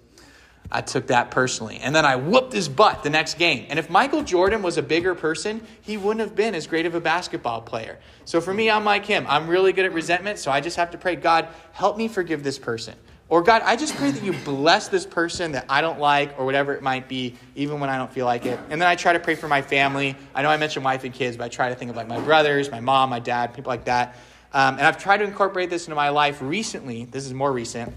I 0.72 0.82
took 0.82 1.08
that 1.08 1.32
personally. 1.32 1.78
And 1.78 1.96
then 1.96 2.06
I 2.06 2.16
whooped 2.16 2.54
his 2.54 2.68
butt 2.68 3.04
the 3.04 3.10
next 3.10 3.38
game. 3.38 3.68
And 3.70 3.78
if 3.78 3.90
Michael 3.90 4.24
Jordan 4.24 4.62
was 4.62 4.78
a 4.78 4.82
bigger 4.82 5.14
person, 5.14 5.62
he 5.82 5.98
wouldn't 5.98 6.22
have 6.22 6.36
been 6.36 6.56
as 6.56 6.66
great 6.66 6.86
of 6.86 6.96
a 6.96 7.02
basketball 7.02 7.62
player. 7.62 8.00
So 8.26 8.42
for 8.42 8.54
me, 8.54 8.70
I'm 8.70 8.84
like 8.84 9.06
him. 9.06 9.26
I'm 9.28 9.48
really 9.48 9.74
good 9.74 9.86
at 9.86 9.94
resentment, 9.94 10.40
so 10.40 10.52
I 10.52 10.62
just 10.62 10.78
have 10.78 10.92
to 10.92 10.98
pray, 10.98 11.16
God, 11.16 11.48
help 11.72 11.98
me 11.98 12.08
forgive 12.08 12.44
this 12.44 12.58
person. 12.58 12.96
Or 13.36 13.42
God, 13.42 13.64
I 13.66 13.76
just 13.76 13.98
pray 13.98 14.12
that 14.12 14.24
you 14.24 14.32
bless 14.32 14.88
this 14.88 15.06
person 15.06 15.52
that 15.52 15.66
I 15.68 15.82
don't 15.82 16.00
like 16.00 16.40
or 16.40 16.46
whatever 16.46 16.74
it 16.74 16.82
might 16.82 17.10
be, 17.10 17.36
even 17.54 17.82
when 17.82 17.90
I 17.90 17.98
don't 17.98 18.10
feel 18.10 18.26
like 18.26 18.46
it. 18.46 18.58
And 18.70 18.82
then 18.82 18.88
I 18.88 18.96
try 18.96 19.12
to 19.12 19.20
pray 19.20 19.36
for 19.36 19.50
my 19.50 19.62
family. 19.62 20.16
I 20.34 20.42
know 20.42 20.48
I 20.48 20.56
mentioned 20.56 20.86
wife 20.86 21.04
and 21.04 21.14
kids, 21.14 21.36
but 21.36 21.44
I 21.44 21.50
try 21.50 21.68
to 21.68 21.76
think 21.76 21.92
of 21.92 21.98
like 21.98 22.08
my 22.08 22.22
brothers, 22.22 22.72
my 22.72 22.80
mom, 22.80 23.10
my 23.10 23.20
dad, 23.20 23.54
people 23.54 23.70
like 23.70 23.84
that. 23.84 24.16
Um, 24.54 24.76
and 24.76 24.88
I've 24.88 24.98
tried 24.98 25.18
to 25.18 25.26
incorporate 25.26 25.70
this 25.70 25.86
into 25.86 25.96
my 25.96 26.12
life 26.12 26.42
recently. 26.42 27.04
This 27.04 27.26
is 27.26 27.34
more 27.34 27.52
recent. 27.52 27.94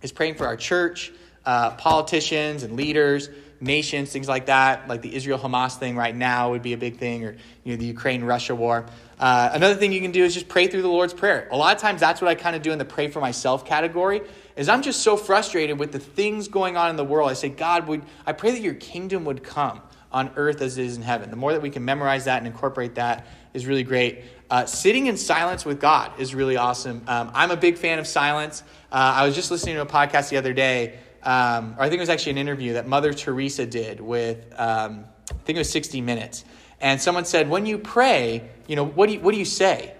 Is 0.00 0.10
praying 0.10 0.36
for 0.36 0.46
our 0.46 0.56
church, 0.56 1.12
uh, 1.44 1.72
politicians 1.72 2.62
and 2.62 2.74
leaders, 2.74 3.28
nations, 3.60 4.10
things 4.10 4.26
like 4.26 4.46
that. 4.46 4.88
Like 4.88 5.02
the 5.02 5.14
Israel 5.14 5.38
Hamas 5.38 5.76
thing 5.76 5.96
right 5.96 6.16
now 6.16 6.52
would 6.52 6.62
be 6.62 6.72
a 6.72 6.78
big 6.78 6.96
thing, 6.96 7.26
or 7.26 7.36
you 7.62 7.74
know 7.74 7.76
the 7.76 7.84
Ukraine 7.84 8.24
Russia 8.24 8.54
war. 8.54 8.86
Uh, 9.20 9.50
another 9.52 9.74
thing 9.74 9.92
you 9.92 10.00
can 10.00 10.12
do 10.12 10.24
is 10.24 10.32
just 10.32 10.48
pray 10.48 10.66
through 10.66 10.82
the 10.82 10.88
Lord's 10.88 11.12
Prayer. 11.12 11.46
A 11.50 11.56
lot 11.58 11.76
of 11.76 11.82
times 11.82 12.00
that's 12.00 12.22
what 12.22 12.28
I 12.28 12.36
kind 12.36 12.56
of 12.56 12.62
do 12.62 12.72
in 12.72 12.78
the 12.78 12.84
pray 12.86 13.08
for 13.08 13.20
myself 13.20 13.66
category 13.66 14.22
is 14.58 14.68
I'm 14.68 14.82
just 14.82 15.02
so 15.02 15.16
frustrated 15.16 15.78
with 15.78 15.92
the 15.92 16.00
things 16.00 16.48
going 16.48 16.76
on 16.76 16.90
in 16.90 16.96
the 16.96 17.04
world. 17.04 17.30
I 17.30 17.34
say, 17.34 17.48
God, 17.48 17.86
would 17.86 18.02
I 18.26 18.32
pray 18.32 18.50
that 18.50 18.60
your 18.60 18.74
kingdom 18.74 19.24
would 19.24 19.44
come 19.44 19.80
on 20.10 20.32
earth 20.34 20.60
as 20.60 20.76
it 20.78 20.84
is 20.84 20.96
in 20.96 21.02
heaven. 21.02 21.30
The 21.30 21.36
more 21.36 21.52
that 21.52 21.62
we 21.62 21.70
can 21.70 21.84
memorize 21.84 22.24
that 22.24 22.38
and 22.38 22.46
incorporate 22.46 22.96
that 22.96 23.28
is 23.54 23.66
really 23.66 23.84
great. 23.84 24.24
Uh, 24.50 24.66
sitting 24.66 25.06
in 25.06 25.16
silence 25.16 25.64
with 25.64 25.80
God 25.80 26.10
is 26.18 26.34
really 26.34 26.56
awesome. 26.56 27.02
Um, 27.06 27.30
I'm 27.34 27.52
a 27.52 27.56
big 27.56 27.78
fan 27.78 28.00
of 28.00 28.06
silence. 28.06 28.64
Uh, 28.90 28.96
I 29.16 29.26
was 29.26 29.36
just 29.36 29.50
listening 29.52 29.76
to 29.76 29.82
a 29.82 29.86
podcast 29.86 30.30
the 30.30 30.38
other 30.38 30.52
day, 30.52 30.98
um, 31.22 31.76
or 31.78 31.82
I 31.82 31.88
think 31.88 31.98
it 31.98 32.00
was 32.00 32.08
actually 32.08 32.32
an 32.32 32.38
interview 32.38 32.72
that 32.72 32.88
Mother 32.88 33.12
Teresa 33.12 33.64
did 33.64 34.00
with, 34.00 34.44
um, 34.58 35.04
I 35.30 35.34
think 35.44 35.56
it 35.56 35.60
was 35.60 35.70
60 35.70 36.00
Minutes. 36.00 36.44
And 36.80 37.00
someone 37.00 37.26
said, 37.26 37.48
When 37.48 37.64
you 37.64 37.78
pray, 37.78 38.48
you 38.66 38.74
know, 38.74 38.84
what 38.84 39.06
do 39.06 39.12
you, 39.14 39.20
what 39.20 39.32
do 39.32 39.38
you 39.38 39.44
say? 39.44 39.94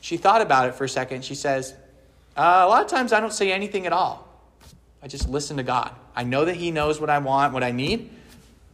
She 0.00 0.16
thought 0.16 0.40
about 0.40 0.68
it 0.68 0.74
for 0.76 0.84
a 0.84 0.88
second. 0.88 1.24
She 1.24 1.34
says, 1.34 1.74
uh, 2.36 2.62
a 2.64 2.68
lot 2.68 2.82
of 2.82 2.90
times 2.90 3.12
I 3.12 3.20
don't 3.20 3.32
say 3.32 3.52
anything 3.52 3.86
at 3.86 3.92
all. 3.92 4.28
I 5.02 5.08
just 5.08 5.28
listen 5.28 5.56
to 5.56 5.62
God. 5.62 5.94
I 6.14 6.24
know 6.24 6.44
that 6.44 6.56
He 6.56 6.70
knows 6.70 7.00
what 7.00 7.10
I 7.10 7.18
want, 7.18 7.52
what 7.52 7.64
I 7.64 7.72
need. 7.72 8.10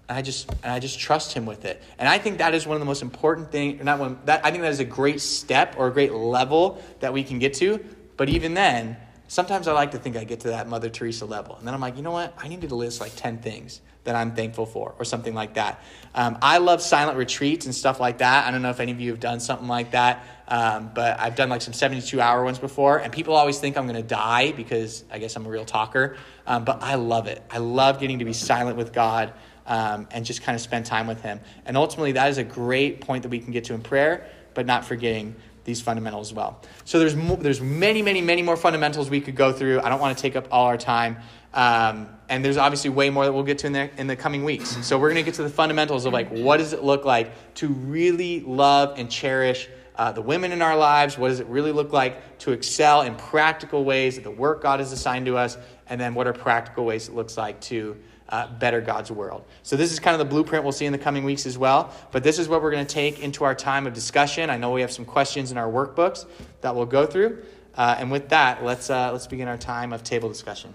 And 0.08 0.18
I 0.18 0.22
just 0.22 0.50
and 0.62 0.72
I 0.72 0.78
just 0.78 0.98
trust 0.98 1.32
Him 1.32 1.46
with 1.46 1.64
it. 1.64 1.82
And 1.98 2.08
I 2.08 2.18
think 2.18 2.38
that 2.38 2.54
is 2.54 2.66
one 2.66 2.76
of 2.76 2.80
the 2.80 2.86
most 2.86 3.02
important 3.02 3.50
things. 3.50 3.82
Not 3.82 3.98
one. 3.98 4.18
That 4.26 4.44
I 4.44 4.50
think 4.50 4.62
that 4.62 4.72
is 4.72 4.80
a 4.80 4.84
great 4.84 5.20
step 5.20 5.74
or 5.78 5.88
a 5.88 5.92
great 5.92 6.12
level 6.12 6.82
that 7.00 7.12
we 7.12 7.24
can 7.24 7.38
get 7.38 7.54
to. 7.54 7.84
But 8.16 8.28
even 8.28 8.54
then, 8.54 8.96
sometimes 9.28 9.68
I 9.68 9.72
like 9.72 9.92
to 9.92 9.98
think 9.98 10.16
I 10.16 10.24
get 10.24 10.40
to 10.40 10.48
that 10.48 10.68
Mother 10.68 10.90
Teresa 10.90 11.24
level, 11.24 11.56
and 11.56 11.66
then 11.66 11.74
I'm 11.74 11.80
like, 11.80 11.96
you 11.96 12.02
know 12.02 12.10
what? 12.10 12.34
I 12.36 12.48
need 12.48 12.62
to 12.62 12.74
list 12.74 13.00
like 13.00 13.14
ten 13.14 13.38
things 13.38 13.80
that 14.04 14.16
I'm 14.16 14.34
thankful 14.34 14.66
for, 14.66 14.94
or 14.98 15.04
something 15.04 15.34
like 15.34 15.54
that. 15.54 15.82
Um, 16.14 16.38
I 16.42 16.58
love 16.58 16.82
silent 16.82 17.16
retreats 17.18 17.66
and 17.66 17.74
stuff 17.74 18.00
like 18.00 18.18
that. 18.18 18.46
I 18.46 18.50
don't 18.50 18.62
know 18.62 18.70
if 18.70 18.80
any 18.80 18.90
of 18.90 19.00
you 19.00 19.10
have 19.10 19.20
done 19.20 19.38
something 19.38 19.68
like 19.68 19.92
that. 19.92 20.24
Um, 20.48 20.90
but 20.94 21.20
I've 21.20 21.34
done 21.34 21.50
like 21.50 21.60
some 21.60 21.74
72 21.74 22.20
hour 22.20 22.42
ones 22.42 22.58
before, 22.58 22.98
and 22.98 23.12
people 23.12 23.34
always 23.34 23.58
think 23.58 23.76
I'm 23.76 23.86
going 23.86 24.02
to 24.02 24.08
die 24.08 24.52
because 24.52 25.04
I 25.10 25.18
guess 25.18 25.36
I'm 25.36 25.44
a 25.44 25.50
real 25.50 25.66
talker. 25.66 26.16
Um, 26.46 26.64
but 26.64 26.82
I 26.82 26.94
love 26.94 27.26
it. 27.26 27.42
I 27.50 27.58
love 27.58 28.00
getting 28.00 28.20
to 28.20 28.24
be 28.24 28.32
silent 28.32 28.78
with 28.78 28.94
God 28.94 29.34
um, 29.66 30.08
and 30.10 30.24
just 30.24 30.42
kind 30.42 30.56
of 30.56 30.62
spend 30.62 30.86
time 30.86 31.06
with 31.06 31.20
Him. 31.20 31.40
And 31.66 31.76
ultimately, 31.76 32.12
that 32.12 32.30
is 32.30 32.38
a 32.38 32.44
great 32.44 33.02
point 33.02 33.22
that 33.24 33.28
we 33.28 33.38
can 33.38 33.52
get 33.52 33.64
to 33.64 33.74
in 33.74 33.82
prayer, 33.82 34.26
but 34.54 34.64
not 34.64 34.86
forgetting 34.86 35.36
these 35.68 35.82
fundamentals 35.82 36.30
as 36.30 36.34
well. 36.34 36.62
So 36.86 36.98
there's 36.98 37.14
mo- 37.14 37.36
there's 37.36 37.60
many, 37.60 38.00
many, 38.00 38.22
many 38.22 38.42
more 38.42 38.56
fundamentals 38.56 39.10
we 39.10 39.20
could 39.20 39.36
go 39.36 39.52
through. 39.52 39.80
I 39.80 39.90
don't 39.90 40.00
want 40.00 40.16
to 40.16 40.20
take 40.20 40.34
up 40.34 40.48
all 40.50 40.64
our 40.64 40.78
time. 40.78 41.18
Um, 41.52 42.08
and 42.30 42.42
there's 42.42 42.56
obviously 42.56 42.88
way 42.90 43.10
more 43.10 43.26
that 43.26 43.32
we'll 43.32 43.42
get 43.42 43.58
to 43.58 43.66
in 43.66 43.74
the, 43.74 44.00
in 44.00 44.06
the 44.06 44.16
coming 44.16 44.44
weeks. 44.44 44.78
So 44.86 44.98
we're 44.98 45.10
going 45.10 45.22
to 45.22 45.28
get 45.30 45.34
to 45.34 45.42
the 45.42 45.50
fundamentals 45.50 46.06
of 46.06 46.14
like 46.14 46.30
what 46.30 46.56
does 46.56 46.72
it 46.72 46.82
look 46.82 47.04
like 47.04 47.54
to 47.56 47.68
really 47.68 48.40
love 48.40 48.98
and 48.98 49.10
cherish 49.10 49.68
uh, 49.96 50.10
the 50.12 50.22
women 50.22 50.52
in 50.52 50.62
our 50.62 50.76
lives. 50.76 51.18
What 51.18 51.28
does 51.28 51.40
it 51.40 51.46
really 51.48 51.72
look 51.72 51.92
like 51.92 52.38
to 52.38 52.52
excel 52.52 53.02
in 53.02 53.14
practical 53.16 53.84
ways 53.84 54.16
at 54.16 54.24
the 54.24 54.30
work 54.30 54.62
God 54.62 54.80
has 54.80 54.90
assigned 54.92 55.26
to 55.26 55.36
us? 55.36 55.58
And 55.86 56.00
then 56.00 56.14
what 56.14 56.26
are 56.26 56.32
practical 56.32 56.86
ways 56.86 57.08
it 57.08 57.14
looks 57.14 57.36
like 57.36 57.60
to 57.62 57.96
uh, 58.28 58.46
better 58.58 58.80
God's 58.80 59.10
world? 59.10 59.44
So, 59.62 59.76
this 59.76 59.92
is 59.92 60.00
kind 60.00 60.14
of 60.14 60.18
the 60.18 60.24
blueprint 60.32 60.64
we'll 60.64 60.72
see 60.72 60.86
in 60.86 60.92
the 60.92 60.98
coming 60.98 61.24
weeks 61.24 61.46
as 61.46 61.58
well. 61.58 61.92
But 62.12 62.22
this 62.22 62.38
is 62.38 62.48
what 62.48 62.62
we're 62.62 62.70
going 62.70 62.86
to 62.86 62.94
take 62.94 63.20
into 63.20 63.44
our 63.44 63.54
time 63.54 63.86
of 63.86 63.94
discussion. 63.94 64.50
I 64.50 64.56
know 64.56 64.72
we 64.72 64.80
have 64.80 64.92
some 64.92 65.04
questions 65.04 65.52
in 65.52 65.58
our 65.58 65.70
workbooks 65.70 66.26
that 66.60 66.74
we'll 66.74 66.86
go 66.86 67.06
through. 67.06 67.42
Uh, 67.74 67.96
and 67.98 68.10
with 68.10 68.28
that, 68.30 68.64
let's, 68.64 68.90
uh, 68.90 69.12
let's 69.12 69.28
begin 69.28 69.46
our 69.46 69.56
time 69.56 69.92
of 69.92 70.02
table 70.02 70.28
discussion. 70.28 70.74